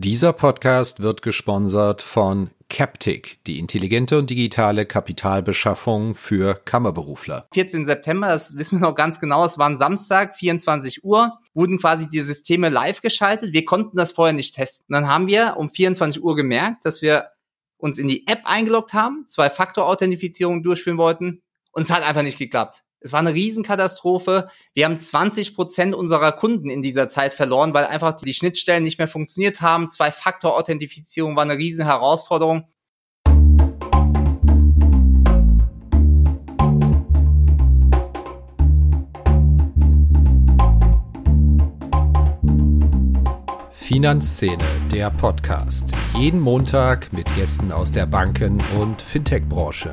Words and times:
Dieser 0.00 0.32
Podcast 0.32 1.02
wird 1.02 1.22
gesponsert 1.22 2.02
von 2.02 2.50
Captic, 2.68 3.40
die 3.48 3.58
intelligente 3.58 4.16
und 4.16 4.30
digitale 4.30 4.86
Kapitalbeschaffung 4.86 6.14
für 6.14 6.54
Kammerberufler. 6.54 7.48
14. 7.52 7.84
September, 7.84 8.28
das 8.28 8.56
wissen 8.56 8.78
wir 8.78 8.86
noch 8.86 8.94
ganz 8.94 9.18
genau, 9.18 9.44
es 9.44 9.58
war 9.58 9.68
ein 9.68 9.76
Samstag, 9.76 10.36
24 10.36 11.02
Uhr, 11.02 11.40
wurden 11.52 11.78
quasi 11.78 12.08
die 12.08 12.20
Systeme 12.20 12.68
live 12.68 13.02
geschaltet. 13.02 13.52
Wir 13.52 13.64
konnten 13.64 13.96
das 13.96 14.12
vorher 14.12 14.34
nicht 14.34 14.54
testen. 14.54 14.86
Und 14.88 14.92
dann 14.92 15.08
haben 15.08 15.26
wir 15.26 15.56
um 15.56 15.68
24 15.68 16.22
Uhr 16.22 16.36
gemerkt, 16.36 16.84
dass 16.84 17.02
wir 17.02 17.30
uns 17.76 17.98
in 17.98 18.06
die 18.06 18.24
App 18.28 18.42
eingeloggt 18.44 18.94
haben, 18.94 19.24
zwei 19.26 19.50
Faktor-Authentifizierungen 19.50 20.62
durchführen 20.62 20.98
wollten 20.98 21.42
und 21.72 21.82
es 21.82 21.90
hat 21.90 22.04
einfach 22.04 22.22
nicht 22.22 22.38
geklappt. 22.38 22.84
Es 23.00 23.12
war 23.12 23.20
eine 23.20 23.34
Riesenkatastrophe. 23.34 24.48
Wir 24.74 24.84
haben 24.84 25.00
20 25.00 25.54
Prozent 25.54 25.94
unserer 25.94 26.32
Kunden 26.32 26.68
in 26.68 26.82
dieser 26.82 27.06
Zeit 27.06 27.32
verloren, 27.32 27.72
weil 27.72 27.86
einfach 27.86 28.16
die 28.16 28.34
Schnittstellen 28.34 28.82
nicht 28.82 28.98
mehr 28.98 29.08
funktioniert 29.08 29.60
haben. 29.60 29.88
Zwei-Faktor-Authentifizierung 29.88 31.36
war 31.36 31.44
eine 31.44 31.56
riesen 31.56 31.84
Herausforderung. 31.84 32.66
Finanzszene, 43.70 44.58
der 44.92 45.10
Podcast. 45.10 45.94
Jeden 46.18 46.40
Montag 46.40 47.10
mit 47.12 47.32
Gästen 47.36 47.72
aus 47.72 47.90
der 47.90 48.04
Banken- 48.04 48.60
und 48.78 49.00
Fintech-Branche. 49.00 49.90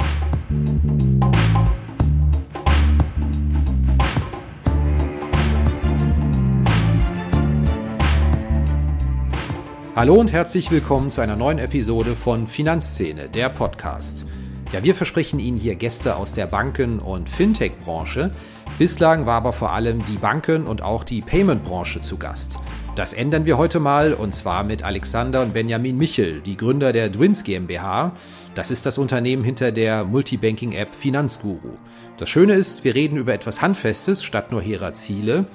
Hallo 9.95 10.15
und 10.15 10.33
herzlich 10.33 10.71
willkommen 10.71 11.09
zu 11.09 11.21
einer 11.21 11.37
neuen 11.37 11.57
Episode 11.57 12.17
von 12.17 12.49
Finanzszene, 12.49 13.29
der 13.29 13.47
Podcast. 13.47 14.25
Ja, 14.73 14.83
wir 14.83 14.93
versprechen 14.93 15.39
Ihnen 15.39 15.57
hier 15.57 15.75
Gäste 15.75 16.17
aus 16.17 16.33
der 16.33 16.47
Banken- 16.47 16.99
und 16.99 17.29
Fintech-Branche. 17.29 18.31
Bislang 18.77 19.25
war 19.25 19.35
aber 19.35 19.53
vor 19.53 19.71
allem 19.71 20.03
die 20.03 20.17
Banken- 20.17 20.65
und 20.67 20.81
auch 20.81 21.05
die 21.05 21.21
Payment-Branche 21.21 22.01
zu 22.01 22.17
Gast. 22.17 22.57
Das 22.97 23.13
ändern 23.13 23.45
wir 23.45 23.57
heute 23.57 23.79
mal 23.79 24.13
und 24.13 24.33
zwar 24.33 24.65
mit 24.65 24.83
Alexander 24.83 25.41
und 25.41 25.53
Benjamin 25.53 25.97
Michel, 25.97 26.41
die 26.41 26.57
Gründer 26.57 26.91
der 26.91 27.09
Dwins 27.09 27.45
GmbH. 27.45 28.11
Das 28.53 28.71
ist 28.71 28.85
das 28.85 28.97
Unternehmen 28.97 29.45
hinter 29.45 29.71
der 29.71 30.03
Multibanking-App 30.03 30.93
Finanzguru. 30.93 31.77
Das 32.17 32.27
Schöne 32.27 32.55
ist, 32.55 32.83
wir 32.83 32.95
reden 32.95 33.15
über 33.15 33.33
etwas 33.33 33.61
Handfestes 33.61 34.25
statt 34.25 34.51
nur 34.51 34.61
hehrer 34.61 34.91
Ziele. 34.91 35.45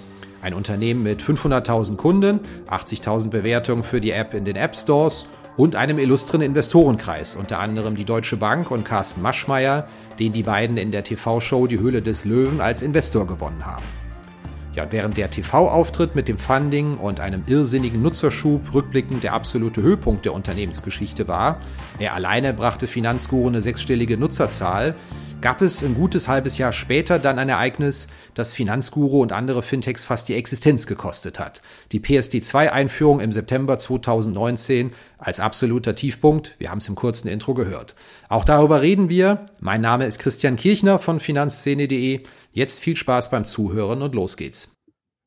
Ein 0.42 0.54
Unternehmen 0.54 1.02
mit 1.02 1.22
500.000 1.22 1.96
Kunden, 1.96 2.40
80.000 2.68 3.28
Bewertungen 3.28 3.82
für 3.82 4.00
die 4.00 4.12
App 4.12 4.34
in 4.34 4.44
den 4.44 4.56
App 4.56 4.74
Stores 4.74 5.26
und 5.56 5.76
einem 5.76 5.98
illustren 5.98 6.40
Investorenkreis, 6.40 7.36
unter 7.36 7.58
anderem 7.58 7.94
die 7.94 8.06
Deutsche 8.06 8.38
Bank 8.38 8.70
und 8.70 8.84
Carsten 8.84 9.20
Maschmeyer, 9.20 9.86
den 10.18 10.32
die 10.32 10.42
beiden 10.42 10.78
in 10.78 10.92
der 10.92 11.04
TV-Show 11.04 11.66
Die 11.66 11.78
Höhle 11.78 12.00
des 12.00 12.24
Löwen 12.24 12.60
als 12.60 12.80
Investor 12.80 13.26
gewonnen 13.26 13.66
haben. 13.66 13.84
Ja, 14.72 14.86
während 14.90 15.16
der 15.16 15.30
TV-Auftritt 15.30 16.14
mit 16.14 16.28
dem 16.28 16.38
Funding 16.38 16.96
und 16.96 17.18
einem 17.18 17.42
irrsinnigen 17.46 18.02
Nutzerschub 18.02 18.72
rückblickend 18.72 19.24
der 19.24 19.32
absolute 19.32 19.82
Höhepunkt 19.82 20.24
der 20.24 20.32
Unternehmensgeschichte 20.32 21.26
war, 21.26 21.60
er 21.98 22.14
alleine 22.14 22.54
brachte 22.54 22.86
Finanzguru 22.86 23.48
eine 23.48 23.62
sechsstellige 23.62 24.16
Nutzerzahl, 24.16 24.94
gab 25.40 25.62
es 25.62 25.82
ein 25.82 25.94
gutes 25.94 26.28
halbes 26.28 26.58
Jahr 26.58 26.72
später 26.72 27.18
dann 27.18 27.38
ein 27.38 27.48
Ereignis, 27.48 28.08
das 28.34 28.52
Finanzguru 28.52 29.22
und 29.22 29.32
andere 29.32 29.62
Fintechs 29.62 30.04
fast 30.04 30.28
die 30.28 30.34
Existenz 30.34 30.86
gekostet 30.86 31.40
hat. 31.40 31.62
Die 31.90 32.00
PSD2-Einführung 32.00 33.20
im 33.20 33.32
September 33.32 33.78
2019 33.78 34.92
als 35.18 35.40
absoluter 35.40 35.94
Tiefpunkt. 35.94 36.54
Wir 36.58 36.70
haben 36.70 36.78
es 36.78 36.88
im 36.88 36.94
kurzen 36.94 37.28
Intro 37.28 37.54
gehört. 37.54 37.94
Auch 38.28 38.44
darüber 38.44 38.82
reden 38.82 39.08
wir. 39.08 39.46
Mein 39.60 39.80
Name 39.80 40.06
ist 40.06 40.18
Christian 40.18 40.56
Kirchner 40.56 40.98
von 40.98 41.20
finanzszene.de. 41.20 42.22
Jetzt 42.52 42.80
viel 42.80 42.96
Spaß 42.96 43.30
beim 43.30 43.44
Zuhören 43.44 44.02
und 44.02 44.14
los 44.14 44.36
geht's. 44.36 44.74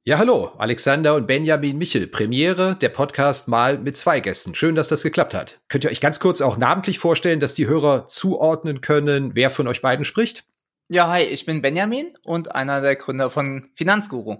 Ja, 0.05 0.17
hallo, 0.17 0.51
Alexander 0.57 1.15
und 1.15 1.25
Benjamin 1.25 1.77
Michel. 1.77 2.07
Premiere, 2.07 2.75
der 2.75 2.89
Podcast 2.89 3.47
mal 3.47 3.77
mit 3.77 3.95
zwei 3.95 4.19
Gästen. 4.19 4.53
Schön, 4.55 4.75
dass 4.75 4.89
das 4.89 5.03
geklappt 5.03 5.33
hat. 5.33 5.61
Könnt 5.69 5.85
ihr 5.85 5.89
euch 5.89 6.01
ganz 6.01 6.19
kurz 6.19 6.41
auch 6.41 6.57
namentlich 6.57 6.99
vorstellen, 6.99 7.39
dass 7.39 7.53
die 7.53 7.67
Hörer 7.67 8.07
zuordnen 8.07 8.81
können, 8.81 9.35
wer 9.35 9.49
von 9.49 9.67
euch 9.69 9.81
beiden 9.81 10.03
spricht? 10.03 10.43
Ja, 10.89 11.07
hi, 11.07 11.23
ich 11.23 11.45
bin 11.45 11.61
Benjamin 11.61 12.17
und 12.25 12.53
einer 12.53 12.81
der 12.81 12.97
Gründer 12.97 13.29
von 13.29 13.69
Finanzguru. 13.75 14.39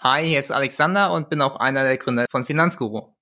Hi, 0.00 0.26
hier 0.26 0.38
ist 0.38 0.50
Alexander 0.50 1.12
und 1.12 1.28
bin 1.28 1.42
auch 1.42 1.56
einer 1.56 1.82
der 1.82 1.98
Gründer 1.98 2.24
von 2.30 2.46
Finanzguru. 2.46 3.12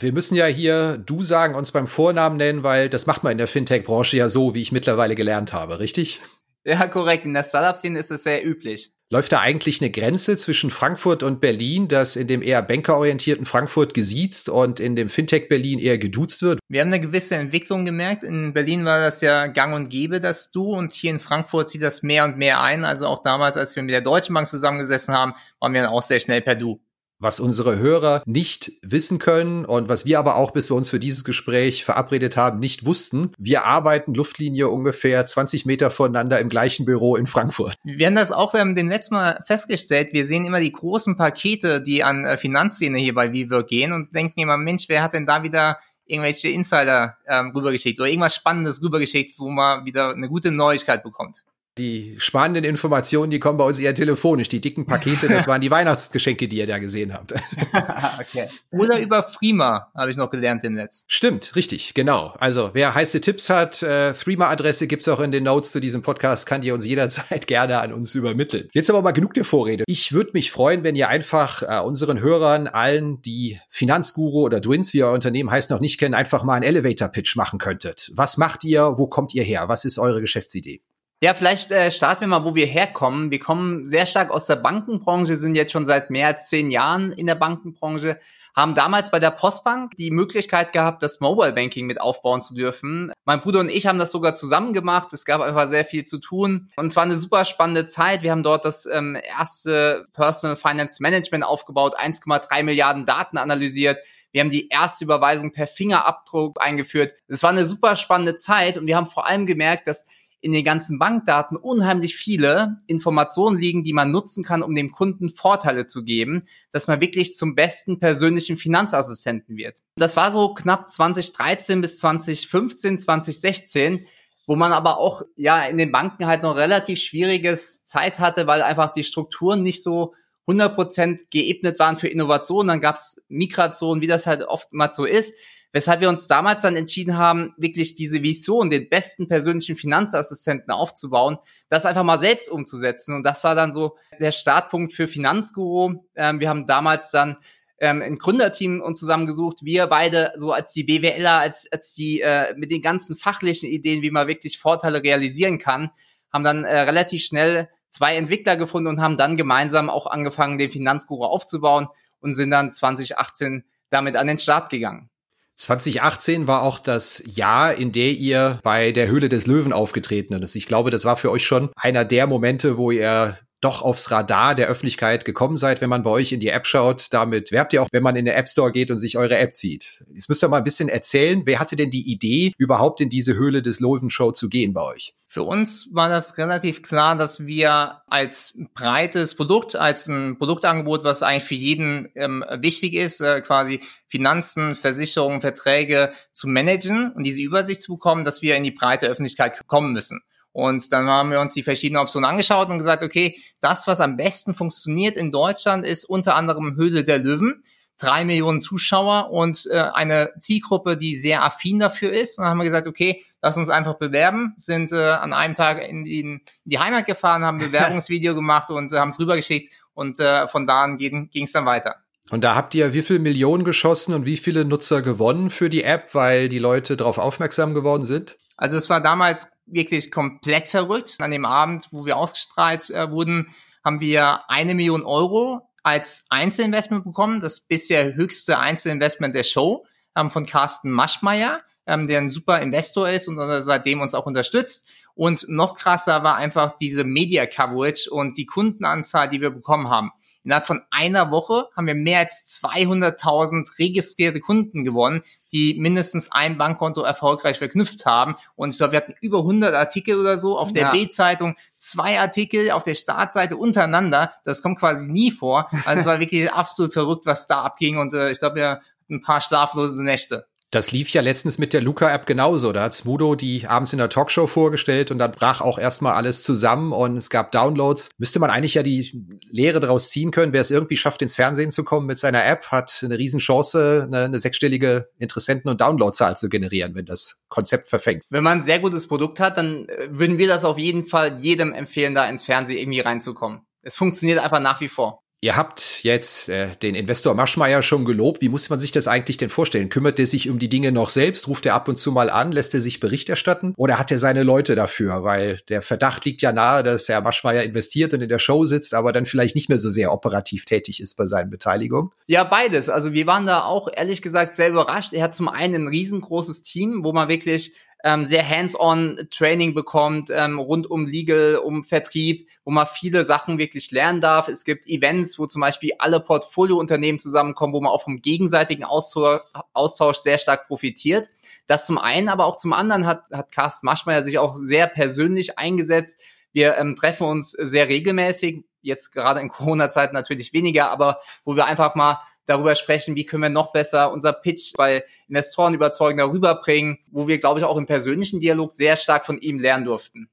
Wir 0.00 0.12
müssen 0.12 0.34
ja 0.34 0.46
hier 0.46 0.98
du 0.98 1.22
sagen, 1.22 1.54
uns 1.54 1.70
beim 1.70 1.86
Vornamen 1.86 2.36
nennen, 2.36 2.64
weil 2.64 2.88
das 2.88 3.06
macht 3.06 3.22
man 3.22 3.30
in 3.30 3.38
der 3.38 3.46
Fintech-Branche 3.46 4.16
ja 4.16 4.28
so, 4.28 4.54
wie 4.54 4.62
ich 4.62 4.72
mittlerweile 4.72 5.14
gelernt 5.14 5.52
habe, 5.52 5.78
richtig? 5.78 6.20
Ja, 6.68 6.88
korrekt. 6.88 7.24
In 7.24 7.32
der 7.32 7.44
Startup-Szene 7.44 8.00
ist 8.00 8.10
es 8.10 8.24
sehr 8.24 8.44
üblich. 8.44 8.92
Läuft 9.08 9.30
da 9.30 9.38
eigentlich 9.38 9.80
eine 9.80 9.92
Grenze 9.92 10.36
zwischen 10.36 10.70
Frankfurt 10.70 11.22
und 11.22 11.40
Berlin, 11.40 11.86
dass 11.86 12.16
in 12.16 12.26
dem 12.26 12.42
eher 12.42 12.60
bankerorientierten 12.60 13.46
Frankfurt 13.46 13.94
gesiezt 13.94 14.48
und 14.48 14.80
in 14.80 14.96
dem 14.96 15.08
Fintech 15.08 15.48
Berlin 15.48 15.78
eher 15.78 15.96
geduzt 15.96 16.42
wird? 16.42 16.58
Wir 16.68 16.80
haben 16.80 16.88
eine 16.88 17.00
gewisse 17.00 17.36
Entwicklung 17.36 17.84
gemerkt. 17.84 18.24
In 18.24 18.52
Berlin 18.52 18.84
war 18.84 18.98
das 18.98 19.20
ja 19.20 19.46
gang 19.46 19.76
und 19.76 19.90
gäbe, 19.90 20.18
das 20.18 20.50
Du, 20.50 20.74
und 20.74 20.90
hier 20.90 21.12
in 21.12 21.20
Frankfurt 21.20 21.68
zieht 21.68 21.82
das 21.82 22.02
mehr 22.02 22.24
und 22.24 22.36
mehr 22.36 22.60
ein. 22.60 22.84
Also 22.84 23.06
auch 23.06 23.22
damals, 23.22 23.56
als 23.56 23.76
wir 23.76 23.84
mit 23.84 23.92
der 23.92 24.00
Deutschen 24.00 24.34
Bank 24.34 24.48
zusammengesessen 24.48 25.14
haben, 25.14 25.34
waren 25.60 25.72
wir 25.72 25.82
dann 25.82 25.92
auch 25.92 26.02
sehr 26.02 26.18
schnell 26.18 26.42
per 26.42 26.56
Du 26.56 26.80
was 27.18 27.40
unsere 27.40 27.78
Hörer 27.78 28.22
nicht 28.26 28.72
wissen 28.82 29.18
können 29.18 29.64
und 29.64 29.88
was 29.88 30.04
wir 30.04 30.18
aber 30.18 30.36
auch, 30.36 30.50
bis 30.50 30.70
wir 30.70 30.76
uns 30.76 30.90
für 30.90 30.98
dieses 30.98 31.24
Gespräch 31.24 31.84
verabredet 31.84 32.36
haben, 32.36 32.58
nicht 32.58 32.84
wussten. 32.84 33.32
Wir 33.38 33.64
arbeiten 33.64 34.14
Luftlinie 34.14 34.68
ungefähr 34.68 35.24
20 35.24 35.66
Meter 35.66 35.90
voneinander 35.90 36.40
im 36.40 36.48
gleichen 36.48 36.84
Büro 36.84 37.16
in 37.16 37.26
Frankfurt. 37.26 37.74
Wir 37.84 38.06
haben 38.06 38.14
das 38.14 38.32
auch 38.32 38.54
ähm, 38.54 38.74
dem 38.74 38.88
letzten 38.88 39.14
Mal 39.14 39.40
festgestellt. 39.46 40.12
Wir 40.12 40.24
sehen 40.24 40.44
immer 40.44 40.60
die 40.60 40.72
großen 40.72 41.16
Pakete, 41.16 41.80
die 41.80 42.04
an 42.04 42.24
äh, 42.24 42.36
Finanzszene 42.36 42.98
hier 42.98 43.14
bei 43.14 43.32
WeWork 43.32 43.68
gehen 43.68 43.92
und 43.92 44.14
denken 44.14 44.40
immer, 44.40 44.56
Mensch, 44.56 44.84
wer 44.88 45.02
hat 45.02 45.14
denn 45.14 45.26
da 45.26 45.42
wieder 45.42 45.78
irgendwelche 46.06 46.48
Insider 46.48 47.16
ähm, 47.26 47.50
rübergeschickt 47.54 47.98
oder 47.98 48.08
irgendwas 48.08 48.34
Spannendes 48.34 48.80
rübergeschickt, 48.82 49.38
wo 49.38 49.50
man 49.50 49.84
wieder 49.84 50.10
eine 50.10 50.28
gute 50.28 50.52
Neuigkeit 50.52 51.02
bekommt. 51.02 51.42
Die 51.78 52.14
spannenden 52.18 52.64
Informationen, 52.64 53.30
die 53.30 53.38
kommen 53.38 53.58
bei 53.58 53.64
uns 53.64 53.78
eher 53.78 53.94
telefonisch. 53.94 54.48
Die 54.48 54.62
dicken 54.62 54.86
Pakete, 54.86 55.28
das 55.28 55.46
waren 55.46 55.60
die 55.60 55.70
Weihnachtsgeschenke, 55.70 56.48
die 56.48 56.56
ihr 56.56 56.66
da 56.66 56.78
gesehen 56.78 57.12
habt. 57.12 57.34
okay. 58.20 58.48
Oder 58.70 58.98
über 58.98 59.22
Freema 59.22 59.92
habe 59.94 60.10
ich 60.10 60.16
noch 60.16 60.30
gelernt 60.30 60.64
im 60.64 60.72
Netz. 60.72 61.04
Stimmt, 61.06 61.54
richtig, 61.54 61.92
genau. 61.92 62.34
Also 62.38 62.70
wer 62.72 62.94
heiße 62.94 63.20
Tipps 63.20 63.50
hat, 63.50 63.82
äh, 63.82 64.14
Threema-Adresse 64.14 64.86
gibt's 64.86 65.06
auch 65.08 65.20
in 65.20 65.30
den 65.30 65.44
Notes 65.44 65.72
zu 65.72 65.80
diesem 65.80 66.00
Podcast, 66.00 66.46
kann 66.46 66.62
ihr 66.62 66.72
uns 66.72 66.86
jederzeit 66.86 67.46
gerne 67.46 67.80
an 67.80 67.92
uns 67.92 68.14
übermitteln. 68.14 68.70
Jetzt 68.72 68.88
aber 68.88 69.02
mal 69.02 69.12
genug 69.12 69.34
der 69.34 69.44
Vorrede. 69.44 69.84
Ich 69.86 70.12
würde 70.12 70.30
mich 70.32 70.50
freuen, 70.50 70.82
wenn 70.82 70.96
ihr 70.96 71.08
einfach 71.08 71.62
äh, 71.62 71.84
unseren 71.84 72.20
Hörern, 72.20 72.68
allen, 72.68 73.20
die 73.20 73.60
Finanzguru 73.68 74.44
oder 74.44 74.62
Twins, 74.62 74.94
wie 74.94 75.02
euer 75.02 75.12
Unternehmen 75.12 75.50
heißt, 75.50 75.70
noch 75.70 75.80
nicht 75.80 75.98
kennen, 75.98 76.14
einfach 76.14 76.42
mal 76.42 76.54
einen 76.54 76.64
Elevator-Pitch 76.64 77.36
machen 77.36 77.58
könntet. 77.58 78.12
Was 78.14 78.38
macht 78.38 78.64
ihr? 78.64 78.94
Wo 78.96 79.08
kommt 79.08 79.34
ihr 79.34 79.44
her? 79.44 79.68
Was 79.68 79.84
ist 79.84 79.98
eure 79.98 80.22
Geschäftsidee? 80.22 80.80
Ja, 81.22 81.32
vielleicht 81.32 81.70
äh, 81.70 81.90
starten 81.90 82.20
wir 82.20 82.26
mal, 82.28 82.44
wo 82.44 82.54
wir 82.54 82.66
herkommen. 82.66 83.30
Wir 83.30 83.38
kommen 83.38 83.86
sehr 83.86 84.04
stark 84.04 84.30
aus 84.30 84.44
der 84.44 84.56
Bankenbranche, 84.56 85.36
sind 85.36 85.54
jetzt 85.54 85.72
schon 85.72 85.86
seit 85.86 86.10
mehr 86.10 86.26
als 86.26 86.50
zehn 86.50 86.68
Jahren 86.68 87.10
in 87.10 87.26
der 87.26 87.36
Bankenbranche, 87.36 88.20
haben 88.54 88.74
damals 88.74 89.10
bei 89.10 89.18
der 89.18 89.30
Postbank 89.30 89.96
die 89.96 90.10
Möglichkeit 90.10 90.74
gehabt, 90.74 91.02
das 91.02 91.20
Mobile 91.20 91.54
Banking 91.54 91.86
mit 91.86 92.02
aufbauen 92.02 92.42
zu 92.42 92.54
dürfen. 92.54 93.12
Mein 93.24 93.40
Bruder 93.40 93.60
und 93.60 93.70
ich 93.70 93.86
haben 93.86 93.98
das 93.98 94.10
sogar 94.10 94.34
zusammen 94.34 94.74
gemacht. 94.74 95.10
Es 95.14 95.24
gab 95.24 95.40
einfach 95.40 95.70
sehr 95.70 95.86
viel 95.86 96.04
zu 96.04 96.18
tun. 96.18 96.70
Und 96.76 96.86
es 96.88 96.96
war 96.96 97.04
eine 97.04 97.18
super 97.18 97.46
spannende 97.46 97.86
Zeit. 97.86 98.22
Wir 98.22 98.30
haben 98.30 98.42
dort 98.42 98.66
das 98.66 98.84
ähm, 98.84 99.16
erste 99.16 100.08
Personal 100.12 100.56
Finance 100.56 101.02
Management 101.02 101.44
aufgebaut, 101.44 101.98
1,3 101.98 102.62
Milliarden 102.62 103.06
Daten 103.06 103.38
analysiert. 103.38 103.98
Wir 104.32 104.42
haben 104.42 104.50
die 104.50 104.68
erste 104.68 105.04
Überweisung 105.04 105.52
per 105.52 105.66
Fingerabdruck 105.66 106.60
eingeführt. 106.60 107.14
Es 107.26 107.42
war 107.42 107.48
eine 107.48 107.64
super 107.64 107.96
spannende 107.96 108.36
Zeit 108.36 108.76
und 108.76 108.86
wir 108.86 108.96
haben 108.96 109.06
vor 109.06 109.26
allem 109.26 109.46
gemerkt, 109.46 109.88
dass 109.88 110.04
in 110.46 110.52
den 110.52 110.64
ganzen 110.64 111.00
Bankdaten 111.00 111.56
unheimlich 111.56 112.14
viele 112.14 112.78
Informationen 112.86 113.58
liegen, 113.58 113.82
die 113.82 113.92
man 113.92 114.12
nutzen 114.12 114.44
kann, 114.44 114.62
um 114.62 114.76
dem 114.76 114.92
Kunden 114.92 115.28
Vorteile 115.28 115.86
zu 115.86 116.04
geben, 116.04 116.44
dass 116.70 116.86
man 116.86 117.00
wirklich 117.00 117.34
zum 117.34 117.56
besten 117.56 117.98
persönlichen 117.98 118.56
Finanzassistenten 118.56 119.56
wird. 119.56 119.82
Das 119.96 120.16
war 120.16 120.30
so 120.30 120.54
knapp 120.54 120.88
2013 120.88 121.80
bis 121.80 121.98
2015, 121.98 123.00
2016 123.00 124.06
wo 124.48 124.54
man 124.54 124.70
aber 124.72 124.98
auch 124.98 125.22
ja 125.34 125.64
in 125.64 125.76
den 125.76 125.90
Banken 125.90 126.26
halt 126.26 126.44
noch 126.44 126.56
relativ 126.56 127.00
schwieriges 127.00 127.84
Zeit 127.84 128.20
hatte, 128.20 128.46
weil 128.46 128.62
einfach 128.62 128.92
die 128.92 129.02
Strukturen 129.02 129.64
nicht 129.64 129.82
so 129.82 130.14
100% 130.46 131.22
geebnet 131.30 131.80
waren 131.80 131.96
für 131.96 132.06
Innovation. 132.06 132.68
Dann 132.68 132.80
gab's 132.80 133.20
Migrationen, 133.26 134.00
wie 134.00 134.06
das 134.06 134.24
halt 134.24 134.42
oftmals 134.42 134.94
so 134.94 135.04
ist. 135.04 135.34
Weshalb 135.76 136.00
wir 136.00 136.08
uns 136.08 136.26
damals 136.26 136.62
dann 136.62 136.74
entschieden 136.74 137.18
haben, 137.18 137.52
wirklich 137.58 137.94
diese 137.94 138.22
Vision, 138.22 138.70
den 138.70 138.88
besten 138.88 139.28
persönlichen 139.28 139.76
Finanzassistenten 139.76 140.72
aufzubauen, 140.72 141.36
das 141.68 141.84
einfach 141.84 142.02
mal 142.02 142.18
selbst 142.18 142.48
umzusetzen. 142.48 143.14
Und 143.14 143.24
das 143.24 143.44
war 143.44 143.54
dann 143.54 143.74
so 143.74 143.98
der 144.18 144.32
Startpunkt 144.32 144.94
für 144.94 145.06
Finanzguru. 145.06 146.02
Ähm, 146.14 146.40
wir 146.40 146.48
haben 146.48 146.66
damals 146.66 147.10
dann 147.10 147.36
ähm, 147.78 148.00
ein 148.00 148.16
Gründerteam 148.16 148.80
uns 148.80 148.98
zusammengesucht. 148.98 149.66
Wir 149.66 149.86
beide 149.86 150.32
so 150.36 150.50
als 150.50 150.72
die 150.72 150.84
BWLer, 150.84 151.40
als, 151.40 151.70
als 151.70 151.92
die 151.92 152.22
äh, 152.22 152.54
mit 152.56 152.70
den 152.70 152.80
ganzen 152.80 153.14
fachlichen 153.14 153.68
Ideen, 153.68 154.00
wie 154.00 154.10
man 154.10 154.28
wirklich 154.28 154.58
Vorteile 154.58 155.02
realisieren 155.02 155.58
kann, 155.58 155.90
haben 156.32 156.42
dann 156.42 156.64
äh, 156.64 156.80
relativ 156.80 157.22
schnell 157.22 157.68
zwei 157.90 158.16
Entwickler 158.16 158.56
gefunden 158.56 158.88
und 158.88 159.02
haben 159.02 159.16
dann 159.16 159.36
gemeinsam 159.36 159.90
auch 159.90 160.06
angefangen, 160.06 160.56
den 160.56 160.70
Finanzguru 160.70 161.24
aufzubauen 161.24 161.86
und 162.20 162.32
sind 162.32 162.50
dann 162.50 162.72
2018 162.72 163.64
damit 163.90 164.16
an 164.16 164.26
den 164.26 164.38
Start 164.38 164.70
gegangen. 164.70 165.10
2018 165.56 166.46
war 166.46 166.62
auch 166.62 166.78
das 166.78 167.22
Jahr, 167.26 167.74
in 167.74 167.90
der 167.90 168.12
ihr 168.12 168.60
bei 168.62 168.92
der 168.92 169.08
Höhle 169.08 169.28
des 169.28 169.46
Löwen 169.46 169.72
aufgetreten 169.72 170.34
ist. 170.34 170.54
Ich 170.54 170.66
glaube, 170.66 170.90
das 170.90 171.04
war 171.04 171.16
für 171.16 171.30
euch 171.30 171.44
schon 171.44 171.70
einer 171.76 172.04
der 172.04 172.26
Momente, 172.26 172.76
wo 172.76 172.90
ihr 172.90 173.36
doch 173.66 173.82
aufs 173.82 174.12
Radar 174.12 174.54
der 174.54 174.68
Öffentlichkeit 174.68 175.24
gekommen 175.24 175.56
seid, 175.56 175.80
wenn 175.80 175.90
man 175.90 176.04
bei 176.04 176.10
euch 176.10 176.30
in 176.30 176.38
die 176.38 176.48
App 176.48 176.68
schaut. 176.68 177.12
Damit 177.12 177.50
werbt 177.50 177.72
ihr 177.72 177.82
auch, 177.82 177.88
wenn 177.90 178.02
man 178.02 178.14
in 178.14 178.24
den 178.24 178.34
App 178.34 178.48
Store 178.48 178.70
geht 178.70 178.92
und 178.92 178.98
sich 178.98 179.18
eure 179.18 179.38
App 179.38 179.54
zieht. 179.54 180.04
Jetzt 180.14 180.28
müsst 180.28 180.44
ihr 180.44 180.48
mal 180.48 180.58
ein 180.58 180.64
bisschen 180.64 180.88
erzählen, 180.88 181.42
wer 181.46 181.58
hatte 181.58 181.74
denn 181.74 181.90
die 181.90 182.08
Idee, 182.08 182.52
überhaupt 182.58 183.00
in 183.00 183.10
diese 183.10 183.34
Höhle 183.34 183.62
des 183.62 183.80
Löwen 183.80 184.08
Show 184.08 184.30
zu 184.30 184.48
gehen 184.48 184.72
bei 184.72 184.82
euch? 184.82 185.14
Für 185.26 185.42
uns 185.42 185.88
war 185.92 186.08
das 186.08 186.38
relativ 186.38 186.82
klar, 186.82 187.16
dass 187.16 187.44
wir 187.44 188.02
als 188.06 188.56
breites 188.72 189.34
Produkt, 189.34 189.74
als 189.74 190.06
ein 190.06 190.38
Produktangebot, 190.38 191.02
was 191.02 191.24
eigentlich 191.24 191.42
für 191.42 191.56
jeden 191.56 192.08
ähm, 192.14 192.44
wichtig 192.60 192.94
ist, 192.94 193.20
äh, 193.20 193.40
quasi 193.40 193.80
Finanzen, 194.06 194.76
Versicherungen, 194.76 195.40
Verträge 195.40 196.12
zu 196.32 196.46
managen 196.46 197.12
und 197.12 197.26
diese 197.26 197.42
Übersicht 197.42 197.82
zu 197.82 197.94
bekommen, 197.94 198.22
dass 198.22 198.42
wir 198.42 198.56
in 198.56 198.62
die 198.62 198.70
breite 198.70 199.08
Öffentlichkeit 199.08 199.66
kommen 199.66 199.92
müssen. 199.92 200.20
Und 200.56 200.90
dann 200.90 201.06
haben 201.06 201.30
wir 201.30 201.40
uns 201.40 201.52
die 201.52 201.62
verschiedenen 201.62 202.00
Optionen 202.00 202.30
angeschaut 202.30 202.70
und 202.70 202.78
gesagt, 202.78 203.02
okay, 203.02 203.38
das, 203.60 203.86
was 203.86 204.00
am 204.00 204.16
besten 204.16 204.54
funktioniert 204.54 205.14
in 205.14 205.30
Deutschland, 205.30 205.84
ist 205.84 206.06
unter 206.06 206.34
anderem 206.34 206.76
Höhle 206.76 207.04
der 207.04 207.18
Löwen 207.18 207.62
drei 207.98 208.24
Millionen 208.24 208.62
Zuschauer 208.62 209.30
und 209.30 209.68
äh, 209.70 209.76
eine 209.78 210.32
Zielgruppe, 210.40 210.96
die 210.96 211.14
sehr 211.14 211.44
affin 211.44 211.78
dafür 211.78 212.10
ist. 212.10 212.38
Und 212.38 212.44
dann 212.44 212.52
haben 212.52 212.58
wir 212.58 212.64
gesagt, 212.64 212.88
okay, 212.88 213.22
lass 213.42 213.58
uns 213.58 213.68
einfach 213.68 213.98
bewerben. 213.98 214.54
Sind 214.56 214.92
äh, 214.92 215.10
an 215.10 215.34
einem 215.34 215.54
Tag 215.54 215.86
in 215.86 216.04
die, 216.04 216.20
in 216.20 216.40
die 216.64 216.78
Heimat 216.78 217.04
gefahren, 217.04 217.44
haben 217.44 217.58
ein 217.58 217.66
Bewerbungsvideo 217.70 218.34
gemacht 218.34 218.70
und 218.70 218.94
äh, 218.94 218.98
haben 218.98 219.10
es 219.10 219.18
rübergeschickt. 219.18 219.74
Und 219.92 220.18
äh, 220.20 220.48
von 220.48 220.66
da 220.66 220.84
an 220.84 220.96
ging 220.96 221.28
es 221.34 221.52
dann 221.52 221.66
weiter. 221.66 221.96
Und 222.30 222.44
da 222.44 222.54
habt 222.54 222.74
ihr 222.74 222.94
wie 222.94 223.02
viele 223.02 223.18
Millionen 223.18 223.64
geschossen 223.64 224.14
und 224.14 224.24
wie 224.24 224.38
viele 224.38 224.64
Nutzer 224.64 225.02
gewonnen 225.02 225.50
für 225.50 225.68
die 225.68 225.84
App, 225.84 226.14
weil 226.14 226.48
die 226.48 226.58
Leute 226.58 226.96
darauf 226.96 227.18
aufmerksam 227.18 227.74
geworden 227.74 228.06
sind? 228.06 228.38
Also 228.56 228.76
es 228.76 228.88
war 228.88 229.00
damals 229.00 229.50
wirklich 229.66 230.10
komplett 230.10 230.68
verrückt. 230.68 231.16
An 231.18 231.30
dem 231.30 231.44
Abend, 231.44 231.88
wo 231.90 232.06
wir 232.06 232.16
ausgestrahlt 232.16 232.90
äh, 232.90 233.10
wurden, 233.10 233.46
haben 233.84 234.00
wir 234.00 234.48
eine 234.50 234.74
Million 234.74 235.04
Euro 235.04 235.68
als 235.82 236.26
Einzelinvestment 236.30 237.04
bekommen, 237.04 237.38
das 237.38 237.60
bisher 237.60 238.14
höchste 238.14 238.58
Einzelinvestment 238.58 239.34
der 239.36 239.44
Show 239.44 239.86
ähm, 240.16 240.30
von 240.30 240.44
Carsten 240.44 240.90
Maschmeyer, 240.90 241.60
ähm, 241.86 242.08
der 242.08 242.18
ein 242.18 242.30
super 242.30 242.60
Investor 242.60 243.08
ist 243.08 243.28
und 243.28 243.38
seitdem 243.62 244.00
uns 244.00 244.14
auch 244.14 244.26
unterstützt. 244.26 244.88
Und 245.14 245.48
noch 245.48 245.74
krasser 245.74 246.24
war 246.24 246.36
einfach 246.36 246.76
diese 246.76 247.04
Media 247.04 247.46
Coverage 247.46 248.10
und 248.10 248.36
die 248.36 248.46
Kundenanzahl, 248.46 249.30
die 249.30 249.40
wir 249.40 249.50
bekommen 249.50 249.88
haben. 249.88 250.10
Innerhalb 250.46 250.64
von 250.64 250.82
einer 250.92 251.32
Woche 251.32 251.66
haben 251.76 251.88
wir 251.88 251.96
mehr 251.96 252.20
als 252.20 252.60
200.000 252.62 253.80
registrierte 253.80 254.38
Kunden 254.38 254.84
gewonnen, 254.84 255.24
die 255.50 255.74
mindestens 255.76 256.30
ein 256.30 256.56
Bankkonto 256.56 257.02
erfolgreich 257.02 257.58
verknüpft 257.58 258.06
haben. 258.06 258.36
Und 258.54 258.70
ich 258.70 258.78
glaube, 258.78 258.92
wir 258.92 258.98
hatten 258.98 259.14
über 259.20 259.38
100 259.38 259.74
Artikel 259.74 260.20
oder 260.20 260.38
so 260.38 260.56
auf 260.56 260.72
der 260.72 260.82
ja. 260.82 260.92
B-Zeitung, 260.92 261.56
zwei 261.78 262.20
Artikel 262.20 262.70
auf 262.70 262.84
der 262.84 262.94
Startseite 262.94 263.56
untereinander. 263.56 264.34
Das 264.44 264.62
kommt 264.62 264.78
quasi 264.78 265.10
nie 265.10 265.32
vor. 265.32 265.68
Also 265.84 266.02
es 266.02 266.06
war 266.06 266.20
wirklich 266.20 266.52
absolut 266.52 266.92
verrückt, 266.92 267.26
was 267.26 267.48
da 267.48 267.62
abging. 267.62 267.98
Und 267.98 268.14
äh, 268.14 268.30
ich 268.30 268.38
glaube, 268.38 268.54
wir 268.54 268.68
hatten 268.68 269.14
ein 269.16 269.22
paar 269.22 269.40
schlaflose 269.40 270.04
Nächte. 270.04 270.46
Das 270.70 270.90
lief 270.90 271.10
ja 271.10 271.22
letztens 271.22 271.58
mit 271.58 271.72
der 271.72 271.80
Luca-App 271.80 272.26
genauso. 272.26 272.72
Da 272.72 272.82
hat 272.82 272.94
Smudo 272.94 273.36
die 273.36 273.66
abends 273.66 273.92
in 273.92 273.98
der 273.98 274.08
Talkshow 274.08 274.46
vorgestellt 274.46 275.10
und 275.10 275.18
dann 275.18 275.30
brach 275.30 275.60
auch 275.60 275.78
erstmal 275.78 276.14
alles 276.14 276.42
zusammen 276.42 276.92
und 276.92 277.16
es 277.16 277.30
gab 277.30 277.52
Downloads. 277.52 278.10
Müsste 278.18 278.40
man 278.40 278.50
eigentlich 278.50 278.74
ja 278.74 278.82
die 278.82 279.24
Lehre 279.48 279.78
daraus 279.78 280.10
ziehen 280.10 280.32
können. 280.32 280.52
Wer 280.52 280.60
es 280.60 280.72
irgendwie 280.72 280.96
schafft, 280.96 281.22
ins 281.22 281.36
Fernsehen 281.36 281.70
zu 281.70 281.84
kommen 281.84 282.06
mit 282.06 282.18
seiner 282.18 282.44
App, 282.44 282.72
hat 282.72 283.00
eine 283.04 283.16
Riesenchance, 283.16 284.04
eine, 284.06 284.24
eine 284.24 284.38
sechsstellige 284.40 285.08
Interessenten- 285.18 285.70
und 285.70 285.80
Downloadzahl 285.80 286.36
zu 286.36 286.48
generieren, 286.48 286.94
wenn 286.96 287.06
das 287.06 287.40
Konzept 287.48 287.88
verfängt. 287.88 288.24
Wenn 288.28 288.42
man 288.42 288.58
ein 288.58 288.64
sehr 288.64 288.80
gutes 288.80 289.06
Produkt 289.06 289.38
hat, 289.38 289.58
dann 289.58 289.88
äh, 289.88 290.08
würden 290.10 290.36
wir 290.38 290.48
das 290.48 290.64
auf 290.64 290.78
jeden 290.78 291.06
Fall 291.06 291.38
jedem 291.40 291.72
empfehlen, 291.72 292.14
da 292.14 292.28
ins 292.28 292.44
Fernsehen 292.44 292.78
irgendwie 292.78 293.00
reinzukommen. 293.00 293.60
Es 293.82 293.94
funktioniert 293.94 294.40
einfach 294.40 294.60
nach 294.60 294.80
wie 294.80 294.88
vor. 294.88 295.22
Ihr 295.42 295.54
habt 295.54 296.02
jetzt 296.02 296.48
äh, 296.48 296.68
den 296.82 296.94
Investor 296.94 297.34
Maschmeyer 297.34 297.82
schon 297.82 298.06
gelobt. 298.06 298.40
Wie 298.40 298.48
muss 298.48 298.70
man 298.70 298.80
sich 298.80 298.90
das 298.90 299.06
eigentlich 299.06 299.36
denn 299.36 299.50
vorstellen? 299.50 299.90
Kümmert 299.90 300.18
er 300.18 300.26
sich 300.26 300.48
um 300.48 300.58
die 300.58 300.70
Dinge 300.70 300.92
noch 300.92 301.10
selbst? 301.10 301.46
Ruft 301.46 301.66
er 301.66 301.74
ab 301.74 301.88
und 301.88 301.98
zu 301.98 302.10
mal 302.10 302.30
an? 302.30 302.52
Lässt 302.52 302.72
er 302.72 302.80
sich 302.80 303.00
Bericht 303.00 303.28
erstatten? 303.28 303.74
Oder 303.76 303.98
hat 303.98 304.10
er 304.10 304.18
seine 304.18 304.42
Leute 304.44 304.74
dafür? 304.74 305.24
Weil 305.24 305.60
der 305.68 305.82
Verdacht 305.82 306.24
liegt 306.24 306.40
ja 306.40 306.52
nahe, 306.52 306.82
dass 306.82 307.08
Herr 307.08 307.20
Maschmeyer 307.20 307.64
investiert 307.64 308.14
und 308.14 308.22
in 308.22 308.30
der 308.30 308.38
Show 308.38 308.64
sitzt, 308.64 308.94
aber 308.94 309.12
dann 309.12 309.26
vielleicht 309.26 309.54
nicht 309.54 309.68
mehr 309.68 309.78
so 309.78 309.90
sehr 309.90 310.10
operativ 310.10 310.64
tätig 310.64 311.00
ist 311.02 311.16
bei 311.16 311.26
seinen 311.26 311.50
Beteiligungen. 311.50 312.10
Ja, 312.26 312.42
beides. 312.42 312.88
Also 312.88 313.12
wir 313.12 313.26
waren 313.26 313.44
da 313.44 313.62
auch 313.62 313.88
ehrlich 313.94 314.22
gesagt 314.22 314.54
sehr 314.54 314.70
überrascht. 314.70 315.12
Er 315.12 315.22
hat 315.22 315.34
zum 315.34 315.48
einen 315.48 315.84
ein 315.84 315.88
riesengroßes 315.88 316.62
Team, 316.62 317.04
wo 317.04 317.12
man 317.12 317.28
wirklich 317.28 317.74
ähm, 318.06 318.24
sehr 318.24 318.48
hands-on 318.48 319.26
Training 319.32 319.74
bekommt, 319.74 320.30
ähm, 320.30 320.60
rund 320.60 320.88
um 320.88 321.06
Legal, 321.06 321.56
um 321.56 321.82
Vertrieb, 321.82 322.48
wo 322.64 322.70
man 322.70 322.86
viele 322.86 323.24
Sachen 323.24 323.58
wirklich 323.58 323.90
lernen 323.90 324.20
darf. 324.20 324.46
Es 324.46 324.64
gibt 324.64 324.86
Events, 324.86 325.40
wo 325.40 325.46
zum 325.46 325.60
Beispiel 325.60 325.90
alle 325.98 326.20
Portfoliounternehmen 326.20 327.18
zusammenkommen, 327.18 327.72
wo 327.72 327.80
man 327.80 327.90
auch 327.90 328.04
vom 328.04 328.22
gegenseitigen 328.22 328.84
Austausch, 328.84 330.18
sehr 330.18 330.38
stark 330.38 330.68
profitiert. 330.68 331.30
Das 331.66 331.86
zum 331.86 331.98
einen, 331.98 332.28
aber 332.28 332.44
auch 332.44 332.58
zum 332.58 332.72
anderen 332.72 333.06
hat, 333.06 333.24
hat 333.32 333.50
Carsten 333.50 333.86
Maschmeyer 333.86 334.22
sich 334.22 334.38
auch 334.38 334.54
sehr 334.54 334.86
persönlich 334.86 335.58
eingesetzt. 335.58 336.20
Wir 336.52 336.76
ähm, 336.76 336.94
treffen 336.94 337.26
uns 337.26 337.50
sehr 337.50 337.88
regelmäßig, 337.88 338.62
jetzt 338.82 339.10
gerade 339.10 339.40
in 339.40 339.48
Corona-Zeiten 339.48 340.14
natürlich 340.14 340.52
weniger, 340.52 340.92
aber 340.92 341.18
wo 341.44 341.56
wir 341.56 341.66
einfach 341.66 341.96
mal 341.96 342.20
darüber 342.46 342.74
sprechen, 342.74 343.16
wie 343.16 343.26
können 343.26 343.42
wir 343.42 343.50
noch 343.50 343.72
besser 343.72 344.12
unser 344.12 344.32
Pitch 344.32 344.72
bei 344.76 345.04
Investoren 345.28 345.74
überzeugender 345.74 346.30
rüberbringen, 346.30 346.98
wo 347.10 347.28
wir, 347.28 347.38
glaube 347.38 347.60
ich, 347.60 347.66
auch 347.66 347.76
im 347.76 347.86
persönlichen 347.86 348.40
Dialog 348.40 348.72
sehr 348.72 348.96
stark 348.96 349.26
von 349.26 349.38
ihm 349.38 349.58
lernen 349.58 349.84
durften. 349.84 350.30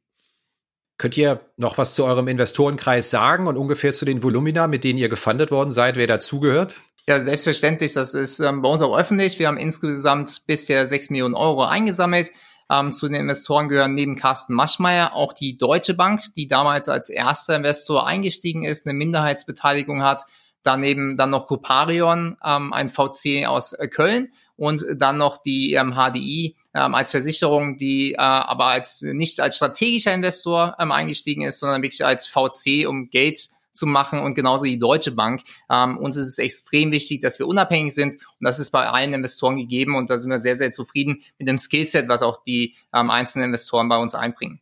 Könnt 0.97 1.17
ihr 1.17 1.41
noch 1.57 1.77
was 1.77 1.95
zu 1.95 2.05
eurem 2.05 2.27
Investorenkreis 2.27 3.09
sagen 3.09 3.47
und 3.47 3.57
ungefähr 3.57 3.93
zu 3.93 4.05
den 4.05 4.23
Volumina, 4.23 4.67
mit 4.67 4.83
denen 4.83 4.99
ihr 4.99 5.09
gefundet 5.09 5.51
worden 5.51 5.71
seid, 5.71 5.97
wer 5.97 6.07
dazugehört? 6.07 6.81
Ja, 7.07 7.19
selbstverständlich. 7.19 7.93
Das 7.93 8.13
ist 8.13 8.39
ähm, 8.39 8.61
bei 8.61 8.69
uns 8.69 8.81
auch 8.81 8.97
öffentlich. 8.97 9.37
Wir 9.37 9.47
haben 9.47 9.57
insgesamt 9.57 10.43
bisher 10.47 10.85
sechs 10.85 11.09
Millionen 11.09 11.35
Euro 11.35 11.65
eingesammelt. 11.65 12.31
Ähm, 12.69 12.93
zu 12.93 13.07
den 13.07 13.15
Investoren 13.15 13.67
gehören 13.67 13.93
neben 13.93 14.15
Carsten 14.15 14.53
Maschmeyer 14.53 15.13
auch 15.13 15.33
die 15.33 15.57
Deutsche 15.57 15.95
Bank, 15.95 16.21
die 16.37 16.47
damals 16.47 16.87
als 16.87 17.09
erster 17.09 17.57
Investor 17.57 18.07
eingestiegen 18.07 18.63
ist, 18.63 18.85
eine 18.85 18.93
Minderheitsbeteiligung 18.93 20.03
hat 20.03 20.23
daneben 20.63 21.17
dann 21.17 21.29
noch 21.29 21.47
Coparion, 21.47 22.37
ähm, 22.43 22.73
ein 22.73 22.89
VC 22.89 23.45
aus 23.45 23.73
äh, 23.73 23.87
Köln 23.87 24.31
und 24.55 24.83
dann 24.95 25.17
noch 25.17 25.37
die 25.37 25.73
ähm, 25.73 25.93
HDI 25.93 26.55
ähm, 26.73 26.95
als 26.95 27.11
Versicherung, 27.11 27.77
die 27.77 28.13
äh, 28.13 28.17
aber 28.17 28.67
als 28.67 29.01
nicht 29.01 29.39
als 29.39 29.57
strategischer 29.57 30.13
Investor 30.13 30.75
ähm, 30.79 30.91
eingestiegen 30.91 31.43
ist, 31.43 31.59
sondern 31.59 31.81
wirklich 31.81 32.05
als 32.05 32.27
VC, 32.27 32.87
um 32.87 33.09
Geld 33.09 33.49
zu 33.73 33.87
machen 33.87 34.19
und 34.19 34.35
genauso 34.35 34.65
die 34.65 34.77
Deutsche 34.77 35.11
Bank. 35.11 35.41
Ähm, 35.69 35.97
uns 35.97 36.15
ist 36.15 36.27
es 36.27 36.37
extrem 36.37 36.91
wichtig, 36.91 37.21
dass 37.21 37.39
wir 37.39 37.47
unabhängig 37.47 37.93
sind 37.93 38.15
und 38.15 38.45
das 38.45 38.59
ist 38.59 38.69
bei 38.69 38.87
allen 38.87 39.13
Investoren 39.13 39.57
gegeben 39.57 39.95
und 39.95 40.09
da 40.09 40.17
sind 40.17 40.29
wir 40.29 40.39
sehr, 40.39 40.55
sehr 40.55 40.71
zufrieden 40.71 41.21
mit 41.39 41.47
dem 41.47 41.57
Skillset, 41.57 42.07
was 42.07 42.21
auch 42.21 42.43
die 42.43 42.75
ähm, 42.93 43.09
einzelnen 43.09 43.47
Investoren 43.47 43.89
bei 43.89 43.97
uns 43.97 44.15
einbringen. 44.15 44.61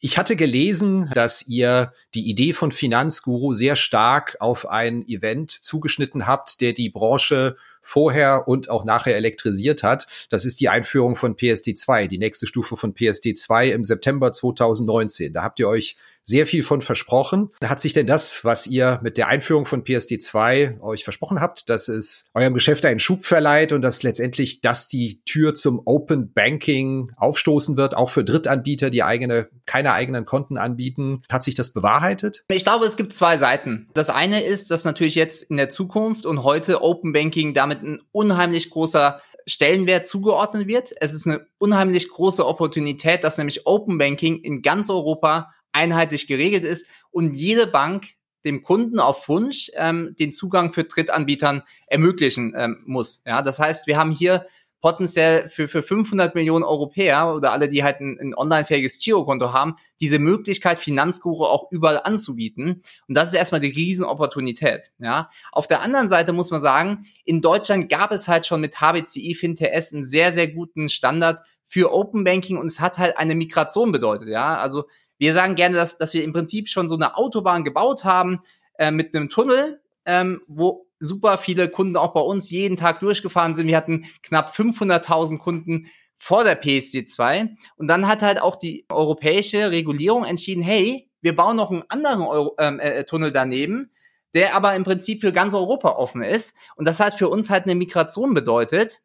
Ich 0.00 0.16
hatte 0.16 0.36
gelesen, 0.36 1.10
dass 1.12 1.48
ihr 1.48 1.92
die 2.14 2.28
Idee 2.30 2.52
von 2.52 2.70
Finanzguru 2.70 3.54
sehr 3.54 3.74
stark 3.74 4.36
auf 4.38 4.68
ein 4.68 5.04
Event 5.08 5.50
zugeschnitten 5.50 6.26
habt, 6.26 6.60
der 6.60 6.72
die 6.72 6.88
Branche 6.88 7.56
vorher 7.82 8.46
und 8.46 8.70
auch 8.70 8.84
nachher 8.84 9.16
elektrisiert 9.16 9.82
hat. 9.82 10.06
Das 10.28 10.44
ist 10.44 10.60
die 10.60 10.68
Einführung 10.68 11.16
von 11.16 11.34
PSD2, 11.34 12.06
die 12.06 12.18
nächste 12.18 12.46
Stufe 12.46 12.76
von 12.76 12.94
PSD2 12.94 13.70
im 13.70 13.82
September 13.82 14.30
2019. 14.30 15.32
Da 15.32 15.42
habt 15.42 15.58
ihr 15.58 15.68
euch 15.68 15.96
sehr 16.28 16.46
viel 16.46 16.62
von 16.62 16.82
versprochen. 16.82 17.50
Hat 17.64 17.80
sich 17.80 17.94
denn 17.94 18.06
das, 18.06 18.44
was 18.44 18.66
ihr 18.66 19.00
mit 19.02 19.16
der 19.16 19.28
Einführung 19.28 19.64
von 19.64 19.82
PSD2 19.82 20.80
euch 20.82 21.02
versprochen 21.02 21.40
habt, 21.40 21.70
dass 21.70 21.88
es 21.88 22.26
eurem 22.34 22.52
Geschäft 22.52 22.84
einen 22.84 23.00
Schub 23.00 23.24
verleiht 23.24 23.72
und 23.72 23.80
dass 23.80 24.02
letztendlich 24.02 24.60
das 24.60 24.88
die 24.88 25.22
Tür 25.24 25.54
zum 25.54 25.80
Open 25.86 26.32
Banking 26.34 27.12
aufstoßen 27.16 27.78
wird, 27.78 27.96
auch 27.96 28.10
für 28.10 28.24
Drittanbieter, 28.24 28.90
die 28.90 29.02
eigene, 29.02 29.48
keine 29.64 29.94
eigenen 29.94 30.26
Konten 30.26 30.58
anbieten? 30.58 31.22
Hat 31.32 31.42
sich 31.42 31.54
das 31.54 31.72
bewahrheitet? 31.72 32.44
Ich 32.48 32.62
glaube, 32.62 32.84
es 32.84 32.98
gibt 32.98 33.14
zwei 33.14 33.38
Seiten. 33.38 33.88
Das 33.94 34.10
eine 34.10 34.44
ist, 34.44 34.70
dass 34.70 34.84
natürlich 34.84 35.14
jetzt 35.14 35.42
in 35.44 35.56
der 35.56 35.70
Zukunft 35.70 36.26
und 36.26 36.42
heute 36.42 36.82
Open 36.82 37.14
Banking 37.14 37.54
damit 37.54 37.82
ein 37.82 38.02
unheimlich 38.12 38.68
großer 38.68 39.22
Stellenwert 39.46 40.06
zugeordnet 40.06 40.68
wird. 40.68 40.92
Es 41.00 41.14
ist 41.14 41.26
eine 41.26 41.46
unheimlich 41.56 42.10
große 42.10 42.46
Opportunität, 42.46 43.24
dass 43.24 43.38
nämlich 43.38 43.66
Open 43.66 43.96
Banking 43.96 44.40
in 44.40 44.60
ganz 44.60 44.90
Europa 44.90 45.54
einheitlich 45.78 46.26
geregelt 46.26 46.64
ist 46.64 46.86
und 47.10 47.34
jede 47.34 47.66
Bank 47.66 48.06
dem 48.44 48.62
Kunden 48.62 49.00
auf 49.00 49.28
Wunsch 49.28 49.70
ähm, 49.74 50.14
den 50.18 50.32
Zugang 50.32 50.72
für 50.72 50.84
Drittanbietern 50.84 51.62
ermöglichen 51.86 52.54
ähm, 52.56 52.82
muss. 52.86 53.22
Ja, 53.26 53.42
das 53.42 53.58
heißt, 53.58 53.86
wir 53.86 53.96
haben 53.98 54.10
hier 54.10 54.46
potenziell 54.80 55.48
für, 55.48 55.66
für 55.66 55.82
500 55.82 56.34
Millionen 56.34 56.64
Europäer 56.64 57.34
oder 57.34 57.52
alle, 57.52 57.68
die 57.68 57.82
halt 57.82 58.00
ein, 58.00 58.18
ein 58.20 58.34
online-fähiges 58.34 58.98
Girokonto 58.98 59.52
haben, 59.52 59.74
diese 60.00 60.18
Möglichkeit, 60.18 60.78
Finanzguru 60.78 61.44
auch 61.44 61.72
überall 61.72 62.00
anzubieten. 62.02 62.82
Und 63.08 63.16
das 63.16 63.28
ist 63.28 63.34
erstmal 63.34 63.60
die 63.60 63.70
Riesenopportunität. 63.70 64.92
Ja. 64.98 65.30
Auf 65.50 65.66
der 65.66 65.82
anderen 65.82 66.08
Seite 66.08 66.32
muss 66.32 66.50
man 66.50 66.60
sagen, 66.60 67.06
in 67.24 67.40
Deutschland 67.40 67.88
gab 67.88 68.12
es 68.12 68.28
halt 68.28 68.46
schon 68.46 68.60
mit 68.60 68.80
HBCI 68.80 69.34
FinTS 69.34 69.92
einen 69.92 70.04
sehr, 70.04 70.32
sehr 70.32 70.48
guten 70.48 70.88
Standard 70.88 71.40
für 71.64 71.92
Open 71.92 72.22
Banking 72.24 72.56
und 72.56 72.66
es 72.66 72.80
hat 72.80 72.98
halt 72.98 73.18
eine 73.18 73.34
Migration 73.34 73.90
bedeutet. 73.90 74.28
Ja. 74.28 74.58
Also 74.58 74.84
wir 75.18 75.34
sagen 75.34 75.54
gerne, 75.54 75.76
dass, 75.76 75.98
dass 75.98 76.14
wir 76.14 76.24
im 76.24 76.32
Prinzip 76.32 76.68
schon 76.68 76.88
so 76.88 76.94
eine 76.94 77.16
Autobahn 77.16 77.64
gebaut 77.64 78.04
haben 78.04 78.40
äh, 78.78 78.90
mit 78.90 79.14
einem 79.14 79.28
Tunnel, 79.28 79.80
ähm, 80.04 80.40
wo 80.46 80.86
super 81.00 81.38
viele 81.38 81.68
Kunden 81.68 81.96
auch 81.96 82.12
bei 82.12 82.20
uns 82.20 82.50
jeden 82.50 82.76
Tag 82.76 83.00
durchgefahren 83.00 83.54
sind. 83.54 83.66
Wir 83.66 83.76
hatten 83.76 84.06
knapp 84.22 84.50
500.000 84.50 85.38
Kunden 85.38 85.88
vor 86.16 86.44
der 86.44 86.60
PSD2. 86.60 87.50
Und 87.76 87.86
dann 87.88 88.06
hat 88.08 88.22
halt 88.22 88.42
auch 88.42 88.56
die 88.56 88.84
europäische 88.88 89.70
Regulierung 89.70 90.24
entschieden, 90.24 90.62
hey, 90.62 91.08
wir 91.20 91.34
bauen 91.34 91.56
noch 91.56 91.70
einen 91.70 91.84
anderen 91.88 92.22
Euro, 92.22 92.54
ähm, 92.58 92.80
äh, 92.80 93.04
Tunnel 93.04 93.32
daneben, 93.32 93.90
der 94.34 94.54
aber 94.54 94.74
im 94.74 94.84
Prinzip 94.84 95.20
für 95.20 95.32
ganz 95.32 95.54
Europa 95.54 95.90
offen 95.90 96.22
ist. 96.22 96.54
Und 96.76 96.86
das 96.86 97.00
hat 97.00 97.14
für 97.14 97.28
uns 97.28 97.50
halt 97.50 97.64
eine 97.64 97.74
Migration 97.74 98.34
bedeutet. 98.34 99.00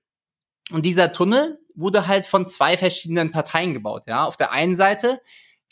Und 0.72 0.86
dieser 0.86 1.12
Tunnel 1.13 1.60
wurde 1.75 2.08
halt 2.08 2.25
von 2.25 2.48
zwei 2.48 2.77
verschiedenen 2.77 3.32
Parteien 3.32 3.74
gebaut. 3.74 4.03
Ja, 4.08 4.25
auf 4.25 4.38
der 4.38 4.51
einen 4.51 4.75
Seite 4.75 5.22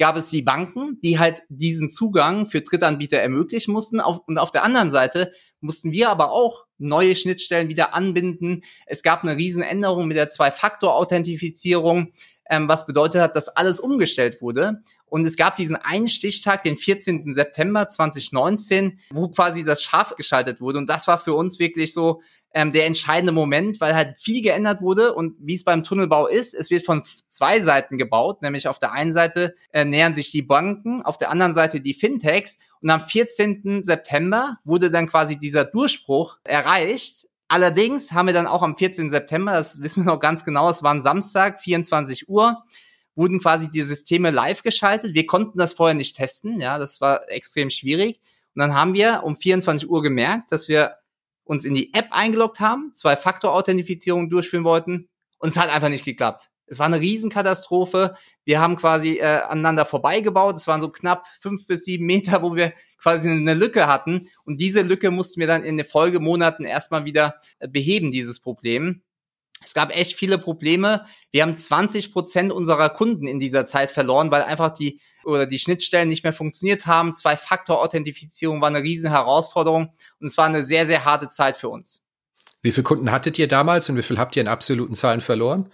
gab 0.01 0.17
es 0.17 0.31
die 0.31 0.41
Banken, 0.41 0.99
die 1.03 1.19
halt 1.19 1.43
diesen 1.49 1.91
Zugang 1.91 2.47
für 2.47 2.61
Drittanbieter 2.61 3.19
ermöglichen 3.19 3.71
mussten. 3.71 3.99
und 3.99 4.39
auf 4.39 4.49
der 4.49 4.63
anderen 4.63 4.89
Seite 4.89 5.31
mussten 5.59 5.91
wir 5.91 6.09
aber 6.09 6.31
auch 6.31 6.65
neue 6.79 7.15
Schnittstellen 7.15 7.69
wieder 7.69 7.93
anbinden. 7.93 8.63
Es 8.87 9.03
gab 9.03 9.21
eine 9.21 9.37
Riesenänderung 9.37 10.07
mit 10.07 10.17
der 10.17 10.31
Zwei-Faktor-Authentifizierung, 10.31 12.13
ähm, 12.51 12.67
was 12.67 12.85
bedeutet 12.85 13.21
hat, 13.21 13.35
dass 13.35 13.47
alles 13.47 13.79
umgestellt 13.79 14.41
wurde. 14.41 14.83
Und 15.05 15.25
es 15.25 15.37
gab 15.37 15.55
diesen 15.55 15.77
einen 15.77 16.09
Stichtag, 16.09 16.63
den 16.63 16.77
14. 16.77 17.33
September 17.33 17.87
2019, 17.87 18.99
wo 19.09 19.29
quasi 19.29 19.63
das 19.63 19.81
scharf 19.81 20.15
geschaltet 20.15 20.59
wurde. 20.61 20.77
Und 20.77 20.89
das 20.89 21.07
war 21.07 21.17
für 21.17 21.33
uns 21.33 21.57
wirklich 21.59 21.93
so 21.93 22.21
ähm, 22.53 22.73
der 22.73 22.85
entscheidende 22.85 23.31
Moment, 23.31 23.79
weil 23.79 23.95
halt 23.95 24.19
viel 24.19 24.41
geändert 24.41 24.81
wurde 24.81 25.13
und 25.13 25.35
wie 25.39 25.55
es 25.55 25.63
beim 25.63 25.83
Tunnelbau 25.83 26.27
ist, 26.27 26.53
es 26.53 26.69
wird 26.69 26.85
von 26.85 27.03
zwei 27.29 27.61
Seiten 27.61 27.97
gebaut, 27.97 28.41
nämlich 28.41 28.67
auf 28.67 28.79
der 28.79 28.91
einen 28.91 29.13
Seite 29.13 29.55
äh, 29.71 29.85
nähern 29.85 30.13
sich 30.13 30.31
die 30.31 30.41
Banken, 30.41 31.01
auf 31.01 31.17
der 31.17 31.29
anderen 31.29 31.53
Seite 31.53 31.79
die 31.79 31.93
Fintechs 31.93 32.57
und 32.81 32.89
am 32.89 33.05
14. 33.05 33.83
September 33.83 34.57
wurde 34.65 34.91
dann 34.91 35.07
quasi 35.07 35.39
dieser 35.39 35.63
Durchbruch 35.63 36.37
erreicht. 36.43 37.27
Allerdings 37.51 38.13
haben 38.13 38.27
wir 38.27 38.33
dann 38.33 38.47
auch 38.47 38.61
am 38.61 38.77
14. 38.77 39.09
September, 39.09 39.51
das 39.51 39.81
wissen 39.81 40.05
wir 40.05 40.13
noch 40.13 40.21
ganz 40.21 40.45
genau, 40.45 40.69
es 40.69 40.83
war 40.83 40.93
ein 40.93 41.01
Samstag, 41.01 41.59
24 41.59 42.29
Uhr, 42.29 42.63
wurden 43.13 43.41
quasi 43.41 43.69
die 43.69 43.81
Systeme 43.81 44.31
live 44.31 44.63
geschaltet. 44.63 45.15
Wir 45.15 45.25
konnten 45.25 45.57
das 45.57 45.73
vorher 45.73 45.93
nicht 45.93 46.15
testen, 46.15 46.61
ja, 46.61 46.77
das 46.77 47.01
war 47.01 47.29
extrem 47.29 47.69
schwierig. 47.69 48.21
Und 48.55 48.61
dann 48.61 48.73
haben 48.73 48.93
wir 48.93 49.23
um 49.25 49.35
24 49.35 49.89
Uhr 49.89 50.01
gemerkt, 50.01 50.53
dass 50.53 50.69
wir 50.69 50.95
uns 51.43 51.65
in 51.65 51.73
die 51.73 51.93
App 51.93 52.07
eingeloggt 52.11 52.61
haben, 52.61 52.93
Zwei-Faktor-Authentifizierung 52.93 54.29
durchführen 54.29 54.63
wollten 54.63 55.09
und 55.37 55.49
es 55.49 55.57
hat 55.57 55.69
einfach 55.69 55.89
nicht 55.89 56.05
geklappt. 56.05 56.50
Es 56.71 56.79
war 56.79 56.85
eine 56.85 57.01
Riesenkatastrophe. 57.01 58.15
Wir 58.45 58.61
haben 58.61 58.77
quasi 58.77 59.17
äh, 59.17 59.41
aneinander 59.41 59.83
vorbeigebaut. 59.83 60.55
Es 60.55 60.67
waren 60.67 60.79
so 60.79 60.87
knapp 60.87 61.27
fünf 61.41 61.67
bis 61.67 61.83
sieben 61.83 62.05
Meter, 62.05 62.41
wo 62.43 62.55
wir 62.55 62.71
quasi 62.97 63.29
eine 63.29 63.55
Lücke 63.55 63.87
hatten. 63.87 64.29
Und 64.45 64.61
diese 64.61 64.81
Lücke 64.81 65.11
mussten 65.11 65.41
wir 65.41 65.47
dann 65.47 65.65
in 65.65 65.75
den 65.75 65.85
Folgemonaten 65.85 66.63
erstmal 66.63 67.03
wieder 67.03 67.35
äh, 67.59 67.67
beheben, 67.67 68.11
dieses 68.11 68.39
Problem. 68.39 69.01
Es 69.61 69.73
gab 69.73 69.93
echt 69.93 70.15
viele 70.15 70.37
Probleme. 70.37 71.05
Wir 71.31 71.43
haben 71.43 71.57
20 71.57 72.13
Prozent 72.13 72.53
unserer 72.53 72.87
Kunden 72.87 73.27
in 73.27 73.37
dieser 73.37 73.65
Zeit 73.65 73.91
verloren, 73.91 74.31
weil 74.31 74.43
einfach 74.43 74.73
die 74.73 75.01
oder 75.25 75.45
die 75.45 75.59
Schnittstellen 75.59 76.07
nicht 76.07 76.23
mehr 76.23 76.31
funktioniert 76.31 76.85
haben. 76.85 77.13
Zwei-Faktor-Authentifizierung 77.13 78.61
war 78.61 78.69
eine 78.69 78.81
riesen 78.81 79.09
Herausforderung 79.09 79.93
und 80.21 80.27
es 80.27 80.37
war 80.37 80.45
eine 80.45 80.63
sehr, 80.63 80.87
sehr 80.87 81.03
harte 81.03 81.27
Zeit 81.27 81.57
für 81.57 81.67
uns. 81.67 82.01
Wie 82.61 82.71
viele 82.71 82.83
Kunden 82.83 83.11
hattet 83.11 83.37
ihr 83.37 83.49
damals 83.49 83.89
und 83.89 83.97
wie 83.97 84.03
viel 84.03 84.19
habt 84.19 84.37
ihr 84.37 84.41
in 84.41 84.47
absoluten 84.47 84.95
Zahlen 84.95 85.19
verloren? 85.19 85.69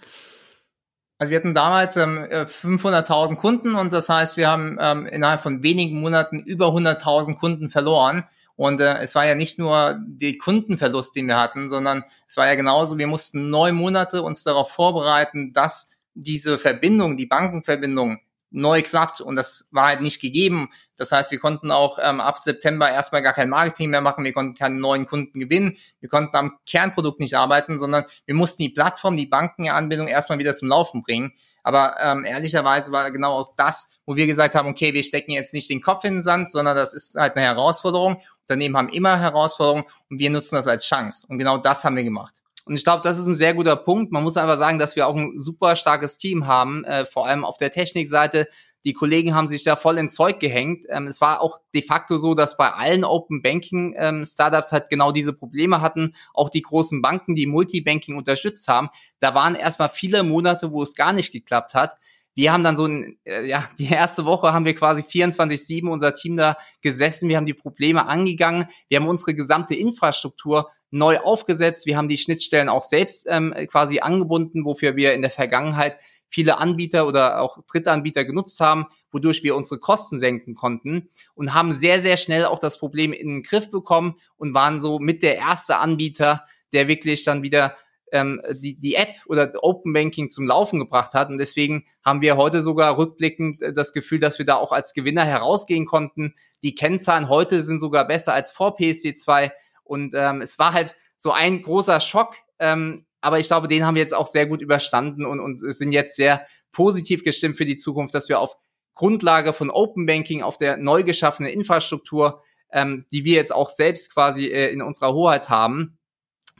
Also 1.18 1.32
wir 1.32 1.38
hatten 1.38 1.54
damals 1.54 1.96
ähm, 1.96 2.18
500.000 2.30 3.32
äh, 3.32 3.36
Kunden 3.36 3.74
und 3.74 3.92
das 3.92 4.08
heißt, 4.08 4.36
wir 4.36 4.48
haben 4.48 4.78
ähm, 4.80 5.06
innerhalb 5.06 5.40
von 5.40 5.64
wenigen 5.64 6.00
Monaten 6.00 6.38
über 6.38 6.68
100.000 6.68 7.38
Kunden 7.38 7.70
verloren. 7.70 8.24
Und 8.54 8.80
äh, 8.80 8.98
es 8.98 9.14
war 9.14 9.26
ja 9.26 9.34
nicht 9.34 9.58
nur 9.58 9.98
die 10.06 10.38
Kundenverlust, 10.38 11.14
den 11.16 11.26
wir 11.26 11.38
hatten, 11.38 11.68
sondern 11.68 12.04
es 12.26 12.36
war 12.36 12.46
ja 12.46 12.54
genauso, 12.54 12.98
wir 12.98 13.06
mussten 13.08 13.50
neun 13.50 13.74
Monate 13.74 14.22
uns 14.22 14.44
darauf 14.44 14.70
vorbereiten, 14.70 15.52
dass 15.52 15.90
diese 16.14 16.58
Verbindung, 16.58 17.16
die 17.16 17.26
Bankenverbindung 17.26 18.20
neu 18.50 18.82
klappt 18.82 19.20
und 19.20 19.36
das 19.36 19.68
war 19.70 19.88
halt 19.88 20.00
nicht 20.00 20.20
gegeben. 20.20 20.70
Das 20.96 21.12
heißt, 21.12 21.30
wir 21.30 21.38
konnten 21.38 21.70
auch 21.70 21.98
ähm, 22.00 22.20
ab 22.20 22.38
September 22.38 22.90
erstmal 22.90 23.22
gar 23.22 23.32
kein 23.32 23.48
Marketing 23.48 23.90
mehr 23.90 24.00
machen, 24.00 24.24
wir 24.24 24.32
konnten 24.32 24.54
keine 24.54 24.76
neuen 24.76 25.06
Kunden 25.06 25.38
gewinnen, 25.38 25.76
wir 26.00 26.08
konnten 26.08 26.36
am 26.36 26.58
Kernprodukt 26.66 27.20
nicht 27.20 27.34
arbeiten, 27.34 27.78
sondern 27.78 28.04
wir 28.24 28.34
mussten 28.34 28.62
die 28.62 28.70
Plattform, 28.70 29.16
die 29.16 29.26
Bankenanbindung 29.26 30.08
erstmal 30.08 30.38
wieder 30.38 30.54
zum 30.54 30.68
Laufen 30.68 31.02
bringen. 31.02 31.32
Aber 31.62 31.96
ähm, 32.00 32.24
ehrlicherweise 32.24 32.92
war 32.92 33.10
genau 33.10 33.34
auch 33.34 33.54
das, 33.56 33.90
wo 34.06 34.16
wir 34.16 34.26
gesagt 34.26 34.54
haben, 34.54 34.68
okay, 34.68 34.94
wir 34.94 35.02
stecken 35.02 35.32
jetzt 35.32 35.52
nicht 35.52 35.68
den 35.68 35.82
Kopf 35.82 36.04
in 36.04 36.14
den 36.14 36.22
Sand, 36.22 36.50
sondern 36.50 36.74
das 36.74 36.94
ist 36.94 37.16
halt 37.16 37.36
eine 37.36 37.44
Herausforderung. 37.44 38.22
Unternehmen 38.42 38.76
haben 38.76 38.88
immer 38.88 39.20
Herausforderungen 39.20 39.84
und 40.08 40.18
wir 40.18 40.30
nutzen 40.30 40.54
das 40.54 40.66
als 40.66 40.86
Chance. 40.86 41.26
Und 41.28 41.38
genau 41.38 41.58
das 41.58 41.84
haben 41.84 41.96
wir 41.96 42.04
gemacht. 42.04 42.42
Und 42.68 42.76
ich 42.76 42.84
glaube, 42.84 43.02
das 43.02 43.18
ist 43.18 43.26
ein 43.26 43.34
sehr 43.34 43.54
guter 43.54 43.76
Punkt. 43.76 44.12
Man 44.12 44.22
muss 44.22 44.36
einfach 44.36 44.58
sagen, 44.58 44.78
dass 44.78 44.96
wir 44.96 45.06
auch 45.06 45.16
ein 45.16 45.40
super 45.40 45.76
starkes 45.76 46.18
Team 46.18 46.46
haben, 46.46 46.84
äh, 46.84 47.06
vor 47.06 47.26
allem 47.26 47.44
auf 47.44 47.56
der 47.56 47.70
Technikseite. 47.70 48.48
Die 48.84 48.92
Kollegen 48.92 49.34
haben 49.34 49.48
sich 49.48 49.64
da 49.64 49.74
voll 49.74 49.98
ins 49.98 50.14
Zeug 50.14 50.38
gehängt. 50.38 50.86
Ähm, 50.88 51.06
es 51.06 51.20
war 51.20 51.40
auch 51.40 51.58
de 51.74 51.82
facto 51.82 52.16
so, 52.18 52.34
dass 52.34 52.56
bei 52.56 52.70
allen 52.70 53.04
Open 53.04 53.42
Banking 53.42 53.94
ähm, 53.96 54.24
Startups 54.24 54.72
halt 54.72 54.88
genau 54.88 55.12
diese 55.12 55.32
Probleme 55.32 55.80
hatten. 55.80 56.14
Auch 56.32 56.48
die 56.48 56.62
großen 56.62 57.02
Banken, 57.02 57.34
die 57.34 57.46
Multibanking 57.46 58.16
unterstützt 58.16 58.68
haben. 58.68 58.88
Da 59.20 59.34
waren 59.34 59.54
erstmal 59.54 59.88
viele 59.88 60.22
Monate, 60.22 60.70
wo 60.70 60.82
es 60.82 60.94
gar 60.94 61.12
nicht 61.12 61.32
geklappt 61.32 61.74
hat 61.74 61.96
wir 62.38 62.52
haben 62.52 62.62
dann 62.62 62.76
so 62.76 62.86
ein, 62.86 63.18
äh, 63.24 63.48
ja, 63.48 63.68
die 63.80 63.88
erste 63.90 64.24
Woche 64.24 64.52
haben 64.52 64.64
wir 64.64 64.76
quasi 64.76 65.02
24-7 65.02 65.88
unser 65.88 66.14
Team 66.14 66.36
da 66.36 66.56
gesessen. 66.82 67.28
Wir 67.28 67.36
haben 67.36 67.46
die 67.46 67.54
Probleme 67.54 68.06
angegangen. 68.06 68.66
Wir 68.86 69.00
haben 69.00 69.08
unsere 69.08 69.34
gesamte 69.34 69.74
Infrastruktur 69.74 70.70
neu 70.92 71.18
aufgesetzt. 71.18 71.84
Wir 71.86 71.96
haben 71.96 72.08
die 72.08 72.16
Schnittstellen 72.16 72.68
auch 72.68 72.84
selbst 72.84 73.26
ähm, 73.28 73.52
quasi 73.68 73.98
angebunden, 73.98 74.64
wofür 74.64 74.94
wir 74.94 75.14
in 75.14 75.22
der 75.22 75.32
Vergangenheit 75.32 75.98
viele 76.28 76.58
Anbieter 76.58 77.08
oder 77.08 77.40
auch 77.40 77.58
Drittanbieter 77.66 78.24
genutzt 78.24 78.60
haben, 78.60 78.86
wodurch 79.10 79.42
wir 79.42 79.56
unsere 79.56 79.80
Kosten 79.80 80.20
senken 80.20 80.54
konnten 80.54 81.08
und 81.34 81.54
haben 81.54 81.72
sehr, 81.72 82.00
sehr 82.00 82.16
schnell 82.16 82.44
auch 82.44 82.60
das 82.60 82.78
Problem 82.78 83.12
in 83.12 83.26
den 83.26 83.42
Griff 83.42 83.68
bekommen 83.68 84.14
und 84.36 84.54
waren 84.54 84.78
so 84.78 85.00
mit 85.00 85.24
der 85.24 85.38
erste 85.38 85.78
Anbieter, 85.78 86.44
der 86.72 86.86
wirklich 86.86 87.24
dann 87.24 87.42
wieder 87.42 87.74
ähm, 88.12 88.40
die, 88.52 88.78
die 88.78 88.94
App 88.94 89.16
oder 89.26 89.52
Open 89.62 89.92
Banking 89.92 90.30
zum 90.30 90.46
Laufen 90.46 90.78
gebracht 90.78 91.14
hat. 91.14 91.28
Und 91.28 91.38
deswegen 91.38 91.86
haben 92.04 92.20
wir 92.20 92.36
heute 92.36 92.62
sogar 92.62 92.96
rückblickend 92.96 93.62
äh, 93.62 93.72
das 93.72 93.92
Gefühl, 93.92 94.18
dass 94.18 94.38
wir 94.38 94.46
da 94.46 94.56
auch 94.56 94.72
als 94.72 94.94
Gewinner 94.94 95.24
herausgehen 95.24 95.86
konnten. 95.86 96.34
Die 96.62 96.74
Kennzahlen 96.74 97.28
heute 97.28 97.62
sind 97.64 97.80
sogar 97.80 98.06
besser 98.06 98.32
als 98.32 98.52
vor 98.52 98.76
PSD2. 98.76 99.50
Und 99.84 100.14
ähm, 100.14 100.42
es 100.42 100.58
war 100.58 100.72
halt 100.72 100.96
so 101.16 101.32
ein 101.32 101.62
großer 101.62 102.00
Schock. 102.00 102.36
Ähm, 102.58 103.06
aber 103.20 103.38
ich 103.38 103.48
glaube, 103.48 103.68
den 103.68 103.84
haben 103.84 103.94
wir 103.94 104.02
jetzt 104.02 104.14
auch 104.14 104.26
sehr 104.26 104.46
gut 104.46 104.62
überstanden 104.62 105.26
und, 105.26 105.40
und 105.40 105.58
sind 105.58 105.92
jetzt 105.92 106.16
sehr 106.16 106.46
positiv 106.72 107.24
gestimmt 107.24 107.56
für 107.56 107.64
die 107.64 107.76
Zukunft, 107.76 108.14
dass 108.14 108.28
wir 108.28 108.38
auf 108.38 108.56
Grundlage 108.94 109.52
von 109.52 109.70
Open 109.70 110.06
Banking, 110.06 110.42
auf 110.42 110.56
der 110.56 110.76
neu 110.76 111.02
geschaffenen 111.04 111.52
Infrastruktur, 111.52 112.42
ähm, 112.72 113.06
die 113.12 113.24
wir 113.24 113.34
jetzt 113.34 113.54
auch 113.54 113.68
selbst 113.68 114.12
quasi 114.12 114.46
äh, 114.46 114.72
in 114.72 114.82
unserer 114.82 115.14
Hoheit 115.14 115.48
haben, 115.48 115.97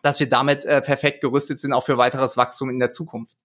dass 0.03 0.21
wir 0.21 0.29
damit 0.29 0.65
äh, 0.65 0.81
perfekt 0.81 1.21
gerüstet 1.21 1.59
sind, 1.59 1.73
auch 1.73 1.85
für 1.85 1.99
weiteres 1.99 2.37
Wachstum 2.37 2.71
in 2.71 2.79
der 2.79 2.91
Zukunft. 2.91 3.37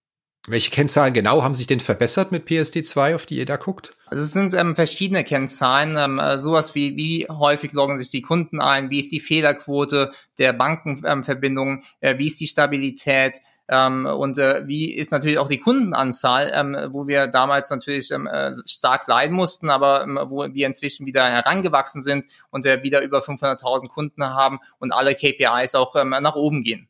Welche 0.46 0.70
Kennzahlen 0.70 1.14
genau 1.14 1.42
haben 1.42 1.54
sich 1.54 1.66
denn 1.66 1.80
verbessert 1.80 2.30
mit 2.30 2.46
PSD2, 2.46 3.14
auf 3.14 3.24
die 3.24 3.38
ihr 3.38 3.46
da 3.46 3.56
guckt? 3.56 3.94
Also 4.08 4.24
es 4.24 4.32
sind 4.32 4.52
ähm, 4.52 4.74
verschiedene 4.74 5.24
Kennzahlen, 5.24 5.96
ähm, 5.96 6.18
äh, 6.18 6.38
sowas 6.38 6.74
wie 6.74 6.96
wie 6.96 7.26
häufig 7.30 7.72
loggen 7.72 7.96
sich 7.96 8.10
die 8.10 8.20
Kunden 8.20 8.60
ein, 8.60 8.90
wie 8.90 8.98
ist 8.98 9.10
die 9.10 9.20
Fehlerquote 9.20 10.12
der 10.38 10.52
Bankenverbindungen, 10.52 11.82
ähm, 12.02 12.16
äh, 12.16 12.18
wie 12.18 12.26
ist 12.26 12.40
die 12.40 12.46
Stabilität 12.46 13.40
ähm, 13.68 14.04
und 14.04 14.36
äh, 14.36 14.68
wie 14.68 14.92
ist 14.92 15.12
natürlich 15.12 15.38
auch 15.38 15.48
die 15.48 15.60
Kundenanzahl, 15.60 16.52
ähm, 16.54 16.76
wo 16.90 17.06
wir 17.06 17.26
damals 17.26 17.70
natürlich 17.70 18.10
ähm, 18.10 18.26
äh, 18.26 18.52
stark 18.66 19.06
leiden 19.06 19.34
mussten, 19.34 19.70
aber 19.70 20.02
ähm, 20.02 20.18
wo 20.26 20.46
wir 20.52 20.66
inzwischen 20.66 21.06
wieder 21.06 21.24
herangewachsen 21.24 22.02
sind 22.02 22.26
und 22.50 22.66
äh, 22.66 22.82
wieder 22.82 23.00
über 23.00 23.20
500.000 23.20 23.88
Kunden 23.88 24.22
haben 24.22 24.60
und 24.78 24.92
alle 24.92 25.14
KPIs 25.14 25.74
auch 25.74 25.96
ähm, 25.96 26.10
nach 26.10 26.36
oben 26.36 26.62
gehen. 26.62 26.88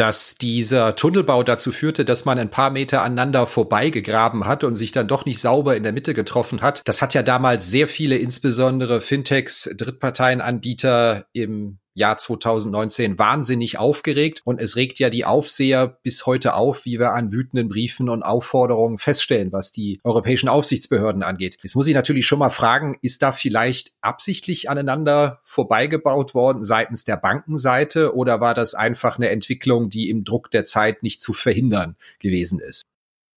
Dass 0.00 0.34
dieser 0.36 0.96
Tunnelbau 0.96 1.42
dazu 1.42 1.72
führte, 1.72 2.06
dass 2.06 2.24
man 2.24 2.38
ein 2.38 2.50
paar 2.50 2.70
Meter 2.70 3.02
aneinander 3.02 3.46
vorbeigegraben 3.46 4.46
hat 4.46 4.64
und 4.64 4.74
sich 4.74 4.92
dann 4.92 5.08
doch 5.08 5.26
nicht 5.26 5.40
sauber 5.40 5.76
in 5.76 5.82
der 5.82 5.92
Mitte 5.92 6.14
getroffen 6.14 6.62
hat. 6.62 6.80
Das 6.86 7.02
hat 7.02 7.12
ja 7.12 7.22
damals 7.22 7.70
sehr 7.70 7.86
viele, 7.86 8.16
insbesondere 8.16 9.02
Fintechs, 9.02 9.68
Drittparteienanbieter 9.76 11.26
im 11.34 11.79
Jahr 11.94 12.18
2019 12.18 13.18
wahnsinnig 13.18 13.78
aufgeregt 13.78 14.42
und 14.44 14.60
es 14.60 14.76
regt 14.76 14.98
ja 14.98 15.10
die 15.10 15.24
Aufseher 15.24 15.98
bis 16.02 16.26
heute 16.26 16.54
auf, 16.54 16.84
wie 16.84 16.98
wir 16.98 17.12
an 17.12 17.32
wütenden 17.32 17.68
Briefen 17.68 18.08
und 18.08 18.22
Aufforderungen 18.22 18.98
feststellen, 18.98 19.52
was 19.52 19.72
die 19.72 20.00
europäischen 20.04 20.48
Aufsichtsbehörden 20.48 21.22
angeht. 21.22 21.58
Jetzt 21.62 21.74
muss 21.76 21.88
ich 21.88 21.94
natürlich 21.94 22.26
schon 22.26 22.38
mal 22.38 22.50
fragen, 22.50 22.96
ist 23.02 23.22
da 23.22 23.32
vielleicht 23.32 23.92
absichtlich 24.00 24.70
aneinander 24.70 25.40
vorbeigebaut 25.44 26.34
worden 26.34 26.64
seitens 26.64 27.04
der 27.04 27.16
Bankenseite 27.16 28.14
oder 28.14 28.40
war 28.40 28.54
das 28.54 28.74
einfach 28.74 29.16
eine 29.16 29.30
Entwicklung, 29.30 29.90
die 29.90 30.08
im 30.08 30.24
Druck 30.24 30.50
der 30.50 30.64
Zeit 30.64 31.02
nicht 31.02 31.20
zu 31.20 31.32
verhindern 31.32 31.96
gewesen 32.18 32.60
ist? 32.60 32.82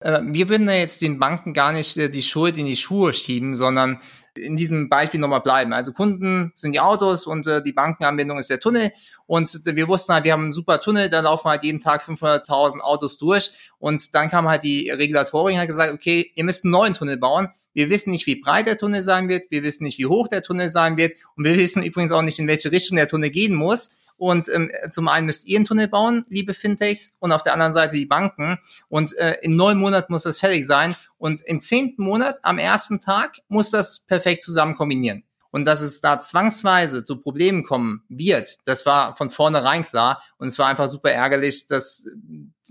Äh, 0.04 0.22
wir 0.26 0.50
würden 0.50 0.68
ja 0.68 0.76
jetzt 0.76 1.02
den 1.02 1.18
Banken 1.18 1.54
gar 1.54 1.72
nicht 1.72 1.98
äh, 1.98 2.10
die 2.10 2.24
Schuld 2.24 2.58
in 2.58 2.66
die 2.66 2.76
Schuhe 2.76 3.14
schieben, 3.14 3.56
sondern 3.56 4.00
in 4.36 4.56
diesem 4.56 4.90
Beispiel 4.90 5.20
nochmal 5.20 5.42
bleiben. 5.42 5.74
Also 5.74 5.94
Kunden 5.94 6.52
sind 6.56 6.74
die 6.74 6.80
Autos 6.80 7.26
und 7.26 7.48
äh, 7.48 7.64
die 7.64 7.72
Bankenanbindung 7.72 8.38
ist 8.40 8.50
der 8.50 8.60
Tunnel. 8.60 8.92
Und 9.26 9.62
wir 9.64 9.88
wussten 9.88 10.14
halt, 10.14 10.26
wir 10.26 10.34
haben 10.34 10.44
einen 10.44 10.54
super 10.54 10.82
Tunnel, 10.82 11.08
da 11.08 11.22
laufen 11.22 11.50
halt 11.50 11.64
jeden 11.64 11.80
Tag 11.80 12.04
500.000 12.04 12.80
Autos 12.80 13.18
durch. 13.18 13.52
Und 13.80 14.14
dann 14.14 14.30
kam 14.30 14.50
halt 14.50 14.64
die 14.64 14.90
Regulatorin 14.90 15.58
hat 15.58 15.68
gesagt, 15.68 15.94
okay, 15.94 16.32
ihr 16.36 16.44
müsst 16.44 16.66
einen 16.66 16.72
neuen 16.72 16.94
Tunnel 16.94 17.18
bauen. 17.18 17.50
Wir 17.74 17.90
wissen 17.90 18.12
nicht, 18.12 18.28
wie 18.28 18.36
breit 18.36 18.68
der 18.68 18.78
Tunnel 18.78 19.02
sein 19.02 19.30
wird. 19.30 19.50
Wir 19.50 19.64
wissen 19.64 19.84
nicht, 19.84 19.98
wie 19.98 20.06
hoch 20.06 20.28
der 20.28 20.44
Tunnel 20.44 20.70
sein 20.70 20.98
wird. 20.98 21.14
Und 21.36 21.46
wir 21.46 21.56
wissen 21.58 21.82
übrigens 21.82 22.12
auch 22.12 22.22
nicht, 22.22 22.38
in 22.38 22.48
welche 22.48 22.72
Richtung 22.72 22.98
der 22.98 23.08
Tunnel 23.08 23.30
gehen 23.30 23.56
muss. 23.56 23.92
Und 24.18 24.50
ähm, 24.50 24.72
zum 24.92 25.08
einen 25.08 25.26
müsst 25.26 25.48
ihr 25.48 25.58
einen 25.58 25.66
Tunnel 25.66 25.88
bauen, 25.88 26.26
liebe 26.30 26.54
Fintechs, 26.54 27.14
und 27.20 27.32
auf 27.32 27.42
der 27.42 27.54
anderen 27.54 27.74
Seite 27.74 27.98
die 27.98 28.06
Banken. 28.06 28.60
Und 28.90 29.16
äh, 29.18 29.38
in 29.42 29.56
neun 29.56 29.78
Monaten 29.78 30.14
muss 30.14 30.24
das 30.24 30.40
fertig 30.40 30.66
sein. 30.66 30.96
Und 31.18 31.42
im 31.42 31.62
zehnten 31.62 32.04
Monat, 32.04 32.40
am 32.44 32.58
ersten 32.58 33.00
Tag, 33.00 33.40
muss 33.48 33.72
das 33.72 34.00
perfekt 34.02 34.44
zusammen 34.44 34.76
kombinieren. 34.76 35.24
Und 35.54 35.66
dass 35.66 35.82
es 35.82 36.02
da 36.02 36.20
zwangsweise 36.20 37.04
zu 37.04 37.22
Problemen 37.22 37.64
kommen 37.64 38.02
wird, 38.10 38.58
das 38.66 38.88
war 38.88 39.16
von 39.16 39.30
vornherein 39.30 39.84
klar. 39.84 40.24
Und 40.40 40.48
es 40.48 40.58
war 40.58 40.66
einfach 40.66 40.88
super 40.88 41.12
ärgerlich, 41.12 41.68
dass 41.68 42.08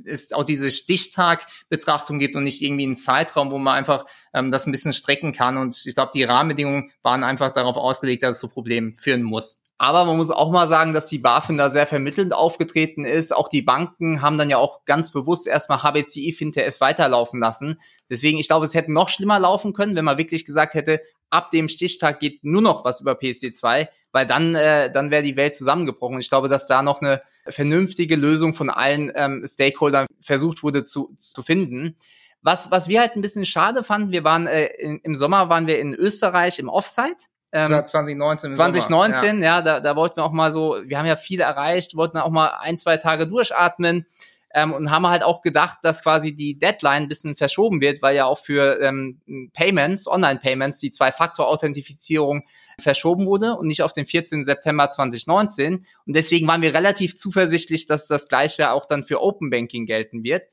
es 0.05 0.33
auch 0.33 0.43
diese 0.43 0.69
Stichtag-Betrachtung 0.73 2.19
gibt 2.19 2.35
und 2.35 2.43
nicht 2.43 2.61
irgendwie 2.61 2.83
einen 2.83 2.97
Zeitraum, 2.97 3.53
wo 3.53 3.59
man 3.59 3.75
einfach 3.75 4.05
ähm, 4.35 4.51
das 4.51 4.67
ein 4.67 4.73
bisschen 4.73 4.93
strecken 4.93 5.31
kann. 5.33 5.59
Und 5.59 5.81
ich 5.87 5.95
glaube, 5.95 6.11
die 6.13 6.25
Rahmenbedingungen 6.25 6.91
waren 7.03 7.23
einfach 7.23 7.53
darauf 7.53 7.77
ausgelegt, 7.77 8.25
dass 8.25 8.35
es 8.35 8.41
zu 8.41 8.49
Problemen 8.49 8.97
führen 8.97 9.23
muss. 9.23 9.62
Aber 9.83 10.05
man 10.05 10.17
muss 10.17 10.31
auch 10.31 10.53
mal 10.53 10.69
sagen, 10.69 10.93
dass 10.93 11.09
die 11.09 11.19
BaFin 11.19 11.57
da 11.57 11.69
sehr 11.69 11.89
vermittelnd 11.89 12.33
aufgetreten 12.33 13.05
ist. 13.05 13.35
Auch 13.35 13.49
die 13.49 13.63
Banken 13.63 14.23
haben 14.23 14.39
dann 14.39 14.49
ja 14.49 14.57
auch 14.57 14.85
ganz 14.85 15.11
bewusst 15.11 15.49
erstmal 15.49 15.83
HBCI 15.83 16.31
FinTS 16.31 16.81
weiterlaufen 16.81 17.41
lassen. 17.41 17.81
Deswegen, 18.09 18.39
ich 18.39 18.47
glaube, 18.47 18.65
es 18.65 18.75
hätte 18.75 18.93
noch 18.93 19.09
schlimmer 19.09 19.41
laufen 19.41 19.73
können, 19.73 19.97
wenn 19.97 20.05
man 20.05 20.19
wirklich 20.19 20.45
gesagt 20.45 20.75
hätte, 20.75 21.01
ab 21.31 21.51
dem 21.51 21.69
Stichtag 21.69 22.21
geht 22.21 22.45
nur 22.45 22.63
noch 22.63 22.85
was 22.85 23.01
über 23.01 23.15
PSD2, 23.15 23.89
weil 24.13 24.25
dann, 24.25 24.55
äh, 24.55 24.93
dann 24.93 25.11
wäre 25.11 25.25
die 25.25 25.37
Welt 25.37 25.57
zusammengebrochen. 25.57 26.21
Ich 26.21 26.29
glaube, 26.29 26.47
dass 26.47 26.69
da 26.69 26.85
noch 26.85 27.01
eine 27.01 27.21
vernünftige 27.49 28.15
Lösung 28.15 28.55
von 28.55 28.71
allen 28.71 29.11
ähm, 29.17 29.45
Stakeholdern 29.45 30.07
versucht 30.21 30.63
wurde 30.63 30.85
zu, 30.85 31.13
zu 31.17 31.43
finden. 31.43 31.97
Was, 32.41 32.71
was 32.71 32.87
wir 32.87 33.01
halt 33.01 33.17
ein 33.17 33.21
bisschen 33.21 33.47
schade 33.47 33.83
fanden, 33.83 34.13
wir 34.13 34.23
waren 34.23 34.47
äh, 34.47 34.67
in, 34.79 35.01
im 35.01 35.17
Sommer 35.17 35.49
waren 35.49 35.67
wir 35.67 35.81
in 35.81 35.93
Österreich 35.93 36.61
im 36.61 36.69
Offsite 36.69 37.27
ähm, 37.53 37.85
2019. 37.85 38.55
2019, 38.55 39.43
ja, 39.43 39.57
ja 39.57 39.63
da, 39.63 39.81
da 39.81 39.97
wollten 39.97 40.17
wir 40.17 40.25
auch 40.25 40.33
mal 40.33 40.53
so, 40.53 40.79
wir 40.85 40.99
haben 40.99 41.07
ja 41.07 41.17
viel 41.17 41.41
erreicht, 41.41 41.97
wollten 41.97 42.19
auch 42.19 42.31
mal 42.31 42.49
ein, 42.61 42.79
zwei 42.79 42.97
Tage 42.97 43.27
durchatmen 43.27 44.07
ähm, 44.55 44.73
und 44.73 44.91
haben 44.91 45.07
halt 45.07 45.23
auch 45.23 45.43
gedacht, 45.43 45.79
dass 45.83 46.03
quasi 46.03 46.35
die 46.35 46.59
Deadline 46.59 47.05
ein 47.05 47.09
bisschen 47.09 47.37
verschoben 47.37 47.81
wird, 47.81 48.03
weil 48.03 48.17
ja 48.17 48.27
auch 48.27 48.39
für 48.39 48.81
ähm, 48.81 49.21
Payments, 49.53 50.07
Online-Payments, 50.07 50.79
die 50.79 50.91
Zwei-Faktor-Authentifizierung 50.91 52.45
verschoben 52.79 53.27
wurde 53.27 53.55
und 53.55 53.67
nicht 53.67 53.83
auf 53.83 53.93
den 53.93 54.07
14. 54.07 54.45
September 54.45 54.91
2019. 54.91 55.87
Und 56.07 56.17
deswegen 56.17 56.47
waren 56.47 56.63
wir 56.63 56.75
relativ 56.75 57.17
zuversichtlich, 57.17 57.87
dass 57.87 58.07
das 58.07 58.29
Gleiche 58.29 58.71
auch 58.71 58.87
dann 58.87 59.05
für 59.05 59.23
Open 59.23 59.51
Banking 59.51 59.87
gelten 59.87 60.23
wird. 60.23 60.45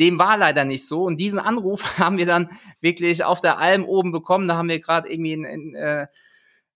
Dem 0.00 0.18
war 0.18 0.36
leider 0.36 0.64
nicht 0.64 0.88
so. 0.88 1.04
Und 1.04 1.20
diesen 1.20 1.38
Anruf 1.38 1.84
haben 1.98 2.18
wir 2.18 2.26
dann 2.26 2.50
wirklich 2.80 3.24
auf 3.24 3.40
der 3.40 3.58
Alm 3.58 3.84
oben 3.84 4.10
bekommen. 4.10 4.48
Da 4.48 4.56
haben 4.56 4.68
wir 4.68 4.80
gerade 4.80 5.08
irgendwie 5.08 5.32
in, 5.32 5.44
in 5.44 5.74
äh, 5.76 6.06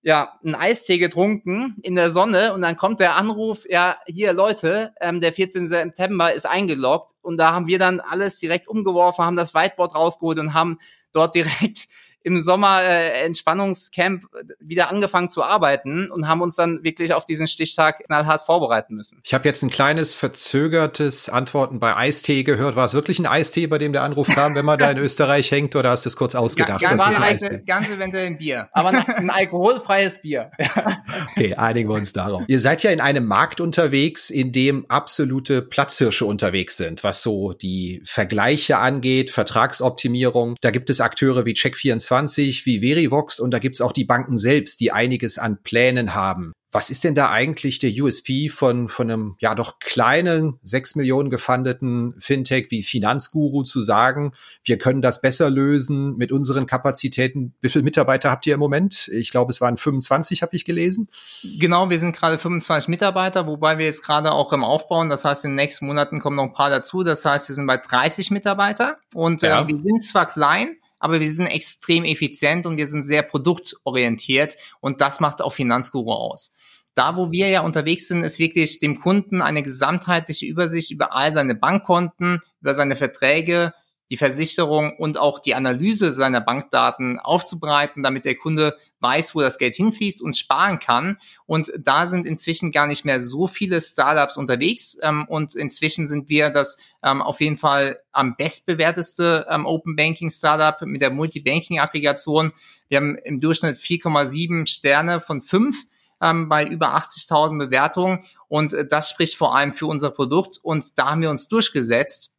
ja, 0.03 0.39
einen 0.45 0.55
Eistee 0.55 0.99
getrunken 0.99 1.77
in 1.83 1.95
der 1.95 2.11
Sonne 2.11 2.55
und 2.55 2.63
dann 2.63 2.77
kommt 2.77 3.01
der 3.01 3.17
Anruf, 3.17 3.69
ja, 3.69 3.97
hier 4.07 4.33
Leute, 4.33 4.95
ähm, 5.01 5.21
der 5.21 5.33
14. 5.33 5.67
September 5.67 6.33
ist 6.33 6.47
eingeloggt 6.47 7.13
und 7.21 7.37
da 7.37 7.53
haben 7.53 7.67
wir 7.67 7.79
dann 7.79 8.01
alles 8.01 8.39
direkt 8.39 8.69
umgeworfen, 8.69 9.25
haben 9.25 9.37
das 9.37 9.55
Whiteboard 9.55 9.95
rausgeholt 9.95 10.39
und 10.39 10.55
haben 10.55 10.79
dort 11.13 11.35
direkt 11.35 11.89
im 12.23 12.43
Sommer 12.43 12.83
äh, 12.83 13.25
Entspannungscamp 13.25 14.25
wieder 14.61 14.91
angefangen 14.91 15.29
zu 15.29 15.43
arbeiten 15.43 16.11
und 16.11 16.29
haben 16.29 16.43
uns 16.43 16.57
dann 16.57 16.83
wirklich 16.83 17.15
auf 17.15 17.25
diesen 17.25 17.47
Stichtag 17.47 18.05
knallhart 18.07 18.41
vorbereiten 18.43 18.95
müssen. 18.95 19.21
Ich 19.25 19.35
habe 19.35 19.49
jetzt 19.49 19.63
ein 19.63 19.71
kleines 19.71 20.15
verzögertes 20.15 21.29
Antworten 21.29 21.81
bei 21.81 21.97
Eistee 21.97 22.43
gehört. 22.43 22.77
War 22.77 22.87
es 22.87 22.95
wirklich 22.95 23.19
ein 23.19 23.27
Eistee, 23.27 23.67
bei 23.67 23.79
dem 23.79 23.93
der 23.93 24.03
Anruf 24.03 24.29
kam, 24.29 24.55
wenn 24.55 24.65
man 24.65 24.79
da 24.79 24.91
in 24.91 24.99
Österreich 25.09 25.51
hängt, 25.51 25.77
oder 25.77 25.91
hast 25.91 26.05
du 26.05 26.09
es 26.09 26.17
kurz 26.17 26.35
ausgedacht? 26.35 26.81
Ganz, 26.81 26.99
ganz, 26.99 27.43
ein 27.43 27.65
ganz 27.65 27.89
eventuell 27.89 28.27
ein 28.27 28.39
Bier, 28.39 28.69
aber 28.73 28.91
ein, 28.91 29.07
ein 29.07 29.31
alkoholfreies 29.31 30.21
Bier. 30.23 30.51
okay, 31.31 31.55
einigen 31.55 31.89
wir 31.89 31.95
uns 31.95 32.13
darauf. 32.13 32.43
Ihr 32.47 32.61
seid 32.61 32.83
ja 32.83 32.91
in 32.91 33.01
einem 33.01 33.27
Markt 33.27 33.61
unterwegs, 33.61 34.31
in 34.31 34.53
dem 34.53 34.87
absolute 34.89 35.63
Platzhirsche 35.63 36.25
unterwegs 36.27 36.77
sind, 36.77 37.05
was 37.05 37.23
so 37.23 37.53
die 37.53 38.03
Vergleiche 38.05 38.79
angeht, 38.79 39.31
Vertragsoptimierung. 39.31 40.57
Da 40.61 40.71
gibt 40.71 40.91
es 40.91 41.01
Akteure 41.01 41.45
wie 41.45 41.53
Check24, 41.53 42.08
wie 42.11 42.81
Verivox 42.81 43.41
und 43.41 43.53
da 43.53 43.59
gibt's 43.59 43.81
auch 43.81 43.93
die 43.93 44.05
Banken 44.05 44.37
selbst, 44.37 44.81
die 44.81 44.93
einiges 44.93 45.39
an 45.39 45.63
Plänen 45.63 46.15
haben. 46.15 46.53
Was 46.71 46.91
ist 46.91 47.05
denn 47.05 47.15
da 47.15 47.31
eigentlich 47.31 47.79
der 47.79 47.91
USP 47.91 48.51
von, 48.51 48.91
von 48.91 49.11
einem 49.11 49.37
ja 49.41 49.55
doch 49.55 49.79
kleinen, 49.79 50.61
sechs 50.63 50.97
Millionen 50.97 51.31
gefundeten 51.31 52.15
Fintech 52.19 52.67
wie 52.69 52.83
Finanzguru 52.83 53.63
zu 53.63 53.81
sagen, 53.81 54.33
wir 54.65 54.77
können 54.77 55.01
das 55.01 55.23
besser 55.23 55.49
lösen 55.49 56.17
mit 56.19 56.31
unseren 56.31 56.67
Kapazitäten? 56.67 57.55
Wie 57.63 57.71
viele 57.71 57.85
Mitarbeiter 57.85 58.31
habt 58.31 58.47
ihr 58.47 58.53
im 58.53 58.61
Moment? 58.61 59.09
Ich 59.09 59.31
glaube, 59.31 59.51
es 59.51 59.63
waren 59.63 59.79
25, 59.79 60.43
habe 60.43 60.55
ich 60.55 60.67
gelesen. 60.67 61.09
Genau, 61.43 61.89
wir 61.89 61.99
sind 61.99 62.15
gerade 62.15 62.37
25 62.37 62.89
Mitarbeiter, 62.89 63.47
wobei 63.47 63.79
wir 63.79 63.87
jetzt 63.87 64.05
gerade 64.05 64.33
auch 64.33 64.53
im 64.53 64.63
Aufbauen. 64.63 65.09
Das 65.09 65.25
heißt, 65.25 65.47
in 65.47 65.53
den 65.53 65.57
nächsten 65.57 65.87
Monaten 65.87 66.21
kommen 66.21 66.37
noch 66.37 66.45
ein 66.45 66.53
paar 66.53 66.69
dazu. 66.69 67.03
Das 67.03 67.25
heißt, 67.25 67.49
wir 67.49 67.55
sind 67.55 67.67
bei 67.67 67.79
30 67.79 68.31
Mitarbeiter 68.31 68.99
und 69.15 69.41
ja. 69.41 69.63
äh, 69.63 69.69
wir 69.69 69.77
sind 69.77 70.05
zwar 70.05 70.27
klein, 70.27 70.77
aber 70.99 71.21
wir 71.21 71.31
sind 71.31 71.47
extrem 71.47 72.05
effizient 72.05 72.67
und 72.67 72.77
wir 72.77 72.87
sind 72.87 73.03
sehr 73.03 73.23
produktorientiert 73.23 74.57
und 74.81 75.01
das 75.01 75.21
macht 75.21 75.43
auch 75.43 75.53
Finanzguru 75.53 76.13
aus. 76.13 76.53
Da, 76.95 77.17
wo 77.17 77.31
wir 77.31 77.49
ja 77.49 77.61
unterwegs 77.61 78.09
sind, 78.09 78.25
ist 78.25 78.41
wirklich 78.41 78.81
dem 78.81 78.99
Kunden 78.99 79.41
eine 79.41 79.63
gesamtheitliche 79.63 80.47
Übersicht 80.47 80.91
über 80.91 81.15
all 81.15 81.33
seine 81.33 81.55
Bankkonten, 81.55 82.41
über 82.61 82.75
seine 82.75 82.97
Verträge, 82.97 83.73
die 84.11 84.17
Versicherung 84.17 84.97
und 84.97 85.19
auch 85.19 85.39
die 85.39 85.55
Analyse 85.55 86.13
seiner 86.13 86.41
Bankdaten 86.41 87.19
aufzubereiten, 87.19 88.03
damit 88.03 88.25
der 88.25 88.37
Kunde 88.37 88.77
weiß, 89.01 89.35
wo 89.35 89.41
das 89.41 89.59
Geld 89.59 89.75
hinfließt 89.75 90.23
und 90.23 90.37
sparen 90.37 90.79
kann. 90.79 91.19
Und 91.47 91.71
da 91.79 92.07
sind 92.07 92.27
inzwischen 92.27 92.73
gar 92.73 92.87
nicht 92.87 93.05
mehr 93.05 93.21
so 93.21 93.47
viele 93.47 93.81
Startups 93.81 94.37
unterwegs. 94.37 94.97
Ähm, 95.03 95.27
und 95.29 95.55
inzwischen 95.55 96.09
sind 96.09 96.29
wir 96.29 96.51
das 96.51 96.79
ähm, 97.03 97.23
auf 97.23 97.41
jeden 97.41 97.59
Fall 97.59 98.01
am 98.13 98.37
bestbewerteste 98.37 99.47
ähm, 99.49 99.67
Open 99.67 99.95
Banking 99.95 100.31
Startup 100.31 100.81
mit 100.83 101.03
der 101.03 101.11
Multibanking 101.11 101.79
Aggregation. 101.79 102.53
Wir 102.89 102.99
haben 102.99 103.17
im 103.17 103.41
Durchschnitt 103.41 103.77
4,7 103.77 104.67
Sterne 104.67 105.21
von 105.21 105.41
5 105.41 105.85
ähm, 106.21 106.49
bei 106.49 106.65
über 106.65 106.97
80.000 106.97 107.59
Bewertungen. 107.59 108.25
Und 108.49 108.73
äh, 108.73 108.87
das 108.87 109.11
spricht 109.11 109.37
vor 109.37 109.55
allem 109.55 109.73
für 109.73 109.87
unser 109.87 110.11
Produkt. 110.11 110.59
Und 110.63 110.99
da 110.99 111.11
haben 111.11 111.23
wir 111.23 111.31
uns 111.31 111.49
durchgesetzt. 111.49 112.35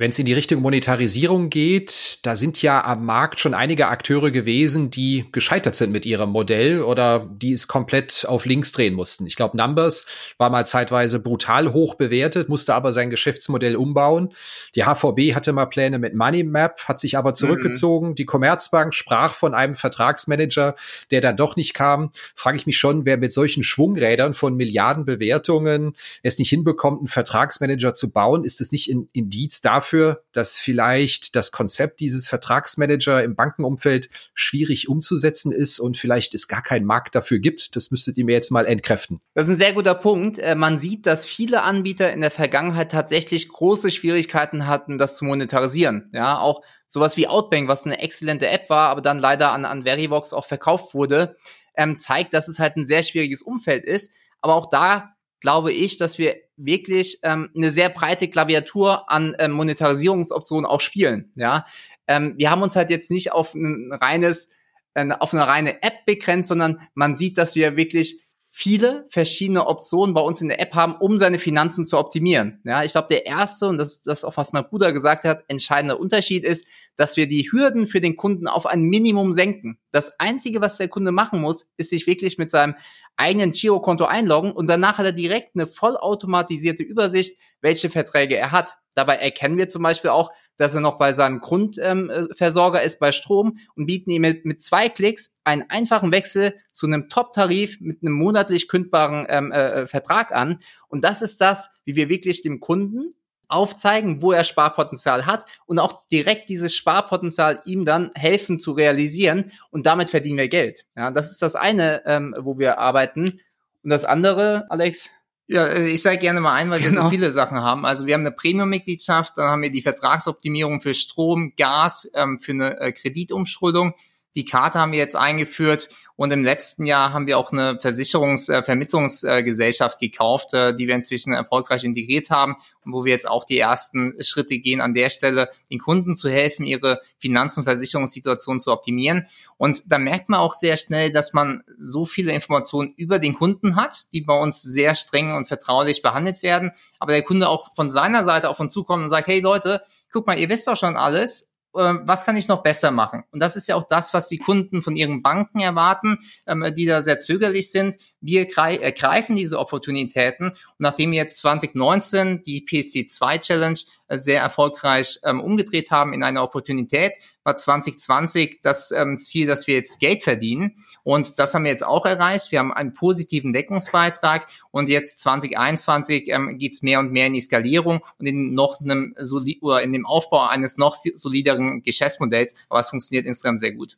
Wenn 0.00 0.10
es 0.10 0.18
in 0.20 0.26
die 0.26 0.32
Richtung 0.32 0.62
Monetarisierung 0.62 1.50
geht, 1.50 2.20
da 2.22 2.36
sind 2.36 2.62
ja 2.62 2.84
am 2.84 3.04
Markt 3.04 3.40
schon 3.40 3.52
einige 3.52 3.88
Akteure 3.88 4.30
gewesen, 4.30 4.92
die 4.92 5.24
gescheitert 5.32 5.74
sind 5.74 5.90
mit 5.90 6.06
ihrem 6.06 6.30
Modell 6.30 6.82
oder 6.82 7.28
die 7.28 7.52
es 7.52 7.66
komplett 7.66 8.24
auf 8.28 8.44
links 8.44 8.70
drehen 8.70 8.94
mussten. 8.94 9.26
Ich 9.26 9.34
glaube, 9.34 9.56
Numbers 9.56 10.06
war 10.38 10.50
mal 10.50 10.64
zeitweise 10.64 11.18
brutal 11.18 11.72
hoch 11.72 11.96
bewertet, 11.96 12.48
musste 12.48 12.76
aber 12.76 12.92
sein 12.92 13.10
Geschäftsmodell 13.10 13.74
umbauen. 13.74 14.28
Die 14.76 14.84
HVB 14.84 15.34
hatte 15.34 15.52
mal 15.52 15.66
Pläne 15.66 15.98
mit 15.98 16.14
MoneyMap, 16.14 16.84
hat 16.84 17.00
sich 17.00 17.18
aber 17.18 17.34
zurückgezogen. 17.34 18.10
Mhm. 18.10 18.14
Die 18.14 18.24
Commerzbank 18.24 18.94
sprach 18.94 19.34
von 19.34 19.52
einem 19.52 19.74
Vertragsmanager, 19.74 20.76
der 21.10 21.20
dann 21.20 21.36
doch 21.36 21.56
nicht 21.56 21.74
kam. 21.74 22.12
Frage 22.36 22.56
ich 22.56 22.66
mich 22.66 22.78
schon, 22.78 23.04
wer 23.04 23.16
mit 23.16 23.32
solchen 23.32 23.64
Schwungrädern 23.64 24.34
von 24.34 24.54
Milliarden 24.54 25.04
Bewertungen 25.04 25.96
es 26.22 26.38
nicht 26.38 26.50
hinbekommt, 26.50 27.00
einen 27.00 27.08
Vertragsmanager 27.08 27.94
zu 27.94 28.12
bauen, 28.12 28.44
ist 28.44 28.60
es 28.60 28.70
nicht 28.70 28.88
ein 28.90 29.08
Indiz 29.12 29.60
dafür, 29.60 29.87
dafür, 29.88 30.22
dass 30.32 30.56
vielleicht 30.56 31.34
das 31.34 31.50
Konzept 31.50 32.00
dieses 32.00 32.28
Vertragsmanager 32.28 33.22
im 33.22 33.34
Bankenumfeld 33.34 34.08
schwierig 34.34 34.88
umzusetzen 34.88 35.52
ist 35.52 35.80
und 35.80 35.96
vielleicht 35.96 36.34
es 36.34 36.46
gar 36.46 36.62
keinen 36.62 36.84
Markt 36.84 37.14
dafür 37.14 37.38
gibt? 37.38 37.74
Das 37.74 37.90
müsstet 37.90 38.18
ihr 38.18 38.24
mir 38.24 38.32
jetzt 38.32 38.50
mal 38.50 38.66
entkräften. 38.66 39.20
Das 39.34 39.44
ist 39.44 39.50
ein 39.50 39.56
sehr 39.56 39.72
guter 39.72 39.94
Punkt. 39.94 40.38
Äh, 40.38 40.54
man 40.54 40.78
sieht, 40.78 41.06
dass 41.06 41.26
viele 41.26 41.62
Anbieter 41.62 42.12
in 42.12 42.20
der 42.20 42.30
Vergangenheit 42.30 42.92
tatsächlich 42.92 43.48
große 43.48 43.90
Schwierigkeiten 43.90 44.66
hatten, 44.66 44.98
das 44.98 45.16
zu 45.16 45.24
monetarisieren. 45.24 46.10
Ja, 46.12 46.38
auch 46.38 46.62
sowas 46.86 47.16
wie 47.16 47.28
Outbank, 47.28 47.68
was 47.68 47.86
eine 47.86 47.98
exzellente 48.00 48.48
App 48.48 48.68
war, 48.68 48.90
aber 48.90 49.00
dann 49.00 49.18
leider 49.18 49.52
an, 49.52 49.64
an 49.64 49.84
Verivox 49.84 50.32
auch 50.32 50.44
verkauft 50.44 50.94
wurde, 50.94 51.36
ähm, 51.74 51.96
zeigt, 51.96 52.34
dass 52.34 52.48
es 52.48 52.58
halt 52.58 52.76
ein 52.76 52.84
sehr 52.84 53.02
schwieriges 53.02 53.42
Umfeld 53.42 53.84
ist. 53.84 54.10
Aber 54.40 54.54
auch 54.54 54.68
da 54.68 55.14
glaube 55.40 55.72
ich, 55.72 55.98
dass 55.98 56.18
wir 56.18 56.36
wirklich 56.56 57.20
ähm, 57.22 57.50
eine 57.54 57.70
sehr 57.70 57.88
breite 57.88 58.28
Klaviatur 58.28 59.10
an 59.10 59.36
ähm, 59.38 59.52
Monetarisierungsoptionen 59.52 60.66
auch 60.66 60.80
spielen. 60.80 61.32
Ja, 61.36 61.66
ähm, 62.06 62.34
wir 62.36 62.50
haben 62.50 62.62
uns 62.62 62.76
halt 62.76 62.90
jetzt 62.90 63.10
nicht 63.10 63.32
auf 63.32 63.54
ein 63.54 63.92
reines, 63.92 64.48
äh, 64.94 65.08
auf 65.10 65.32
eine 65.32 65.46
reine 65.46 65.82
App 65.82 66.04
begrenzt, 66.06 66.48
sondern 66.48 66.80
man 66.94 67.16
sieht, 67.16 67.38
dass 67.38 67.54
wir 67.54 67.76
wirklich 67.76 68.24
viele 68.50 69.06
verschiedene 69.10 69.66
Optionen 69.66 70.14
bei 70.14 70.20
uns 70.20 70.40
in 70.40 70.48
der 70.48 70.60
App 70.60 70.74
haben, 70.74 70.96
um 70.96 71.18
seine 71.18 71.38
Finanzen 71.38 71.86
zu 71.86 71.98
optimieren. 71.98 72.60
Ja, 72.64 72.82
ich 72.82 72.92
glaube, 72.92 73.08
der 73.08 73.26
erste, 73.26 73.68
und 73.68 73.78
das 73.78 73.92
ist 73.92 74.06
das 74.06 74.24
auch, 74.24 74.36
was 74.36 74.52
mein 74.52 74.64
Bruder 74.64 74.92
gesagt 74.92 75.24
hat, 75.24 75.44
entscheidender 75.48 76.00
Unterschied 76.00 76.44
ist, 76.44 76.66
dass 76.96 77.16
wir 77.16 77.28
die 77.28 77.50
Hürden 77.52 77.86
für 77.86 78.00
den 78.00 78.16
Kunden 78.16 78.48
auf 78.48 78.66
ein 78.66 78.82
Minimum 78.82 79.32
senken. 79.32 79.78
Das 79.92 80.18
Einzige, 80.18 80.60
was 80.60 80.78
der 80.78 80.88
Kunde 80.88 81.12
machen 81.12 81.40
muss, 81.40 81.66
ist 81.76 81.90
sich 81.90 82.06
wirklich 82.06 82.38
mit 82.38 82.50
seinem 82.50 82.74
eigenen 83.16 83.52
Girokonto 83.52 84.04
einloggen 84.04 84.52
und 84.52 84.68
danach 84.68 84.98
hat 84.98 85.06
er 85.06 85.12
direkt 85.12 85.54
eine 85.54 85.66
vollautomatisierte 85.66 86.82
Übersicht, 86.82 87.38
welche 87.60 87.90
Verträge 87.90 88.36
er 88.36 88.50
hat. 88.50 88.76
Dabei 88.94 89.16
erkennen 89.16 89.58
wir 89.58 89.68
zum 89.68 89.82
Beispiel 89.82 90.10
auch, 90.10 90.32
dass 90.58 90.74
er 90.74 90.80
noch 90.80 90.98
bei 90.98 91.14
seinem 91.14 91.40
Grundversorger 91.40 92.80
ähm, 92.80 92.86
ist 92.86 93.00
bei 93.00 93.12
Strom 93.12 93.58
und 93.74 93.86
bieten 93.86 94.10
ihm 94.10 94.22
mit, 94.22 94.44
mit 94.44 94.60
zwei 94.60 94.88
Klicks 94.88 95.32
einen 95.44 95.64
einfachen 95.70 96.12
Wechsel 96.12 96.54
zu 96.72 96.86
einem 96.86 97.08
Top-Tarif 97.08 97.80
mit 97.80 98.02
einem 98.02 98.12
monatlich 98.12 98.68
kündbaren 98.68 99.26
ähm, 99.28 99.52
äh, 99.52 99.86
Vertrag 99.86 100.32
an. 100.32 100.58
Und 100.88 101.04
das 101.04 101.22
ist 101.22 101.40
das, 101.40 101.70
wie 101.84 101.96
wir 101.96 102.08
wirklich 102.08 102.42
dem 102.42 102.60
Kunden 102.60 103.14
aufzeigen, 103.48 104.20
wo 104.20 104.32
er 104.32 104.44
Sparpotenzial 104.44 105.24
hat 105.24 105.46
und 105.66 105.78
auch 105.78 106.06
direkt 106.08 106.48
dieses 106.50 106.74
Sparpotenzial 106.74 107.62
ihm 107.64 107.84
dann 107.84 108.10
helfen 108.14 108.58
zu 108.58 108.72
realisieren 108.72 109.52
und 109.70 109.86
damit 109.86 110.10
verdienen 110.10 110.38
wir 110.38 110.48
Geld. 110.48 110.84
Ja, 110.94 111.10
das 111.10 111.30
ist 111.30 111.40
das 111.40 111.56
eine, 111.56 112.02
ähm, 112.04 112.34
wo 112.38 112.58
wir 112.58 112.78
arbeiten. 112.78 113.40
Und 113.82 113.90
das 113.90 114.04
andere, 114.04 114.66
Alex? 114.70 115.10
Ja, 115.48 115.66
äh, 115.66 115.88
ich 115.88 116.02
sage 116.02 116.18
gerne 116.18 116.40
mal 116.40 116.52
ein, 116.54 116.70
weil 116.70 116.78
genau. 116.78 116.90
wir 116.90 116.94
so 116.94 117.00
genau. 117.00 117.10
viele 117.10 117.32
Sachen 117.32 117.60
haben. 117.62 117.86
Also 117.86 118.06
wir 118.06 118.14
haben 118.14 118.20
eine 118.20 118.32
Premium-Mitgliedschaft, 118.32 119.38
dann 119.38 119.48
haben 119.48 119.62
wir 119.62 119.70
die 119.70 119.80
Vertragsoptimierung 119.80 120.80
für 120.80 120.92
Strom, 120.92 121.54
Gas, 121.56 122.08
ähm, 122.14 122.38
für 122.38 122.52
eine 122.52 122.78
äh, 122.80 122.92
Kreditumschuldung. 122.92 123.94
Die 124.38 124.44
Karte 124.44 124.78
haben 124.78 124.92
wir 124.92 125.00
jetzt 125.00 125.16
eingeführt 125.16 125.88
und 126.14 126.30
im 126.30 126.44
letzten 126.44 126.86
Jahr 126.86 127.12
haben 127.12 127.26
wir 127.26 127.38
auch 127.38 127.50
eine 127.50 127.80
Versicherungsvermittlungsgesellschaft 127.80 130.00
äh, 130.00 130.08
gekauft, 130.08 130.54
äh, 130.54 130.76
die 130.76 130.86
wir 130.86 130.94
inzwischen 130.94 131.32
erfolgreich 131.32 131.82
integriert 131.82 132.30
haben 132.30 132.54
und 132.84 132.92
wo 132.92 133.04
wir 133.04 133.10
jetzt 133.10 133.28
auch 133.28 133.42
die 133.42 133.58
ersten 133.58 134.14
Schritte 134.22 134.60
gehen, 134.60 134.80
an 134.80 134.94
der 134.94 135.08
Stelle 135.08 135.48
den 135.72 135.80
Kunden 135.80 136.14
zu 136.14 136.28
helfen, 136.28 136.64
ihre 136.64 137.00
Finanz- 137.18 137.56
und 137.56 137.64
Versicherungssituation 137.64 138.60
zu 138.60 138.70
optimieren. 138.70 139.26
Und 139.56 139.82
da 139.90 139.98
merkt 139.98 140.28
man 140.28 140.38
auch 140.38 140.54
sehr 140.54 140.76
schnell, 140.76 141.10
dass 141.10 141.32
man 141.32 141.64
so 141.76 142.04
viele 142.04 142.30
Informationen 142.30 142.94
über 142.96 143.18
den 143.18 143.34
Kunden 143.34 143.74
hat, 143.74 144.12
die 144.12 144.20
bei 144.20 144.40
uns 144.40 144.62
sehr 144.62 144.94
streng 144.94 145.34
und 145.34 145.48
vertraulich 145.48 146.00
behandelt 146.00 146.44
werden, 146.44 146.70
aber 147.00 147.10
der 147.10 147.24
Kunde 147.24 147.48
auch 147.48 147.74
von 147.74 147.90
seiner 147.90 148.22
Seite 148.22 148.50
auf 148.50 148.60
uns 148.60 148.72
zukommt 148.72 149.02
und 149.02 149.08
sagt, 149.08 149.26
hey 149.26 149.40
Leute, 149.40 149.82
guck 150.12 150.28
mal, 150.28 150.38
ihr 150.38 150.48
wisst 150.48 150.68
doch 150.68 150.76
schon 150.76 150.96
alles, 150.96 151.48
was 151.72 152.24
kann 152.24 152.36
ich 152.36 152.48
noch 152.48 152.62
besser 152.62 152.90
machen? 152.90 153.24
Und 153.30 153.40
das 153.40 153.56
ist 153.56 153.68
ja 153.68 153.76
auch 153.76 153.86
das, 153.86 154.14
was 154.14 154.28
die 154.28 154.38
Kunden 154.38 154.82
von 154.82 154.96
ihren 154.96 155.22
Banken 155.22 155.60
erwarten, 155.60 156.18
ähm, 156.46 156.66
die 156.76 156.86
da 156.86 157.02
sehr 157.02 157.18
zögerlich 157.18 157.70
sind. 157.70 157.96
Wir 158.20 158.48
ergreifen 158.58 159.36
diese 159.36 159.58
Opportunitäten. 159.58 160.50
Und 160.50 160.56
nachdem 160.78 161.12
wir 161.12 161.18
jetzt 161.18 161.38
2019 161.38 162.42
die 162.42 162.64
PSC2 162.66 163.40
Challenge 163.40 163.78
äh, 164.08 164.16
sehr 164.16 164.40
erfolgreich 164.40 165.20
ähm, 165.24 165.40
umgedreht 165.40 165.90
haben 165.90 166.12
in 166.12 166.22
eine 166.22 166.42
Opportunität, 166.42 167.12
war 167.44 167.56
2020 167.56 168.60
das 168.62 168.92
Ziel, 169.16 169.46
dass 169.46 169.66
wir 169.66 169.74
jetzt 169.74 170.00
Geld 170.00 170.22
verdienen. 170.22 170.76
Und 171.02 171.38
das 171.38 171.54
haben 171.54 171.64
wir 171.64 171.70
jetzt 171.70 171.84
auch 171.84 172.04
erreicht. 172.04 172.52
Wir 172.52 172.58
haben 172.58 172.72
einen 172.72 172.92
positiven 172.92 173.52
Deckungsbeitrag 173.52 174.46
und 174.70 174.88
jetzt 174.88 175.20
2021 175.20 176.28
ähm, 176.28 176.58
geht 176.58 176.72
es 176.72 176.82
mehr 176.82 176.98
und 176.98 177.10
mehr 177.12 177.26
in 177.26 177.32
die 177.32 177.40
Skalierung 177.40 178.04
und 178.18 178.26
in 178.26 178.52
noch 178.52 178.80
einem 178.80 179.14
solid, 179.18 179.62
oder 179.62 179.82
in 179.82 179.92
dem 179.92 180.04
Aufbau 180.04 180.46
eines 180.46 180.76
noch 180.76 180.94
solideren 180.94 181.82
Geschäftsmodells. 181.82 182.56
Aber 182.68 182.80
es 182.80 182.90
funktioniert 182.90 183.26
insgesamt 183.26 183.60
sehr 183.60 183.72
gut. 183.72 183.96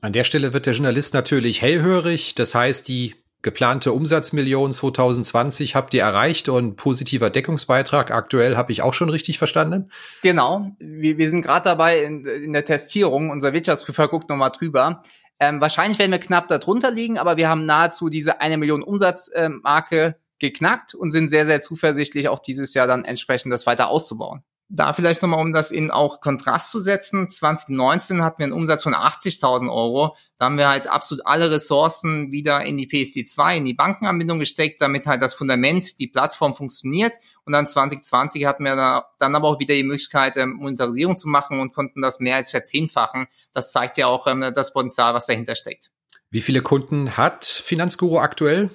An 0.00 0.12
der 0.12 0.24
Stelle 0.24 0.52
wird 0.52 0.66
der 0.66 0.74
Journalist 0.74 1.14
natürlich 1.14 1.62
hellhörig. 1.62 2.34
Das 2.34 2.54
heißt, 2.54 2.86
die 2.86 3.14
geplante 3.46 3.92
Umsatzmillion 3.92 4.72
2020 4.72 5.76
habt 5.76 5.94
ihr 5.94 6.02
erreicht 6.02 6.48
und 6.48 6.74
positiver 6.74 7.30
Deckungsbeitrag 7.30 8.10
aktuell 8.10 8.56
habe 8.56 8.72
ich 8.72 8.82
auch 8.82 8.92
schon 8.92 9.08
richtig 9.08 9.38
verstanden? 9.38 9.88
Genau, 10.22 10.72
wir, 10.80 11.16
wir 11.16 11.30
sind 11.30 11.42
gerade 11.42 11.62
dabei 11.62 12.02
in, 12.02 12.26
in, 12.26 12.52
der 12.52 12.64
Testierung. 12.64 13.30
Unser 13.30 13.52
Wirtschaftsprüfer 13.52 14.08
guckt 14.08 14.28
nochmal 14.28 14.50
drüber. 14.50 15.04
Ähm, 15.38 15.60
wahrscheinlich 15.60 16.00
werden 16.00 16.10
wir 16.10 16.18
knapp 16.18 16.48
darunter 16.48 16.90
liegen, 16.90 17.18
aber 17.18 17.36
wir 17.36 17.48
haben 17.48 17.66
nahezu 17.66 18.08
diese 18.08 18.40
eine 18.40 18.58
Million 18.58 18.82
Umsatzmarke 18.82 20.00
äh, 20.00 20.12
geknackt 20.40 20.96
und 20.96 21.12
sind 21.12 21.28
sehr, 21.28 21.46
sehr 21.46 21.60
zuversichtlich, 21.60 22.28
auch 22.28 22.40
dieses 22.40 22.74
Jahr 22.74 22.88
dann 22.88 23.04
entsprechend 23.04 23.52
das 23.52 23.64
weiter 23.64 23.86
auszubauen. 23.88 24.42
Da 24.68 24.92
vielleicht 24.92 25.22
nochmal, 25.22 25.40
um 25.40 25.52
das 25.52 25.70
in 25.70 25.92
auch 25.92 26.20
Kontrast 26.20 26.70
zu 26.70 26.80
setzen. 26.80 27.30
2019 27.30 28.24
hatten 28.24 28.38
wir 28.40 28.44
einen 28.44 28.52
Umsatz 28.52 28.82
von 28.82 28.94
80.000 28.94 29.70
Euro. 29.70 30.16
Da 30.38 30.46
haben 30.46 30.58
wir 30.58 30.68
halt 30.68 30.88
absolut 30.88 31.24
alle 31.24 31.52
Ressourcen 31.52 32.32
wieder 32.32 32.64
in 32.64 32.76
die 32.76 32.88
PSD2, 32.88 33.58
in 33.58 33.64
die 33.64 33.74
Bankenanbindung 33.74 34.40
gesteckt, 34.40 34.80
damit 34.80 35.06
halt 35.06 35.22
das 35.22 35.34
Fundament, 35.34 36.00
die 36.00 36.08
Plattform 36.08 36.54
funktioniert. 36.54 37.14
Und 37.44 37.52
dann 37.52 37.68
2020 37.68 38.44
hatten 38.44 38.64
wir 38.64 38.74
da, 38.74 39.06
dann 39.18 39.36
aber 39.36 39.48
auch 39.48 39.60
wieder 39.60 39.74
die 39.74 39.84
Möglichkeit, 39.84 40.36
ähm, 40.36 40.54
Monetarisierung 40.54 41.16
zu 41.16 41.28
machen 41.28 41.60
und 41.60 41.72
konnten 41.72 42.02
das 42.02 42.18
mehr 42.18 42.34
als 42.34 42.50
verzehnfachen. 42.50 43.28
Das 43.52 43.70
zeigt 43.70 43.96
ja 43.98 44.08
auch 44.08 44.26
ähm, 44.26 44.52
das 44.52 44.72
Potenzial, 44.72 45.14
was 45.14 45.26
dahinter 45.26 45.54
steckt. 45.54 45.90
Wie 46.30 46.40
viele 46.40 46.60
Kunden 46.60 47.16
hat 47.16 47.44
Finanzguru 47.44 48.18
aktuell? 48.18 48.70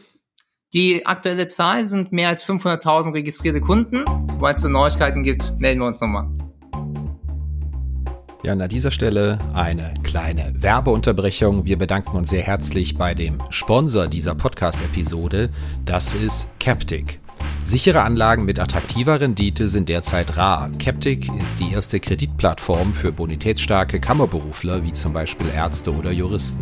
Die 0.74 1.06
aktuelle 1.06 1.50
Zahl 1.50 1.84
sind 1.84 2.14
mehr 2.14 2.30
als 2.30 2.46
500.000 2.46 3.14
registrierte 3.14 3.60
Kunden. 3.60 4.06
Sobald 4.30 4.56
es 4.56 4.64
Neuigkeiten 4.64 5.22
gibt, 5.22 5.54
melden 5.60 5.82
wir 5.82 5.88
uns 5.88 6.00
nochmal. 6.00 6.30
Ja, 8.44 8.54
an 8.54 8.70
dieser 8.70 8.92
Stelle 8.92 9.38
eine 9.54 9.94
kleine 10.02 10.54
Werbeunterbrechung. 10.56 11.66
Wir 11.66 11.78
bedanken 11.78 12.16
uns 12.16 12.30
sehr 12.30 12.44
herzlich 12.44 12.98
bei 12.98 13.14
dem 13.14 13.40
Sponsor 13.50 14.08
dieser 14.08 14.34
Podcast-Episode. 14.34 15.50
Das 15.84 16.14
ist 16.14 16.48
Captic. 16.62 17.20
Sichere 17.64 18.04
Anlagen 18.04 18.46
mit 18.46 18.58
attraktiver 18.58 19.20
Rendite 19.20 19.68
sind 19.68 19.90
derzeit 19.90 20.38
rar. 20.38 20.72
Captic 20.80 21.30
ist 21.42 21.60
die 21.60 21.74
erste 21.74 22.00
Kreditplattform 22.00 22.94
für 22.94 23.12
bonitätsstarke 23.12 24.00
Kammerberufler 24.00 24.84
wie 24.86 24.94
zum 24.94 25.12
Beispiel 25.12 25.50
Ärzte 25.54 25.94
oder 25.94 26.12
Juristen. 26.12 26.62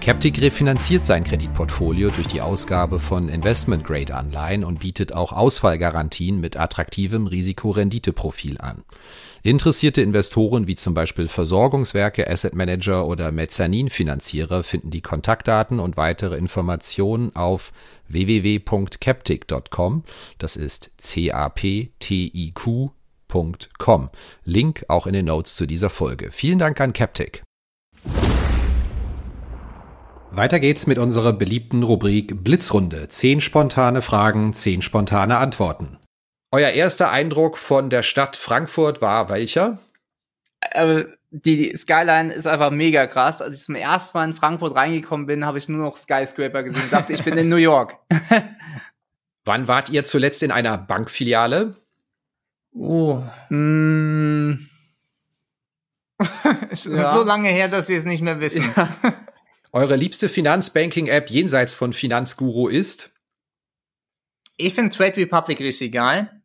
Captic 0.00 0.40
refinanziert 0.40 1.04
sein 1.04 1.24
Kreditportfolio 1.24 2.08
durch 2.08 2.26
die 2.26 2.40
Ausgabe 2.40 3.00
von 3.00 3.28
Investment-Grade-Anleihen 3.28 4.64
und 4.64 4.80
bietet 4.80 5.12
auch 5.12 5.32
Ausfallgarantien 5.32 6.40
mit 6.40 6.56
attraktivem 6.56 7.26
Risikorenditeprofil 7.26 8.56
an. 8.58 8.82
Interessierte 9.42 10.00
Investoren 10.00 10.66
wie 10.66 10.74
zum 10.74 10.94
Beispiel 10.94 11.28
Versorgungswerke, 11.28 12.30
Asset 12.30 12.54
Manager 12.54 13.06
oder 13.06 13.30
Mezzaninfinanzierer 13.30 14.64
finden 14.64 14.90
die 14.90 15.02
Kontaktdaten 15.02 15.80
und 15.80 15.98
weitere 15.98 16.38
Informationen 16.38 17.36
auf 17.36 17.70
www.captic.com. 18.08 20.04
Das 20.38 20.56
ist 20.56 20.92
C-A-P-T-I-Q.com. 20.96 21.30
Link 24.44 24.84
auch 24.88 25.06
in 25.06 25.12
den 25.12 25.26
Notes 25.26 25.56
zu 25.56 25.66
dieser 25.66 25.90
Folge. 25.90 26.30
Vielen 26.32 26.58
Dank 26.58 26.80
an 26.80 26.94
Captic. 26.94 27.42
Weiter 30.32 30.60
geht's 30.60 30.86
mit 30.86 30.98
unserer 30.98 31.32
beliebten 31.32 31.82
Rubrik 31.82 32.44
Blitzrunde. 32.44 33.08
Zehn 33.08 33.40
spontane 33.40 34.00
Fragen, 34.00 34.52
zehn 34.52 34.80
spontane 34.80 35.38
Antworten. 35.38 35.98
Euer 36.52 36.70
erster 36.70 37.10
Eindruck 37.10 37.58
von 37.58 37.90
der 37.90 38.04
Stadt 38.04 38.36
Frankfurt 38.36 39.02
war 39.02 39.28
welcher? 39.28 39.80
Äh, 40.60 41.04
die 41.30 41.76
Skyline 41.76 42.32
ist 42.32 42.46
einfach 42.46 42.70
mega 42.70 43.08
krass. 43.08 43.42
Als 43.42 43.56
ich 43.56 43.64
zum 43.64 43.74
ersten 43.74 44.16
Mal 44.16 44.24
in 44.26 44.34
Frankfurt 44.34 44.76
reingekommen 44.76 45.26
bin, 45.26 45.44
habe 45.44 45.58
ich 45.58 45.68
nur 45.68 45.84
noch 45.84 45.96
Skyscraper 45.96 46.62
gesehen 46.62 46.82
und 46.82 46.92
dachte, 46.92 47.12
ich 47.12 47.24
bin 47.24 47.36
in 47.36 47.48
New 47.48 47.56
York. 47.56 47.96
Wann 49.44 49.66
wart 49.66 49.90
ihr 49.90 50.04
zuletzt 50.04 50.44
in 50.44 50.52
einer 50.52 50.78
Bankfiliale? 50.78 51.76
Oh. 52.72 53.22
Mm. 53.50 54.68
ja. 56.84 57.14
so 57.14 57.24
lange 57.24 57.48
her, 57.48 57.68
dass 57.68 57.88
wir 57.88 57.98
es 57.98 58.04
nicht 58.04 58.22
mehr 58.22 58.40
wissen. 58.40 58.62
Ja. 58.76 58.90
Eure 59.72 59.94
liebste 59.94 60.28
Finanzbanking-App 60.28 61.30
jenseits 61.30 61.76
von 61.76 61.92
Finanzguru 61.92 62.68
ist? 62.68 63.14
Ich 64.56 64.74
finde 64.74 64.90
Trade 64.90 65.16
Republic 65.16 65.60
richtig 65.60 65.92
geil. 65.92 66.42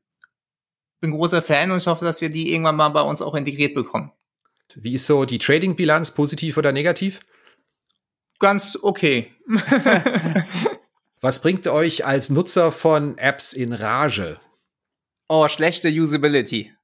bin 1.01 1.11
großer 1.11 1.41
Fan 1.41 1.71
und 1.71 1.77
ich 1.77 1.87
hoffe, 1.87 2.05
dass 2.05 2.21
wir 2.21 2.29
die 2.29 2.51
irgendwann 2.51 2.75
mal 2.75 2.89
bei 2.89 3.01
uns 3.01 3.21
auch 3.21 3.33
integriert 3.33 3.73
bekommen. 3.73 4.11
Wie 4.75 4.93
ist 4.93 5.05
so 5.05 5.25
die 5.25 5.39
Trading-Bilanz, 5.39 6.11
positiv 6.11 6.57
oder 6.57 6.71
negativ? 6.71 7.19
Ganz 8.39 8.77
okay. 8.81 9.31
Was 11.21 11.41
bringt 11.41 11.67
euch 11.67 12.05
als 12.05 12.29
Nutzer 12.29 12.71
von 12.71 13.17
Apps 13.17 13.53
in 13.53 13.73
Rage? 13.73 14.39
Oh, 15.27 15.47
schlechte 15.47 15.89
Usability. 15.89 16.74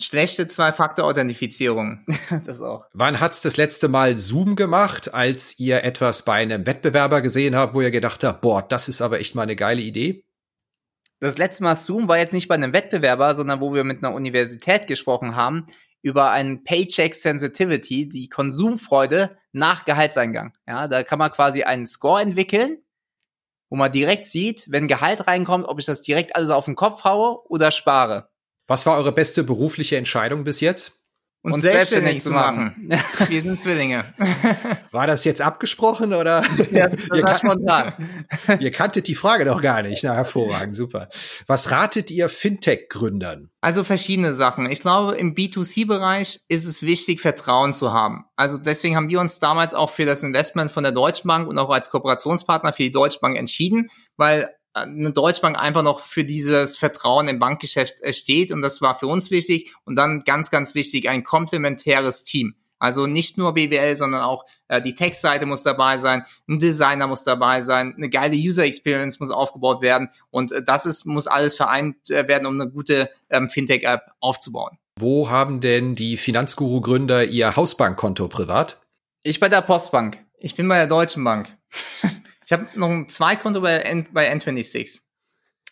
Schlechte 0.00 0.46
Zwei-Faktor-Authentifizierung. 0.46 2.04
das 2.44 2.60
auch. 2.60 2.86
Wann 2.92 3.20
hat's 3.20 3.40
das 3.40 3.56
letzte 3.56 3.88
Mal 3.88 4.16
Zoom 4.16 4.54
gemacht, 4.54 5.14
als 5.14 5.58
ihr 5.58 5.84
etwas 5.84 6.24
bei 6.24 6.34
einem 6.34 6.66
Wettbewerber 6.66 7.22
gesehen 7.22 7.56
habt, 7.56 7.74
wo 7.74 7.80
ihr 7.80 7.90
gedacht 7.90 8.22
habt, 8.22 8.42
boah, 8.42 8.62
das 8.62 8.88
ist 8.88 9.00
aber 9.00 9.20
echt 9.20 9.34
mal 9.34 9.42
eine 9.42 9.56
geile 9.56 9.80
Idee? 9.80 10.24
Das 11.18 11.38
letzte 11.38 11.62
Mal 11.62 11.76
Zoom 11.76 12.08
war 12.08 12.18
jetzt 12.18 12.34
nicht 12.34 12.48
bei 12.48 12.54
einem 12.54 12.74
Wettbewerber, 12.74 13.34
sondern 13.34 13.60
wo 13.60 13.72
wir 13.72 13.84
mit 13.84 14.04
einer 14.04 14.14
Universität 14.14 14.86
gesprochen 14.86 15.34
haben 15.34 15.66
über 16.02 16.30
ein 16.30 16.62
Paycheck 16.62 17.14
Sensitivity, 17.14 18.08
die 18.08 18.28
Konsumfreude 18.28 19.38
nach 19.52 19.86
Gehaltseingang. 19.86 20.52
Ja, 20.66 20.88
da 20.88 21.02
kann 21.02 21.18
man 21.18 21.32
quasi 21.32 21.62
einen 21.62 21.86
Score 21.86 22.20
entwickeln, 22.20 22.78
wo 23.70 23.76
man 23.76 23.90
direkt 23.90 24.26
sieht, 24.26 24.66
wenn 24.70 24.88
Gehalt 24.88 25.26
reinkommt, 25.26 25.66
ob 25.66 25.80
ich 25.80 25.86
das 25.86 26.02
direkt 26.02 26.36
alles 26.36 26.50
auf 26.50 26.66
den 26.66 26.76
Kopf 26.76 27.04
haue 27.04 27.44
oder 27.48 27.70
spare. 27.70 28.28
Was 28.66 28.86
war 28.86 28.96
eure 28.96 29.12
beste 29.12 29.44
berufliche 29.44 29.96
Entscheidung 29.96 30.44
bis 30.44 30.60
jetzt? 30.60 31.00
uns, 31.46 31.54
uns 31.54 31.62
selbstständig, 31.62 32.22
selbstständig 32.22 32.22
zu 32.24 32.30
machen. 32.32 32.88
machen. 32.88 33.28
Wir 33.30 33.40
sind 33.40 33.62
Zwillinge. 33.62 34.14
War 34.90 35.06
das 35.06 35.24
jetzt 35.24 35.40
abgesprochen 35.40 36.12
oder? 36.12 36.42
Ja, 36.70 36.88
das 36.88 37.22
war 37.22 37.38
spontan. 37.38 37.92
ihr 38.58 38.72
kanntet 38.72 39.06
die 39.06 39.14
Frage 39.14 39.44
doch 39.44 39.62
gar 39.62 39.82
nicht. 39.82 40.02
Na, 40.02 40.14
hervorragend, 40.14 40.74
super. 40.74 41.08
Was 41.46 41.70
ratet 41.70 42.10
ihr 42.10 42.28
Fintech-Gründern? 42.28 43.50
Also 43.60 43.84
verschiedene 43.84 44.34
Sachen. 44.34 44.70
Ich 44.70 44.80
glaube, 44.80 45.16
im 45.16 45.34
B2C-Bereich 45.34 46.40
ist 46.48 46.64
es 46.64 46.82
wichtig, 46.82 47.20
Vertrauen 47.20 47.72
zu 47.72 47.92
haben. 47.92 48.24
Also 48.34 48.58
deswegen 48.58 48.96
haben 48.96 49.08
wir 49.08 49.20
uns 49.20 49.38
damals 49.38 49.74
auch 49.74 49.90
für 49.90 50.06
das 50.06 50.22
Investment 50.22 50.72
von 50.72 50.82
der 50.82 50.92
Deutschen 50.92 51.28
Bank 51.28 51.48
und 51.48 51.58
auch 51.58 51.70
als 51.70 51.90
Kooperationspartner 51.90 52.72
für 52.72 52.82
die 52.82 52.92
Deutsche 52.92 53.20
Bank 53.20 53.36
entschieden, 53.36 53.88
weil 54.16 54.50
eine 54.82 55.10
Deutschbank 55.10 55.58
einfach 55.58 55.82
noch 55.82 56.00
für 56.00 56.24
dieses 56.24 56.76
Vertrauen 56.76 57.28
im 57.28 57.38
Bankgeschäft 57.38 58.00
äh, 58.02 58.12
steht 58.12 58.52
und 58.52 58.60
das 58.60 58.80
war 58.80 58.94
für 58.94 59.06
uns 59.06 59.30
wichtig 59.30 59.74
und 59.84 59.96
dann 59.96 60.20
ganz, 60.20 60.50
ganz 60.50 60.74
wichtig 60.74 61.08
ein 61.08 61.24
komplementäres 61.24 62.22
Team. 62.22 62.54
Also 62.78 63.06
nicht 63.06 63.38
nur 63.38 63.54
BWL, 63.54 63.96
sondern 63.96 64.20
auch 64.20 64.44
äh, 64.68 64.82
die 64.82 64.94
Tech-Seite 64.94 65.46
muss 65.46 65.62
dabei 65.62 65.96
sein, 65.96 66.24
ein 66.46 66.58
Designer 66.58 67.06
muss 67.06 67.24
dabei 67.24 67.62
sein, 67.62 67.94
eine 67.96 68.10
geile 68.10 68.36
User 68.36 68.64
Experience 68.64 69.18
muss 69.18 69.30
aufgebaut 69.30 69.80
werden 69.80 70.10
und 70.30 70.52
äh, 70.52 70.62
das 70.62 70.84
ist, 70.84 71.06
muss 71.06 71.26
alles 71.26 71.56
vereint 71.56 72.10
äh, 72.10 72.28
werden, 72.28 72.46
um 72.46 72.60
eine 72.60 72.70
gute 72.70 73.08
ähm, 73.30 73.48
Fintech-App 73.48 74.02
aufzubauen. 74.20 74.78
Wo 74.98 75.30
haben 75.30 75.60
denn 75.60 75.94
die 75.94 76.16
Finanzguru-Gründer 76.16 77.24
ihr 77.24 77.56
Hausbankkonto 77.56 78.28
privat? 78.28 78.82
Ich 79.22 79.40
bei 79.40 79.48
der 79.48 79.62
Postbank. 79.62 80.18
Ich 80.38 80.54
bin 80.54 80.68
bei 80.68 80.76
der 80.76 80.86
Deutschen 80.86 81.24
Bank. 81.24 81.48
Ich 82.46 82.52
habe 82.52 82.66
noch 82.74 82.88
ein 82.88 83.08
Zweitkonto 83.08 83.60
bei, 83.60 83.78
N 83.78 84.06
bei 84.12 84.32
N26. 84.32 85.00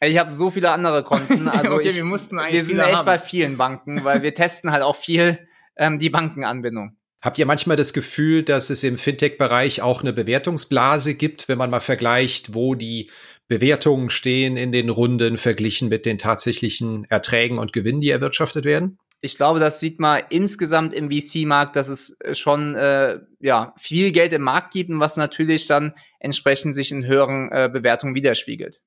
Ich 0.03 0.19
habe 0.19 0.35
so 0.35 0.51
viele 0.51 0.71
andere 0.71 1.05
Konten. 1.05 1.49
Also 1.49 1.73
okay, 1.75 1.91
ich, 1.91 1.97
wir 1.97 2.05
mussten 2.05 2.39
eigentlich 2.39 2.55
Wir 2.55 2.65
sind 2.65 2.81
echt 2.81 2.97
haben. 2.97 3.07
bei 3.07 3.19
vielen 3.19 3.57
Banken, 3.57 4.05
weil 4.05 4.23
wir 4.23 4.35
testen 4.35 4.73
halt 4.73 4.83
auch 4.83 4.97
viel 4.97 5.39
ähm, 5.77 5.99
die 5.99 6.11
Bankenanbindung. 6.11 6.97
Habt 7.23 7.39
ihr 7.39 7.47
manchmal 7.47 7.77
das 7.77 7.93
Gefühl, 7.95 8.43
dass 8.43 8.69
es 8.69 8.83
im 8.83 8.99
Fintech-Bereich 8.99 9.81
auch 9.81 10.03
eine 10.03 10.13
Bewertungsblase 10.13 11.15
gibt, 11.15 11.49
wenn 11.49 11.57
man 11.57 11.71
mal 11.71 11.81
vergleicht, 11.81 12.55
wo 12.55 12.75
die 12.75 13.11
Bewertungen 13.49 14.11
stehen 14.11 14.57
in 14.57 14.73
den 14.73 14.91
Runden 14.91 15.39
verglichen 15.39 15.89
mit 15.89 16.05
den 16.05 16.19
tatsächlichen 16.19 17.05
Erträgen 17.05 17.59
und 17.59 17.73
Gewinnen, 17.73 18.01
die 18.01 18.11
erwirtschaftet 18.11 18.65
werden? 18.65 18.99
Ich 19.25 19.37
glaube, 19.37 19.59
das 19.59 19.81
sieht 19.81 20.01
man 20.01 20.23
insgesamt 20.29 20.93
im 20.93 21.11
VC-Markt, 21.11 21.77
dass 21.77 21.89
es 21.89 22.17
äh, 22.21 22.35
schon 22.35 22.75
äh, 22.75 23.21
ja 23.41 23.75
viel 23.79 24.13
Geld 24.13 24.35
im 24.35 24.43
Markt 24.43 24.73
gibt 24.73 24.91
und 24.91 25.01
was 25.01 25.17
natürlich 25.17 25.67
dann 25.67 25.95
entsprechend 26.21 26.75
sich 26.75 26.93
in 26.93 27.07
höheren 27.07 27.51
äh, 27.51 27.71
Bewertungen 27.73 28.15
widerspiegelt. 28.15 28.81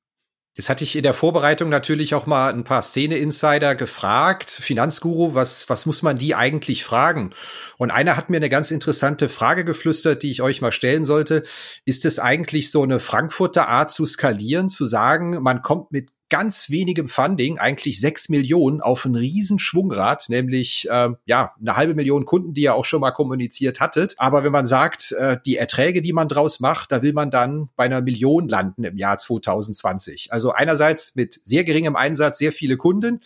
Jetzt 0.53 0.69
hatte 0.69 0.83
ich 0.83 0.95
in 0.95 1.03
der 1.03 1.13
Vorbereitung 1.13 1.69
natürlich 1.69 2.15
auch 2.15 2.25
mal 2.25 2.51
ein 2.51 2.63
paar 2.63 2.81
Szene-Insider 2.81 3.75
gefragt. 3.75 4.49
Finanzguru, 4.49 5.35
was, 5.35 5.69
was 5.69 5.85
muss 5.85 6.01
man 6.01 6.17
die 6.17 6.33
eigentlich 6.33 6.83
fragen? 6.83 7.31
Und 7.77 7.91
einer 7.91 8.17
hat 8.17 8.31
mir 8.31 8.37
eine 8.37 8.49
ganz 8.49 8.71
interessante 8.71 9.29
Frage 9.29 9.65
geflüstert, 9.65 10.23
die 10.23 10.31
ich 10.31 10.41
euch 10.41 10.61
mal 10.61 10.71
stellen 10.71 11.05
sollte. 11.05 11.43
Ist 11.85 12.05
es 12.05 12.17
eigentlich 12.17 12.71
so 12.71 12.81
eine 12.81 12.99
Frankfurter 12.99 13.67
Art 13.67 13.91
zu 13.91 14.07
skalieren, 14.07 14.67
zu 14.67 14.87
sagen, 14.87 15.43
man 15.43 15.61
kommt 15.61 15.91
mit 15.91 16.09
ganz 16.29 16.69
wenigem 16.69 17.07
Funding, 17.07 17.57
eigentlich 17.57 17.99
sechs 17.99 18.29
Millionen, 18.29 18.81
auf 18.81 19.05
ein 19.05 19.15
Riesenschwungrad, 19.15 20.25
nämlich 20.29 20.87
äh, 20.89 21.09
ja 21.25 21.53
eine 21.59 21.77
halbe 21.77 21.93
Million 21.93 22.25
Kunden, 22.25 22.53
die 22.53 22.61
ihr 22.61 22.75
auch 22.75 22.85
schon 22.85 23.01
mal 23.01 23.11
kommuniziert 23.11 23.79
hattet. 23.79 24.15
Aber 24.17 24.43
wenn 24.43 24.51
man 24.51 24.65
sagt, 24.65 25.13
äh, 25.13 25.37
die 25.45 25.57
Erträge, 25.57 26.01
die 26.01 26.13
man 26.13 26.27
draus 26.27 26.59
macht, 26.59 26.91
da 26.91 27.01
will 27.01 27.13
man 27.13 27.31
dann 27.31 27.69
bei 27.75 27.85
einer 27.85 28.01
Million 28.01 28.47
landen 28.47 28.83
im 28.83 28.97
Jahr 28.97 29.17
2020. 29.17 30.33
Also 30.33 30.51
einerseits 30.51 31.15
mit 31.15 31.39
sehr 31.43 31.63
geringem 31.63 31.95
Einsatz 31.95 32.37
sehr 32.37 32.51
viele 32.51 32.77
Kunden, 32.77 33.21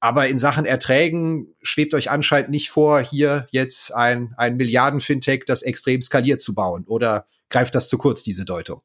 aber 0.00 0.28
in 0.28 0.36
Sachen 0.36 0.64
Erträgen 0.64 1.54
schwebt 1.62 1.94
euch 1.94 2.10
anscheinend 2.10 2.50
nicht 2.50 2.70
vor, 2.70 3.00
hier 3.00 3.46
jetzt 3.50 3.94
ein, 3.94 4.34
ein 4.36 4.56
Milliarden-Fintech, 4.56 5.44
das 5.46 5.62
extrem 5.62 6.02
skaliert 6.02 6.42
zu 6.42 6.54
bauen. 6.54 6.84
Oder 6.86 7.26
greift 7.48 7.74
das 7.74 7.88
zu 7.88 7.98
kurz, 7.98 8.22
diese 8.22 8.44
Deutung? 8.44 8.82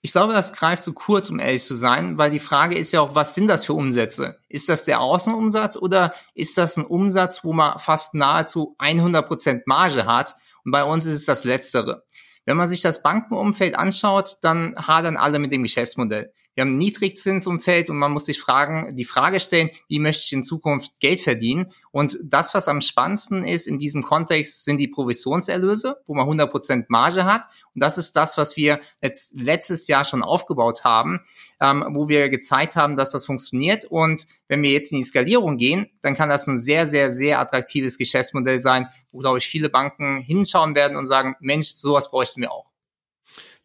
Ich 0.00 0.12
glaube, 0.12 0.32
das 0.32 0.52
greift 0.52 0.84
zu 0.84 0.92
kurz, 0.92 1.28
um 1.28 1.40
ehrlich 1.40 1.64
zu 1.64 1.74
sein, 1.74 2.18
weil 2.18 2.30
die 2.30 2.38
Frage 2.38 2.78
ist 2.78 2.92
ja 2.92 3.00
auch, 3.00 3.16
was 3.16 3.34
sind 3.34 3.48
das 3.48 3.66
für 3.66 3.74
Umsätze? 3.74 4.38
Ist 4.48 4.68
das 4.68 4.84
der 4.84 5.00
Außenumsatz 5.00 5.76
oder 5.76 6.14
ist 6.34 6.56
das 6.56 6.76
ein 6.76 6.86
Umsatz, 6.86 7.42
wo 7.42 7.52
man 7.52 7.78
fast 7.80 8.14
nahezu 8.14 8.76
100 8.78 9.26
Prozent 9.26 9.66
Marge 9.66 10.06
hat? 10.06 10.36
Und 10.64 10.70
bei 10.70 10.84
uns 10.84 11.04
ist 11.04 11.14
es 11.14 11.24
das 11.24 11.42
Letztere. 11.42 12.04
Wenn 12.44 12.56
man 12.56 12.68
sich 12.68 12.80
das 12.80 13.02
Bankenumfeld 13.02 13.76
anschaut, 13.76 14.36
dann 14.42 14.76
hadern 14.76 15.16
alle 15.16 15.40
mit 15.40 15.52
dem 15.52 15.64
Geschäftsmodell. 15.64 16.32
Wir 16.58 16.62
haben 16.62 16.74
ein 16.74 16.78
Niedrigzinsumfeld 16.78 17.88
und 17.88 17.98
man 17.98 18.10
muss 18.10 18.26
sich 18.26 18.40
fragen, 18.40 18.96
die 18.96 19.04
Frage 19.04 19.38
stellen, 19.38 19.70
wie 19.86 20.00
möchte 20.00 20.24
ich 20.24 20.32
in 20.32 20.42
Zukunft 20.42 20.98
Geld 20.98 21.20
verdienen? 21.20 21.70
Und 21.92 22.18
das, 22.24 22.52
was 22.52 22.66
am 22.66 22.80
spannendsten 22.80 23.44
ist 23.44 23.68
in 23.68 23.78
diesem 23.78 24.02
Kontext, 24.02 24.64
sind 24.64 24.78
die 24.78 24.88
Provisionserlöse, 24.88 25.98
wo 26.04 26.14
man 26.14 26.26
100% 26.26 26.86
Marge 26.88 27.26
hat. 27.26 27.42
Und 27.76 27.80
das 27.80 27.96
ist 27.96 28.16
das, 28.16 28.36
was 28.38 28.56
wir 28.56 28.80
jetzt 29.00 29.38
letztes 29.38 29.86
Jahr 29.86 30.04
schon 30.04 30.24
aufgebaut 30.24 30.82
haben, 30.82 31.20
ähm, 31.60 31.90
wo 31.92 32.08
wir 32.08 32.28
gezeigt 32.28 32.74
haben, 32.74 32.96
dass 32.96 33.12
das 33.12 33.26
funktioniert. 33.26 33.84
Und 33.84 34.26
wenn 34.48 34.60
wir 34.60 34.72
jetzt 34.72 34.90
in 34.90 34.98
die 34.98 35.04
Skalierung 35.04 35.58
gehen, 35.58 35.88
dann 36.02 36.16
kann 36.16 36.28
das 36.28 36.48
ein 36.48 36.58
sehr, 36.58 36.88
sehr, 36.88 37.12
sehr 37.12 37.38
attraktives 37.38 37.98
Geschäftsmodell 37.98 38.58
sein, 38.58 38.88
wo, 39.12 39.18
glaube 39.18 39.38
ich, 39.38 39.46
viele 39.46 39.70
Banken 39.70 40.22
hinschauen 40.22 40.74
werden 40.74 40.96
und 40.96 41.06
sagen, 41.06 41.36
Mensch, 41.38 41.68
sowas 41.68 42.10
bräuchten 42.10 42.40
wir 42.40 42.50
auch. 42.50 42.67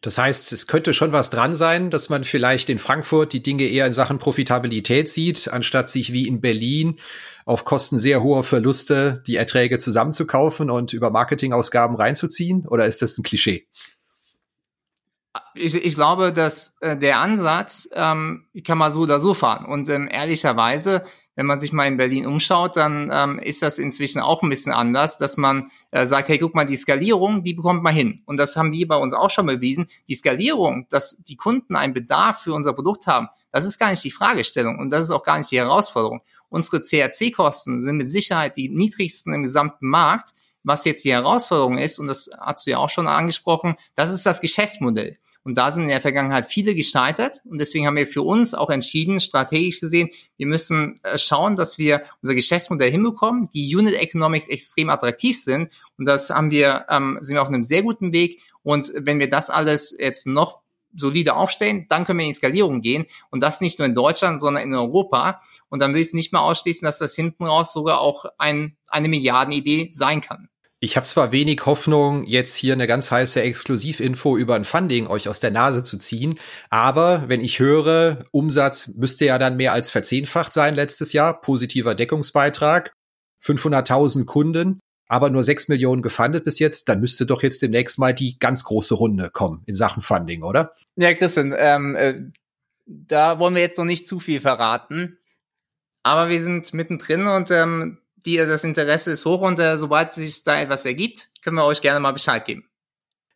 Das 0.04 0.18
heißt, 0.18 0.52
es 0.52 0.66
könnte 0.66 0.92
schon 0.92 1.12
was 1.12 1.30
dran 1.30 1.56
sein, 1.56 1.88
dass 1.88 2.10
man 2.10 2.24
vielleicht 2.24 2.68
in 2.68 2.78
Frankfurt 2.78 3.32
die 3.32 3.42
Dinge 3.42 3.64
eher 3.64 3.86
in 3.86 3.94
Sachen 3.94 4.18
Profitabilität 4.18 5.08
sieht, 5.08 5.48
anstatt 5.48 5.88
sich 5.88 6.12
wie 6.12 6.28
in 6.28 6.42
Berlin 6.42 7.00
auf 7.46 7.64
Kosten 7.64 7.96
sehr 7.96 8.22
hoher 8.22 8.44
Verluste 8.44 9.22
die 9.26 9.36
Erträge 9.36 9.78
zusammenzukaufen 9.78 10.68
und 10.68 10.92
über 10.92 11.08
Marketingausgaben 11.08 11.96
reinzuziehen? 11.96 12.66
Oder 12.68 12.84
ist 12.84 13.00
das 13.00 13.16
ein 13.16 13.22
Klischee? 13.22 13.66
Ich, 15.54 15.74
ich 15.74 15.94
glaube, 15.94 16.34
dass 16.34 16.76
äh, 16.82 16.98
der 16.98 17.20
Ansatz 17.20 17.88
ähm, 17.94 18.44
kann 18.62 18.76
man 18.76 18.92
so 18.92 19.00
oder 19.00 19.20
so 19.20 19.32
fahren. 19.32 19.64
Und 19.64 19.88
ähm, 19.88 20.06
ehrlicherweise 20.12 21.02
wenn 21.36 21.46
man 21.46 21.58
sich 21.58 21.72
mal 21.72 21.86
in 21.86 21.96
Berlin 21.96 22.26
umschaut, 22.26 22.76
dann 22.76 23.10
ähm, 23.12 23.38
ist 23.38 23.62
das 23.62 23.78
inzwischen 23.78 24.20
auch 24.20 24.42
ein 24.42 24.48
bisschen 24.48 24.72
anders, 24.72 25.18
dass 25.18 25.36
man 25.36 25.70
äh, 25.90 26.06
sagt, 26.06 26.28
hey, 26.28 26.38
guck 26.38 26.54
mal, 26.54 26.64
die 26.64 26.76
Skalierung, 26.76 27.42
die 27.42 27.54
bekommt 27.54 27.82
man 27.82 27.94
hin. 27.94 28.22
Und 28.26 28.38
das 28.38 28.56
haben 28.56 28.72
die 28.72 28.84
bei 28.84 28.96
uns 28.96 29.12
auch 29.12 29.30
schon 29.30 29.46
bewiesen. 29.46 29.86
Die 30.08 30.14
Skalierung, 30.14 30.86
dass 30.90 31.22
die 31.24 31.36
Kunden 31.36 31.76
einen 31.76 31.94
Bedarf 31.94 32.42
für 32.42 32.54
unser 32.54 32.72
Produkt 32.72 33.06
haben, 33.06 33.28
das 33.50 33.64
ist 33.64 33.78
gar 33.78 33.90
nicht 33.90 34.02
die 34.04 34.10
Fragestellung 34.10 34.78
und 34.78 34.90
das 34.90 35.06
ist 35.06 35.10
auch 35.10 35.22
gar 35.22 35.38
nicht 35.38 35.50
die 35.50 35.58
Herausforderung. 35.58 36.22
Unsere 36.48 36.80
CRC-Kosten 36.80 37.80
sind 37.80 37.96
mit 37.96 38.10
Sicherheit 38.10 38.56
die 38.56 38.68
niedrigsten 38.68 39.32
im 39.32 39.42
gesamten 39.42 39.88
Markt. 39.88 40.30
Was 40.62 40.84
jetzt 40.84 41.04
die 41.04 41.12
Herausforderung 41.12 41.78
ist, 41.78 41.98
und 41.98 42.06
das 42.06 42.30
hast 42.40 42.66
du 42.66 42.70
ja 42.70 42.78
auch 42.78 42.88
schon 42.88 43.06
angesprochen, 43.06 43.74
das 43.96 44.10
ist 44.10 44.24
das 44.24 44.40
Geschäftsmodell. 44.40 45.18
Und 45.44 45.58
da 45.58 45.70
sind 45.70 45.84
in 45.84 45.90
der 45.90 46.00
Vergangenheit 46.00 46.46
viele 46.46 46.74
gescheitert. 46.74 47.42
Und 47.44 47.60
deswegen 47.60 47.86
haben 47.86 47.96
wir 47.96 48.06
für 48.06 48.22
uns 48.22 48.54
auch 48.54 48.70
entschieden, 48.70 49.20
strategisch 49.20 49.78
gesehen, 49.78 50.08
wir 50.38 50.46
müssen 50.46 50.98
äh, 51.02 51.18
schauen, 51.18 51.54
dass 51.54 51.78
wir 51.78 52.02
unser 52.22 52.34
Geschäftsmodell 52.34 52.90
hinbekommen, 52.90 53.48
die 53.52 53.76
Unit 53.76 53.94
Economics 53.94 54.48
extrem 54.48 54.88
attraktiv 54.88 55.38
sind. 55.38 55.68
Und 55.98 56.06
das 56.06 56.30
haben 56.30 56.50
wir, 56.50 56.86
ähm, 56.88 57.18
sind 57.20 57.36
wir 57.36 57.42
auf 57.42 57.48
einem 57.48 57.62
sehr 57.62 57.82
guten 57.82 58.12
Weg. 58.12 58.40
Und 58.62 58.90
wenn 58.96 59.18
wir 59.18 59.28
das 59.28 59.50
alles 59.50 59.94
jetzt 59.98 60.26
noch 60.26 60.60
solide 60.96 61.34
aufstellen, 61.34 61.86
dann 61.88 62.04
können 62.04 62.20
wir 62.20 62.24
in 62.24 62.30
die 62.30 62.36
Skalierung 62.36 62.80
gehen. 62.80 63.04
Und 63.30 63.42
das 63.42 63.60
nicht 63.60 63.78
nur 63.78 63.86
in 63.86 63.94
Deutschland, 63.94 64.40
sondern 64.40 64.62
in 64.62 64.74
Europa. 64.74 65.42
Und 65.68 65.80
dann 65.80 65.92
will 65.92 66.00
ich 66.00 66.08
es 66.08 66.14
nicht 66.14 66.32
mehr 66.32 66.42
ausschließen, 66.42 66.86
dass 66.86 66.98
das 66.98 67.14
hinten 67.14 67.44
raus 67.44 67.72
sogar 67.72 68.00
auch 68.00 68.24
ein, 68.38 68.76
eine 68.88 69.08
Milliardenidee 69.08 69.90
sein 69.92 70.22
kann. 70.22 70.48
Ich 70.84 70.98
habe 70.98 71.06
zwar 71.06 71.32
wenig 71.32 71.64
Hoffnung, 71.64 72.24
jetzt 72.24 72.54
hier 72.56 72.74
eine 72.74 72.86
ganz 72.86 73.10
heiße 73.10 73.40
Exklusivinfo 73.40 74.36
über 74.36 74.54
ein 74.54 74.66
Funding 74.66 75.06
euch 75.06 75.30
aus 75.30 75.40
der 75.40 75.50
Nase 75.50 75.82
zu 75.82 75.96
ziehen, 75.96 76.38
aber 76.68 77.24
wenn 77.26 77.40
ich 77.40 77.58
höre, 77.58 78.26
Umsatz 78.32 78.88
müsste 78.88 79.24
ja 79.24 79.38
dann 79.38 79.56
mehr 79.56 79.72
als 79.72 79.88
verzehnfacht 79.88 80.52
sein 80.52 80.74
letztes 80.74 81.14
Jahr, 81.14 81.40
positiver 81.40 81.94
Deckungsbeitrag, 81.94 82.92
500.000 83.42 84.26
Kunden, 84.26 84.78
aber 85.08 85.30
nur 85.30 85.42
6 85.42 85.68
Millionen 85.68 86.02
gefundet 86.02 86.44
bis 86.44 86.58
jetzt, 86.58 86.86
dann 86.90 87.00
müsste 87.00 87.24
doch 87.24 87.42
jetzt 87.42 87.62
demnächst 87.62 87.98
mal 87.98 88.12
die 88.12 88.38
ganz 88.38 88.64
große 88.64 88.94
Runde 88.94 89.30
kommen 89.30 89.62
in 89.64 89.74
Sachen 89.74 90.02
Funding, 90.02 90.42
oder? 90.42 90.74
Ja, 90.96 91.14
Christian, 91.14 91.54
ähm, 91.56 91.96
äh, 91.96 92.20
da 92.84 93.38
wollen 93.38 93.54
wir 93.54 93.62
jetzt 93.62 93.78
noch 93.78 93.86
nicht 93.86 94.06
zu 94.06 94.20
viel 94.20 94.42
verraten. 94.42 95.16
Aber 96.02 96.28
wir 96.28 96.42
sind 96.42 96.74
mittendrin 96.74 97.26
und 97.26 97.50
ähm, 97.50 98.02
die, 98.26 98.36
das 98.36 98.64
Interesse 98.64 99.12
ist 99.12 99.24
hoch 99.24 99.40
und 99.40 99.58
äh, 99.58 99.76
sobald 99.76 100.12
sich 100.12 100.44
da 100.44 100.60
etwas 100.60 100.84
ergibt, 100.84 101.30
können 101.42 101.56
wir 101.56 101.64
euch 101.64 101.80
gerne 101.80 102.00
mal 102.00 102.12
Bescheid 102.12 102.44
geben. 102.44 102.64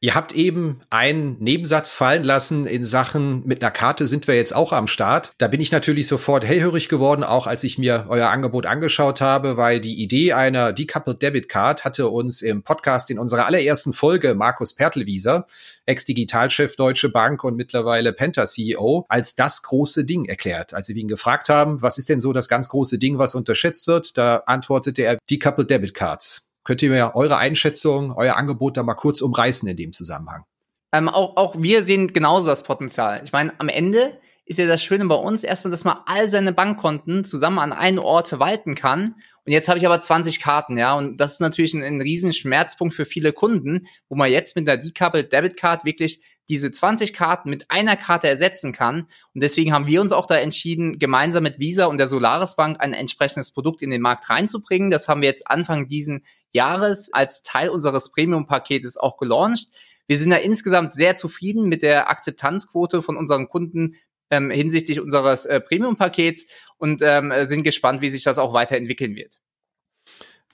Ihr 0.00 0.14
habt 0.14 0.32
eben 0.32 0.78
einen 0.90 1.42
Nebensatz 1.42 1.90
fallen 1.90 2.22
lassen 2.22 2.66
in 2.66 2.84
Sachen, 2.84 3.44
mit 3.44 3.64
einer 3.64 3.72
Karte 3.72 4.06
sind 4.06 4.28
wir 4.28 4.36
jetzt 4.36 4.54
auch 4.54 4.72
am 4.72 4.86
Start. 4.86 5.32
Da 5.38 5.48
bin 5.48 5.60
ich 5.60 5.72
natürlich 5.72 6.06
sofort 6.06 6.46
hellhörig 6.46 6.88
geworden, 6.88 7.24
auch 7.24 7.48
als 7.48 7.64
ich 7.64 7.78
mir 7.78 8.06
euer 8.08 8.28
Angebot 8.28 8.64
angeschaut 8.64 9.20
habe, 9.20 9.56
weil 9.56 9.80
die 9.80 10.00
Idee 10.00 10.34
einer 10.34 10.72
Decoupled 10.72 11.20
Debit 11.20 11.48
Card 11.48 11.84
hatte 11.84 12.10
uns 12.10 12.42
im 12.42 12.62
Podcast 12.62 13.10
in 13.10 13.18
unserer 13.18 13.46
allerersten 13.46 13.92
Folge 13.92 14.36
Markus 14.36 14.72
Pertelwieser, 14.72 15.48
Ex-Digitalchef 15.84 16.76
Deutsche 16.76 17.08
Bank 17.08 17.42
und 17.42 17.56
mittlerweile 17.56 18.12
Penta 18.12 18.46
CEO, 18.46 19.04
als 19.08 19.34
das 19.34 19.64
große 19.64 20.04
Ding 20.04 20.26
erklärt. 20.26 20.74
Als 20.74 20.88
wir 20.88 20.94
ihn 20.94 21.08
gefragt 21.08 21.48
haben, 21.48 21.82
was 21.82 21.98
ist 21.98 22.08
denn 22.08 22.20
so 22.20 22.32
das 22.32 22.46
ganz 22.46 22.68
große 22.68 23.00
Ding, 23.00 23.18
was 23.18 23.34
unterschätzt 23.34 23.88
wird, 23.88 24.16
da 24.16 24.44
antwortete 24.46 25.02
er 25.02 25.18
Decoupled 25.28 25.68
Debit 25.68 25.94
Cards. 25.94 26.47
Könnt 26.64 26.82
ihr 26.82 26.90
mir 26.90 27.14
eure 27.14 27.38
Einschätzung, 27.38 28.12
euer 28.12 28.36
Angebot 28.36 28.76
da 28.76 28.82
mal 28.82 28.94
kurz 28.94 29.20
umreißen 29.20 29.68
in 29.68 29.76
dem 29.76 29.92
Zusammenhang? 29.92 30.44
Ähm, 30.92 31.08
auch, 31.08 31.36
auch 31.36 31.54
wir 31.58 31.84
sehen 31.84 32.08
genauso 32.08 32.46
das 32.46 32.62
Potenzial. 32.62 33.20
Ich 33.24 33.32
meine, 33.32 33.52
am 33.58 33.68
Ende 33.68 34.18
ist 34.48 34.58
ja 34.58 34.66
das 34.66 34.82
Schöne 34.82 35.04
bei 35.04 35.14
uns 35.14 35.44
erstmal, 35.44 35.70
dass 35.70 35.84
man 35.84 35.98
all 36.06 36.28
seine 36.30 36.52
Bankkonten 36.52 37.24
zusammen 37.24 37.58
an 37.58 37.72
einen 37.74 37.98
Ort 37.98 38.28
verwalten 38.28 38.74
kann. 38.74 39.14
Und 39.44 39.52
jetzt 39.52 39.68
habe 39.68 39.78
ich 39.78 39.86
aber 39.86 40.00
20 40.00 40.40
Karten, 40.40 40.78
ja. 40.78 40.94
Und 40.94 41.18
das 41.18 41.34
ist 41.34 41.40
natürlich 41.40 41.74
ein, 41.74 41.82
ein 41.82 42.00
riesen 42.00 42.32
für 42.32 43.04
viele 43.04 43.32
Kunden, 43.32 43.86
wo 44.08 44.16
man 44.16 44.30
jetzt 44.30 44.56
mit 44.56 44.66
der 44.66 44.78
Decoupled 44.78 45.32
Debit 45.32 45.58
Card 45.58 45.84
wirklich 45.84 46.22
diese 46.48 46.70
20 46.70 47.12
Karten 47.12 47.50
mit 47.50 47.70
einer 47.70 47.96
Karte 47.96 48.26
ersetzen 48.28 48.72
kann. 48.72 49.06
Und 49.34 49.42
deswegen 49.42 49.72
haben 49.72 49.86
wir 49.86 50.00
uns 50.00 50.12
auch 50.12 50.24
da 50.24 50.36
entschieden, 50.36 50.98
gemeinsam 50.98 51.42
mit 51.42 51.58
Visa 51.58 51.84
und 51.84 51.98
der 51.98 52.08
Solaris 52.08 52.56
Bank 52.56 52.80
ein 52.80 52.94
entsprechendes 52.94 53.52
Produkt 53.52 53.82
in 53.82 53.90
den 53.90 54.00
Markt 54.00 54.30
reinzubringen. 54.30 54.90
Das 54.90 55.08
haben 55.08 55.20
wir 55.20 55.28
jetzt 55.28 55.50
Anfang 55.50 55.88
diesen 55.88 56.24
Jahres 56.52 57.12
als 57.12 57.42
Teil 57.42 57.68
unseres 57.68 58.10
Premium-Paketes 58.10 58.96
auch 58.96 59.16
gelauncht. 59.16 59.68
Wir 60.06 60.18
sind 60.18 60.30
da 60.30 60.36
insgesamt 60.36 60.94
sehr 60.94 61.16
zufrieden 61.16 61.68
mit 61.68 61.82
der 61.82 62.08
Akzeptanzquote 62.10 63.02
von 63.02 63.16
unseren 63.16 63.48
Kunden 63.48 63.96
ähm, 64.30 64.50
hinsichtlich 64.50 65.00
unseres 65.00 65.44
äh, 65.44 65.60
Premium-Pakets 65.60 66.46
und 66.76 67.02
ähm, 67.02 67.32
sind 67.44 67.62
gespannt, 67.62 68.02
wie 68.02 68.10
sich 68.10 68.24
das 68.24 68.38
auch 68.38 68.52
weiterentwickeln 68.52 69.14
wird. 69.16 69.38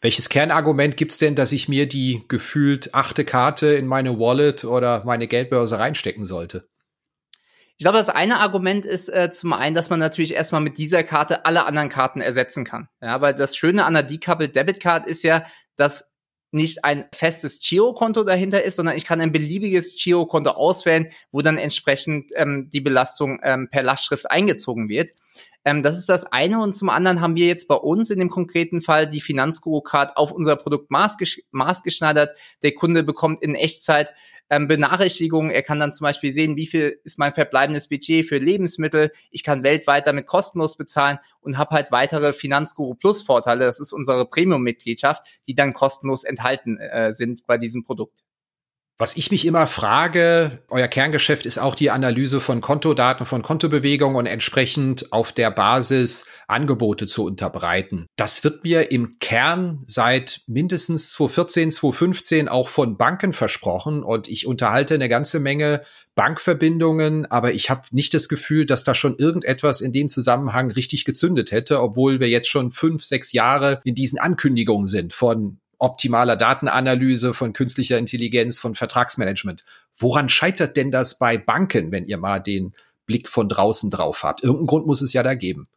Welches 0.01 0.29
Kernargument 0.29 0.97
gibt's 0.97 1.19
denn, 1.19 1.35
dass 1.35 1.53
ich 1.53 1.69
mir 1.69 1.89
die 1.89 2.25
gefühlt 2.29 2.95
achte 2.95 3.25
Karte 3.25 3.69
in 3.75 3.87
meine 3.87 4.19
Wallet 4.19 4.65
oder 4.65 5.03
meine 5.05 5.27
Geldbörse 5.27 5.79
reinstecken 5.79 6.25
sollte? 6.25 6.69
Ich 7.77 7.85
glaube, 7.85 7.99
das 7.99 8.09
eine 8.09 8.39
Argument 8.39 8.85
ist 8.85 9.09
äh, 9.09 9.33
zum 9.33 9.53
einen, 9.53 9.75
dass 9.75 9.91
man 9.91 9.99
natürlich 9.99 10.35
erstmal 10.35 10.61
mit 10.61 10.79
dieser 10.79 11.03
Karte 11.03 11.45
alle 11.45 11.65
anderen 11.67 11.89
Karten 11.89 12.21
ersetzen 12.21 12.65
kann. 12.65 12.89
Ja, 13.01 13.21
weil 13.21 13.35
das 13.35 13.57
Schöne 13.57 13.85
an 13.85 13.95
der 13.95 14.05
Decoupled 14.05 14.55
Debit 14.55 14.79
Card 14.79 15.09
ist 15.09 15.23
ja, 15.25 15.45
dass 15.77 16.11
nicht 16.55 16.85
ein 16.85 17.07
festes 17.13 17.61
Giro-Konto 17.61 18.23
dahinter 18.23 18.63
ist, 18.63 18.77
sondern 18.77 18.97
ich 18.97 19.05
kann 19.05 19.21
ein 19.21 19.33
beliebiges 19.33 19.97
Giro-Konto 20.01 20.51
auswählen, 20.51 21.09
wo 21.33 21.43
dann 21.43 21.59
entsprechend 21.59 22.31
ähm, 22.37 22.71
die 22.73 22.81
Belastung 22.81 23.41
ähm, 23.43 23.69
per 23.71 23.83
Lastschrift 23.83 24.31
eingezogen 24.31 24.89
wird. 24.89 25.11
Ähm, 25.65 25.83
das 25.83 25.99
ist 25.99 26.09
das 26.09 26.25
eine. 26.27 26.61
Und 26.61 26.75
zum 26.75 26.91
anderen 26.91 27.21
haben 27.21 27.37
wir 27.37 27.47
jetzt 27.47 27.69
bei 27.69 27.75
uns 27.75 28.11
in 28.11 28.19
dem 28.19 28.31
konkreten 28.31 28.83
Fall 28.83 29.07
die 29.09 29.21
Finanzguru-Card 29.21 30.17
auf 30.17 30.33
unser 30.33 30.57
Produkt 30.57 30.91
maßgesch 30.91 31.43
maßgeschneidert. 31.51 32.37
Der 32.63 32.73
Kunde 32.73 33.03
bekommt 33.03 33.43
in 33.43 33.55
Echtzeit 33.55 34.15
ähm, 34.51 34.69
Benachrichtigungen. 34.69 35.51
Er 35.51 35.63
kann 35.63 35.81
dann 35.81 35.93
zum 35.93 36.05
Beispiel 36.05 36.33
sehen, 36.33 36.57
wie 36.57 36.67
viel 36.67 37.01
ist 37.05 37.19
mein 37.19 37.33
verbleibendes 37.33 37.89
Budget 37.89 38.27
für 38.27 38.39
Lebensmittel. 38.39 39.11
Ich 39.31 39.43
kann 39.43 39.63
weltweit 39.63 40.07
damit 40.07 40.27
kostenlos 40.27 40.77
bezahlen 40.77 41.19
und 41.41 41.57
habe 41.57 41.75
halt 41.75 41.91
weitere 41.91 42.33
Finanzguru 42.33 42.95
Plus 42.95 43.23
Vorteile. 43.23 43.65
Das 43.65 43.81
ist 43.81 43.93
unsere 43.93 44.27
Premium-Mitgliedschaft, 44.29 45.23
die 45.47 45.55
dann 45.55 45.73
kostenlos 45.73 46.25
enthalten 46.25 46.79
äh, 46.79 47.13
sind 47.13 47.47
bei 47.47 47.59
diesem 47.59 47.85
Produkt. 47.85 48.23
Was 48.97 49.17
ich 49.17 49.33
mich 49.33 49.45
immer 49.45 49.67
frage, 49.67 50.63
euer 50.69 50.87
Kerngeschäft 50.87 51.47
ist 51.47 51.59
auch 51.59 51.75
die 51.75 51.91
Analyse 51.91 52.39
von 52.39 52.61
Kontodaten, 52.61 53.27
von 53.27 53.43
Kontobewegungen 53.43 54.17
und 54.17 54.27
entsprechend 54.27 55.13
auf 55.13 55.33
der 55.33 55.51
Basis 55.51 56.27
Angebote 56.47 57.09
zu 57.09 57.25
unterbreiten. 57.25 58.07
Das 58.15 58.45
wird 58.45 58.63
mir 58.63 58.93
im 58.93 59.19
Kern 59.19 59.83
seit 59.85 60.43
mindestens 60.47 61.11
2014, 61.11 61.73
2015 61.73 62.49
auch 62.49 62.69
von 62.69 62.97
Banken 62.97 63.33
versprochen 63.33 64.05
und 64.05 64.29
ich 64.29 64.47
unterhalte 64.47 64.95
eine 64.95 65.09
ganze 65.09 65.41
Menge 65.41 65.83
Bankverbindungen, 66.15 67.27
aber 67.27 67.53
ich 67.53 67.71
habe 67.71 67.83
nicht 67.91 68.15
das 68.15 68.29
Gefühl, 68.29 68.65
dass 68.65 68.85
da 68.85 68.95
schon 68.95 69.19
irgendetwas 69.19 69.81
in 69.81 69.93
dem 69.93 70.09
Zusammenhang 70.09 70.71
richtig 70.71 71.05
gezündet 71.05 71.51
hätte, 71.51 71.83
obwohl 71.83 72.21
wir 72.21 72.29
jetzt 72.29 72.49
schon 72.49 72.71
fünf, 72.71 73.05
sechs 73.05 73.33
Jahre 73.33 73.81
in 73.83 73.97
diesen 73.97 74.21
Ankündigungen 74.21 74.87
sind 74.87 75.13
von 75.13 75.59
optimaler 75.85 76.37
Datenanalyse, 76.37 77.35
von 77.35 77.53
künstlicher 77.53 77.99
Intelligenz, 77.99 78.59
von 78.59 78.75
Vertragsmanagement. 78.75 79.65
Woran 79.97 80.29
scheitert 80.29 80.77
denn 80.77 80.91
das 80.91 81.19
bei 81.19 81.39
Banken, 81.39 81.93
wenn 81.93 82.07
ihr 82.07 82.19
mal 82.19 82.41
den 82.41 82.75
Blick 83.07 83.29
von 83.29 83.49
draußen 83.49 83.91
drauf 83.91 84.23
habt? 84.23 84.43
Irgendeinen 84.43 84.67
Grund 84.67 84.87
muss 84.87 85.03
es 85.03 85.13
ja 85.13 85.23
da 85.23 85.35
geben. 85.35 85.69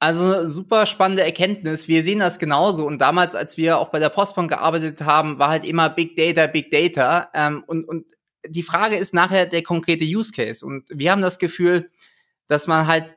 Also 0.00 0.46
super 0.46 0.86
spannende 0.86 1.22
Erkenntnis. 1.22 1.88
Wir 1.88 2.02
sehen 2.04 2.18
das 2.18 2.38
genauso. 2.38 2.86
Und 2.86 2.98
damals, 2.98 3.34
als 3.34 3.56
wir 3.56 3.78
auch 3.78 3.88
bei 3.88 3.98
der 3.98 4.10
Postbank 4.10 4.50
gearbeitet 4.50 5.00
haben, 5.02 5.38
war 5.38 5.48
halt 5.48 5.64
immer 5.64 5.88
Big 5.88 6.16
Data, 6.16 6.46
Big 6.46 6.70
Data. 6.70 7.30
Ähm, 7.32 7.64
und, 7.66 7.84
und 7.88 8.06
die 8.46 8.62
Frage 8.62 8.96
ist 8.96 9.14
nachher 9.14 9.46
der 9.46 9.62
konkrete 9.62 10.04
Use 10.04 10.32
Case. 10.32 10.64
Und 10.64 10.84
wir 10.90 11.10
haben 11.10 11.22
das 11.22 11.38
Gefühl, 11.38 11.90
dass 12.48 12.66
man 12.66 12.86
halt 12.86 13.16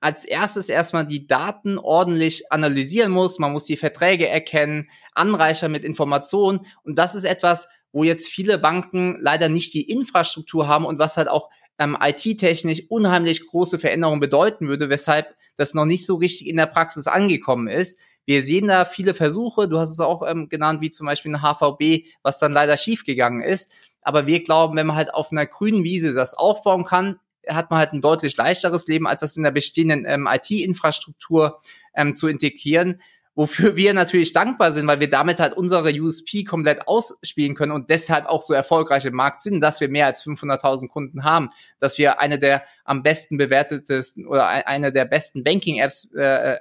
als 0.00 0.24
erstes 0.24 0.68
erstmal 0.68 1.06
die 1.06 1.26
Daten 1.26 1.78
ordentlich 1.78 2.52
analysieren 2.52 3.12
muss. 3.12 3.38
Man 3.38 3.52
muss 3.52 3.64
die 3.64 3.76
Verträge 3.76 4.28
erkennen, 4.28 4.88
anreichern 5.14 5.72
mit 5.72 5.84
Informationen. 5.84 6.60
Und 6.82 6.98
das 6.98 7.14
ist 7.14 7.24
etwas, 7.24 7.68
wo 7.92 8.04
jetzt 8.04 8.28
viele 8.28 8.58
Banken 8.58 9.16
leider 9.20 9.48
nicht 9.48 9.72
die 9.74 9.90
Infrastruktur 9.90 10.68
haben 10.68 10.84
und 10.84 10.98
was 10.98 11.16
halt 11.16 11.28
auch 11.28 11.48
ähm, 11.78 11.96
IT-technisch 12.00 12.82
unheimlich 12.88 13.46
große 13.46 13.78
Veränderungen 13.78 14.20
bedeuten 14.20 14.68
würde, 14.68 14.88
weshalb 14.88 15.34
das 15.56 15.74
noch 15.74 15.84
nicht 15.84 16.06
so 16.06 16.16
richtig 16.16 16.48
in 16.48 16.56
der 16.56 16.66
Praxis 16.66 17.06
angekommen 17.06 17.68
ist. 17.68 17.98
Wir 18.26 18.44
sehen 18.44 18.66
da 18.66 18.84
viele 18.84 19.14
Versuche, 19.14 19.68
du 19.68 19.78
hast 19.78 19.90
es 19.90 20.00
auch 20.00 20.26
ähm, 20.26 20.48
genannt, 20.48 20.82
wie 20.82 20.90
zum 20.90 21.06
Beispiel 21.06 21.34
eine 21.34 21.42
HVB, 21.42 22.06
was 22.22 22.38
dann 22.38 22.52
leider 22.52 22.76
schiefgegangen 22.76 23.40
ist. 23.40 23.70
Aber 24.02 24.26
wir 24.26 24.42
glauben, 24.42 24.76
wenn 24.76 24.86
man 24.86 24.96
halt 24.96 25.14
auf 25.14 25.32
einer 25.32 25.46
grünen 25.46 25.84
Wiese 25.84 26.12
das 26.12 26.34
aufbauen 26.34 26.84
kann, 26.84 27.18
hat 27.48 27.70
man 27.70 27.78
halt 27.78 27.92
ein 27.92 28.00
deutlich 28.00 28.36
leichteres 28.36 28.86
Leben, 28.86 29.06
als 29.06 29.20
das 29.20 29.36
in 29.36 29.42
der 29.42 29.50
bestehenden 29.50 30.04
ähm, 30.06 30.28
IT-Infrastruktur 30.30 31.60
ähm, 31.94 32.14
zu 32.14 32.28
integrieren. 32.28 33.00
Wofür 33.34 33.76
wir 33.76 33.92
natürlich 33.92 34.32
dankbar 34.32 34.72
sind, 34.72 34.86
weil 34.86 34.98
wir 34.98 35.10
damit 35.10 35.40
halt 35.40 35.52
unsere 35.54 35.90
USP 35.90 36.44
komplett 36.44 36.88
ausspielen 36.88 37.54
können 37.54 37.72
und 37.72 37.90
deshalb 37.90 38.24
auch 38.24 38.40
so 38.40 38.54
erfolgreich 38.54 39.04
im 39.04 39.14
Markt 39.14 39.42
sind, 39.42 39.60
dass 39.60 39.78
wir 39.78 39.90
mehr 39.90 40.06
als 40.06 40.24
500.000 40.24 40.88
Kunden 40.88 41.22
haben, 41.22 41.50
dass 41.78 41.98
wir 41.98 42.18
eine 42.18 42.38
der 42.38 42.62
am 42.84 43.02
besten 43.02 43.36
bewertetesten 43.36 44.26
oder 44.26 44.48
eine 44.48 44.90
der 44.90 45.04
besten 45.04 45.44
Banking-Apps 45.44 46.08
äh, 46.16 46.54
äh, 46.54 46.58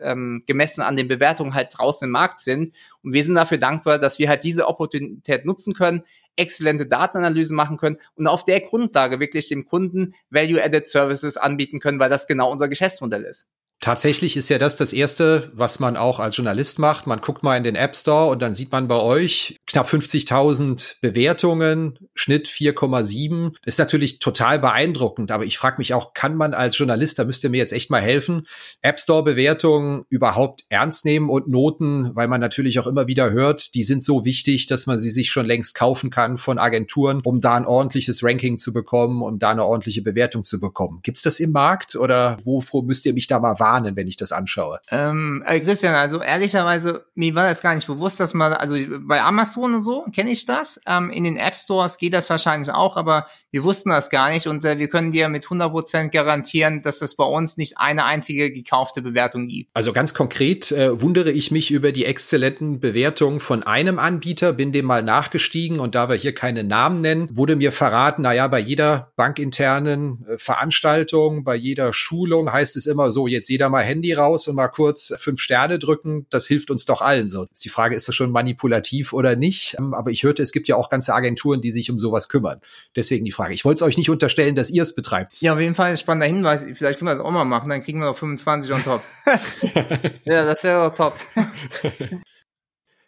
ähm, 0.00 0.42
gemessen 0.46 0.80
an 0.80 0.96
den 0.96 1.08
Bewertungen 1.08 1.54
halt 1.54 1.76
draußen 1.76 2.06
im 2.06 2.12
Markt 2.12 2.40
sind. 2.40 2.74
Und 3.02 3.12
wir 3.12 3.22
sind 3.22 3.34
dafür 3.34 3.58
dankbar, 3.58 3.98
dass 3.98 4.18
wir 4.18 4.30
halt 4.30 4.44
diese 4.44 4.66
Opportunität 4.66 5.44
nutzen 5.44 5.74
können, 5.74 6.04
exzellente 6.36 6.86
Datenanalysen 6.86 7.56
machen 7.56 7.76
können 7.76 7.98
und 8.14 8.26
auf 8.26 8.44
der 8.44 8.60
Grundlage 8.60 9.20
wirklich 9.20 9.48
dem 9.48 9.66
Kunden 9.66 10.14
Value-Added 10.30 10.86
Services 10.86 11.36
anbieten 11.36 11.80
können, 11.80 11.98
weil 11.98 12.10
das 12.10 12.26
genau 12.26 12.50
unser 12.50 12.68
Geschäftsmodell 12.68 13.24
ist. 13.24 13.48
Tatsächlich 13.84 14.38
ist 14.38 14.48
ja 14.48 14.56
das 14.56 14.76
das 14.76 14.94
Erste, 14.94 15.52
was 15.52 15.78
man 15.78 15.98
auch 15.98 16.18
als 16.18 16.38
Journalist 16.38 16.78
macht. 16.78 17.06
Man 17.06 17.20
guckt 17.20 17.42
mal 17.42 17.58
in 17.58 17.64
den 17.64 17.74
App 17.74 17.94
Store 17.94 18.30
und 18.30 18.40
dann 18.40 18.54
sieht 18.54 18.72
man 18.72 18.88
bei 18.88 18.96
euch 18.96 19.60
knapp 19.66 19.90
50.000 19.90 20.94
Bewertungen, 21.02 21.98
Schnitt 22.14 22.48
4,7. 22.48 23.54
Ist 23.66 23.78
natürlich 23.78 24.20
total 24.20 24.58
beeindruckend, 24.58 25.30
aber 25.30 25.44
ich 25.44 25.58
frage 25.58 25.76
mich 25.76 25.92
auch, 25.92 26.14
kann 26.14 26.34
man 26.34 26.54
als 26.54 26.78
Journalist, 26.78 27.18
da 27.18 27.24
müsst 27.24 27.44
ihr 27.44 27.50
mir 27.50 27.58
jetzt 27.58 27.74
echt 27.74 27.90
mal 27.90 28.00
helfen, 28.00 28.46
App 28.80 28.98
Store 28.98 29.22
Bewertungen 29.22 30.06
überhaupt 30.08 30.64
ernst 30.70 31.04
nehmen 31.04 31.28
und 31.28 31.48
Noten, 31.48 32.16
weil 32.16 32.26
man 32.26 32.40
natürlich 32.40 32.80
auch 32.80 32.86
immer 32.86 33.06
wieder 33.06 33.32
hört, 33.32 33.74
die 33.74 33.84
sind 33.84 34.02
so 34.02 34.24
wichtig, 34.24 34.66
dass 34.66 34.86
man 34.86 34.96
sie 34.96 35.10
sich 35.10 35.30
schon 35.30 35.44
längst 35.44 35.74
kaufen 35.74 36.08
kann 36.08 36.38
von 36.38 36.56
Agenturen, 36.56 37.20
um 37.22 37.42
da 37.42 37.56
ein 37.56 37.66
ordentliches 37.66 38.24
Ranking 38.24 38.58
zu 38.58 38.72
bekommen, 38.72 39.20
um 39.20 39.38
da 39.38 39.50
eine 39.50 39.66
ordentliche 39.66 40.00
Bewertung 40.00 40.42
zu 40.42 40.58
bekommen. 40.58 41.00
Gibt's 41.02 41.20
das 41.20 41.38
im 41.38 41.52
Markt 41.52 41.96
oder 41.96 42.38
wovor 42.44 42.82
müsst 42.82 43.04
ihr 43.04 43.12
mich 43.12 43.26
da 43.26 43.38
mal 43.38 43.60
warnen? 43.60 43.73
Warnen, 43.74 43.96
wenn 43.96 44.08
ich 44.08 44.16
das 44.16 44.32
anschaue. 44.32 44.80
Ähm, 44.90 45.42
äh, 45.46 45.60
Christian, 45.60 45.94
also 45.94 46.20
ehrlicherweise, 46.20 47.06
mir 47.14 47.34
war 47.34 47.48
das 47.48 47.62
gar 47.62 47.74
nicht 47.74 47.86
bewusst, 47.86 48.20
dass 48.20 48.34
man, 48.34 48.52
also 48.52 48.76
bei 49.00 49.22
Amazon 49.22 49.74
und 49.74 49.82
so 49.82 50.04
kenne 50.14 50.30
ich 50.30 50.46
das. 50.46 50.80
Ähm, 50.86 51.10
in 51.10 51.24
den 51.24 51.36
App 51.36 51.54
Stores 51.54 51.98
geht 51.98 52.12
das 52.12 52.30
wahrscheinlich 52.30 52.70
auch, 52.70 52.96
aber 52.96 53.26
wir 53.54 53.62
wussten 53.62 53.90
das 53.90 54.10
gar 54.10 54.30
nicht 54.30 54.48
und 54.48 54.64
äh, 54.64 54.78
wir 54.78 54.88
können 54.88 55.12
dir 55.12 55.28
mit 55.28 55.46
100% 55.46 56.08
garantieren, 56.08 56.82
dass 56.82 57.00
es 57.02 57.14
bei 57.14 57.22
uns 57.22 57.56
nicht 57.56 57.78
eine 57.78 58.04
einzige 58.04 58.52
gekaufte 58.52 59.00
Bewertung 59.00 59.46
gibt. 59.46 59.70
Also 59.74 59.92
ganz 59.92 60.12
konkret 60.12 60.72
äh, 60.72 61.00
wundere 61.00 61.30
ich 61.30 61.52
mich 61.52 61.70
über 61.70 61.92
die 61.92 62.04
exzellenten 62.04 62.80
Bewertungen 62.80 63.38
von 63.38 63.62
einem 63.62 64.00
Anbieter, 64.00 64.54
bin 64.54 64.72
dem 64.72 64.86
mal 64.86 65.04
nachgestiegen 65.04 65.78
und 65.78 65.94
da 65.94 66.08
wir 66.08 66.16
hier 66.16 66.34
keine 66.34 66.64
Namen 66.64 67.00
nennen, 67.00 67.28
wurde 67.30 67.54
mir 67.54 67.70
verraten, 67.70 68.22
naja, 68.22 68.48
bei 68.48 68.58
jeder 68.58 69.12
bankinternen 69.14 70.26
äh, 70.26 70.36
Veranstaltung, 70.36 71.44
bei 71.44 71.54
jeder 71.54 71.92
Schulung 71.92 72.52
heißt 72.52 72.74
es 72.74 72.86
immer 72.86 73.12
so, 73.12 73.28
jetzt 73.28 73.48
jeder 73.48 73.68
mal 73.68 73.84
Handy 73.84 74.14
raus 74.14 74.48
und 74.48 74.56
mal 74.56 74.66
kurz 74.66 75.14
fünf 75.16 75.40
Sterne 75.40 75.78
drücken, 75.78 76.26
das 76.28 76.48
hilft 76.48 76.72
uns 76.72 76.86
doch 76.86 77.00
allen 77.00 77.28
so. 77.28 77.44
Ist 77.44 77.64
die 77.64 77.68
Frage, 77.68 77.94
ist 77.94 78.08
das 78.08 78.16
schon 78.16 78.32
manipulativ 78.32 79.12
oder 79.12 79.36
nicht? 79.36 79.76
Ähm, 79.78 79.94
aber 79.94 80.10
ich 80.10 80.24
hörte, 80.24 80.42
es 80.42 80.50
gibt 80.50 80.66
ja 80.66 80.74
auch 80.74 80.90
ganze 80.90 81.14
Agenturen, 81.14 81.60
die 81.60 81.70
sich 81.70 81.88
um 81.88 82.00
sowas 82.00 82.28
kümmern. 82.28 82.60
Deswegen 82.96 83.24
die 83.24 83.30
Frage. 83.30 83.43
Ich 83.52 83.64
wollte 83.64 83.78
es 83.78 83.82
euch 83.82 83.96
nicht 83.96 84.10
unterstellen, 84.10 84.54
dass 84.54 84.70
ihr 84.70 84.82
es 84.82 84.94
betreibt. 84.94 85.34
Ja, 85.40 85.52
auf 85.52 85.60
jeden 85.60 85.74
Fall 85.74 85.90
ein 85.90 85.96
spannender 85.96 86.26
Hinweis. 86.26 86.64
Vielleicht 86.74 86.98
können 86.98 87.10
wir 87.10 87.16
das 87.16 87.24
auch 87.24 87.30
mal 87.30 87.44
machen, 87.44 87.68
dann 87.68 87.82
kriegen 87.82 88.00
wir 88.00 88.06
noch 88.06 88.16
25 88.16 88.72
on 88.72 88.84
top. 88.84 89.02
ja, 90.24 90.44
das 90.44 90.64
wäre 90.64 90.88
doch 90.88 90.94
top. 90.94 91.18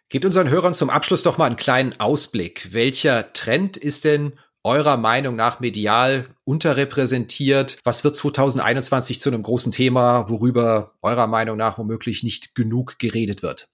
Gebt 0.09 0.23
unseren 0.23 0.49
Hörern 0.49 0.73
zum 0.73 0.89
Abschluss 0.89 1.23
doch 1.23 1.37
mal 1.37 1.47
einen 1.47 1.57
kleinen 1.57 1.99
Ausblick. 1.99 2.69
Welcher 2.71 3.33
Trend 3.33 3.75
ist 3.75 4.05
denn 4.05 4.33
eurer 4.63 4.97
Meinung 4.97 5.35
nach 5.35 5.59
medial 5.59 6.27
unterrepräsentiert? 6.43 7.77
Was 7.83 8.03
wird 8.03 8.15
2021 8.15 9.19
zu 9.19 9.29
einem 9.29 9.43
großen 9.43 9.71
Thema, 9.71 10.29
worüber 10.29 10.93
eurer 11.01 11.27
Meinung 11.27 11.57
nach 11.57 11.77
womöglich 11.77 12.23
nicht 12.23 12.55
genug 12.55 12.99
geredet 12.99 13.43
wird? 13.43 13.69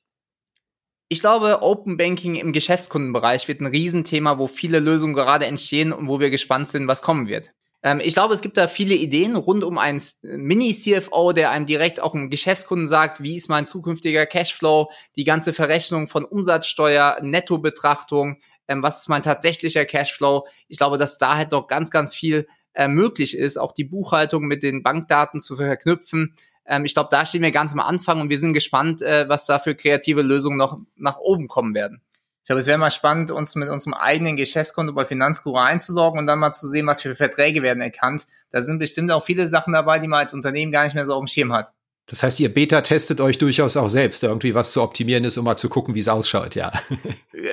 Ich 1.14 1.20
glaube, 1.20 1.62
Open 1.62 1.96
Banking 1.96 2.34
im 2.34 2.54
Geschäftskundenbereich 2.54 3.48
wird 3.48 3.62
ein 3.62 3.68
Riesenthema, 3.68 4.40
wo 4.40 4.48
viele 4.48 4.80
Lösungen 4.80 5.14
gerade 5.14 5.46
entstehen 5.46 5.94
und 5.94 6.08
wo 6.08 6.20
wir 6.20 6.32
gespannt 6.32 6.70
sind, 6.70 6.88
was 6.88 7.04
kommen 7.04 7.28
wird. 7.28 7.52
Ähm, 7.84 8.02
ich 8.04 8.16
glaube, 8.16 8.34
es 8.34 8.42
gibt 8.42 8.58
da 8.58 8.68
viele 8.68 8.96
Ideen 8.96 9.36
rund 9.36 9.64
um 9.64 9.78
einen 9.78 10.02
Mini-CFO, 10.24 11.34
der 11.34 11.52
einem 11.52 11.68
direkt 11.68 12.00
auch 12.00 12.16
im 12.16 12.32
Geschäftskunden 12.32 12.88
sagt, 12.88 13.22
wie 13.22 13.36
ist 13.36 13.48
mein 13.48 13.68
zukünftiger 13.68 14.26
Cashflow, 14.26 14.90
die 15.16 15.24
ganze 15.24 15.54
Verrechnung 15.54 16.08
von 16.08 16.26
Umsatzsteuer, 16.26 17.20
Nettobetrachtung, 17.22 18.40
ähm, 18.68 18.82
was 18.82 19.02
ist 19.02 19.08
mein 19.08 19.22
tatsächlicher 19.22 19.86
Cashflow. 19.86 20.48
Ich 20.68 20.80
glaube, 20.80 20.98
dass 20.98 21.20
da 21.20 21.38
halt 21.38 21.52
noch 21.52 21.68
ganz, 21.68 21.92
ganz 21.92 22.16
viel 22.16 22.48
äh, 22.74 22.88
möglich 22.88 23.38
ist, 23.38 23.58
auch 23.58 23.74
die 23.74 23.84
Buchhaltung 23.84 24.46
mit 24.46 24.64
den 24.64 24.82
Bankdaten 24.82 25.42
zu 25.42 25.58
verknüpfen. 25.58 26.34
Ähm, 26.66 26.86
ich 26.86 26.94
glaube, 26.94 27.10
da 27.12 27.26
stehen 27.26 27.42
wir 27.42 27.52
ganz 27.52 27.74
am 27.74 27.80
Anfang 27.80 28.22
und 28.22 28.30
wir 28.30 28.40
sind 28.40 28.54
gespannt, 28.54 29.02
äh, 29.02 29.28
was 29.28 29.46
da 29.46 29.60
für 29.60 29.76
kreative 29.76 30.22
Lösungen 30.22 30.58
noch 30.58 30.80
nach 30.96 31.18
oben 31.18 31.48
kommen 31.48 31.74
werden. 31.74 32.02
Ich 32.44 32.48
glaube, 32.48 32.60
es 32.60 32.68
wäre 32.68 32.78
mal 32.78 32.92
spannend, 32.92 33.32
uns 33.32 33.56
mit 33.56 33.70
unserem 33.70 33.94
eigenen 33.94 34.36
Geschäftskonto 34.36 34.92
bei 34.94 35.06
Finanzguru 35.06 35.58
einzuloggen 35.58 36.20
und 36.20 36.28
dann 36.28 36.40
mal 36.40 36.52
zu 36.52 36.68
sehen, 36.68 36.86
was 36.88 37.02
für 37.02 37.16
Verträge 37.16 37.62
werden 37.62 37.82
erkannt. 37.82 38.28
Da 38.52 38.62
sind 38.62 38.80
bestimmt 38.80 39.14
auch 39.14 39.24
viele 39.24 39.48
Sachen 39.48 39.72
dabei, 39.72 40.00
die 40.00 40.10
man 40.10 40.20
als 40.20 40.34
Unternehmen 40.34 40.74
gar 40.74 40.84
nicht 40.84 40.94
mehr 40.94 41.06
so 41.06 41.14
auf 41.14 41.22
dem 41.22 41.28
Schirm 41.28 41.54
hat. 41.54 41.72
Das 42.06 42.22
heißt, 42.22 42.42
ihr 42.42 42.54
Beta-testet 42.54 43.22
euch 43.22 43.38
durchaus 43.38 43.78
auch 43.78 43.88
selbst, 43.88 44.24
irgendwie 44.24 44.54
was 44.54 44.74
zu 44.74 44.82
optimieren 44.82 45.24
ist, 45.24 45.38
um 45.38 45.46
mal 45.46 45.56
zu 45.56 45.70
gucken, 45.70 45.96
wie 45.96 46.00
es 46.00 46.10
ausschaut, 46.10 46.56
ja. 46.56 46.72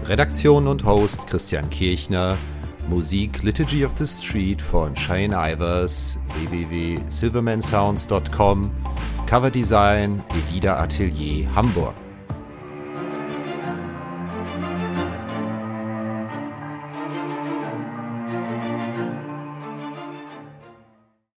Redaktion 0.06 0.68
und 0.68 0.84
Host 0.86 1.28
Christian 1.28 1.70
Kirchner. 1.70 2.38
Musik 2.90 3.44
Liturgy 3.44 3.86
of 3.86 3.94
the 3.98 4.08
Street 4.08 4.62
von 4.62 4.94
Shane 4.96 5.34
Ivers, 5.34 6.20
www.silvermansounds.com, 6.36 8.72
Coverdesign 9.26 10.22
Elida 10.50 10.82
Atelier 10.82 11.48
Hamburg. 11.56 11.96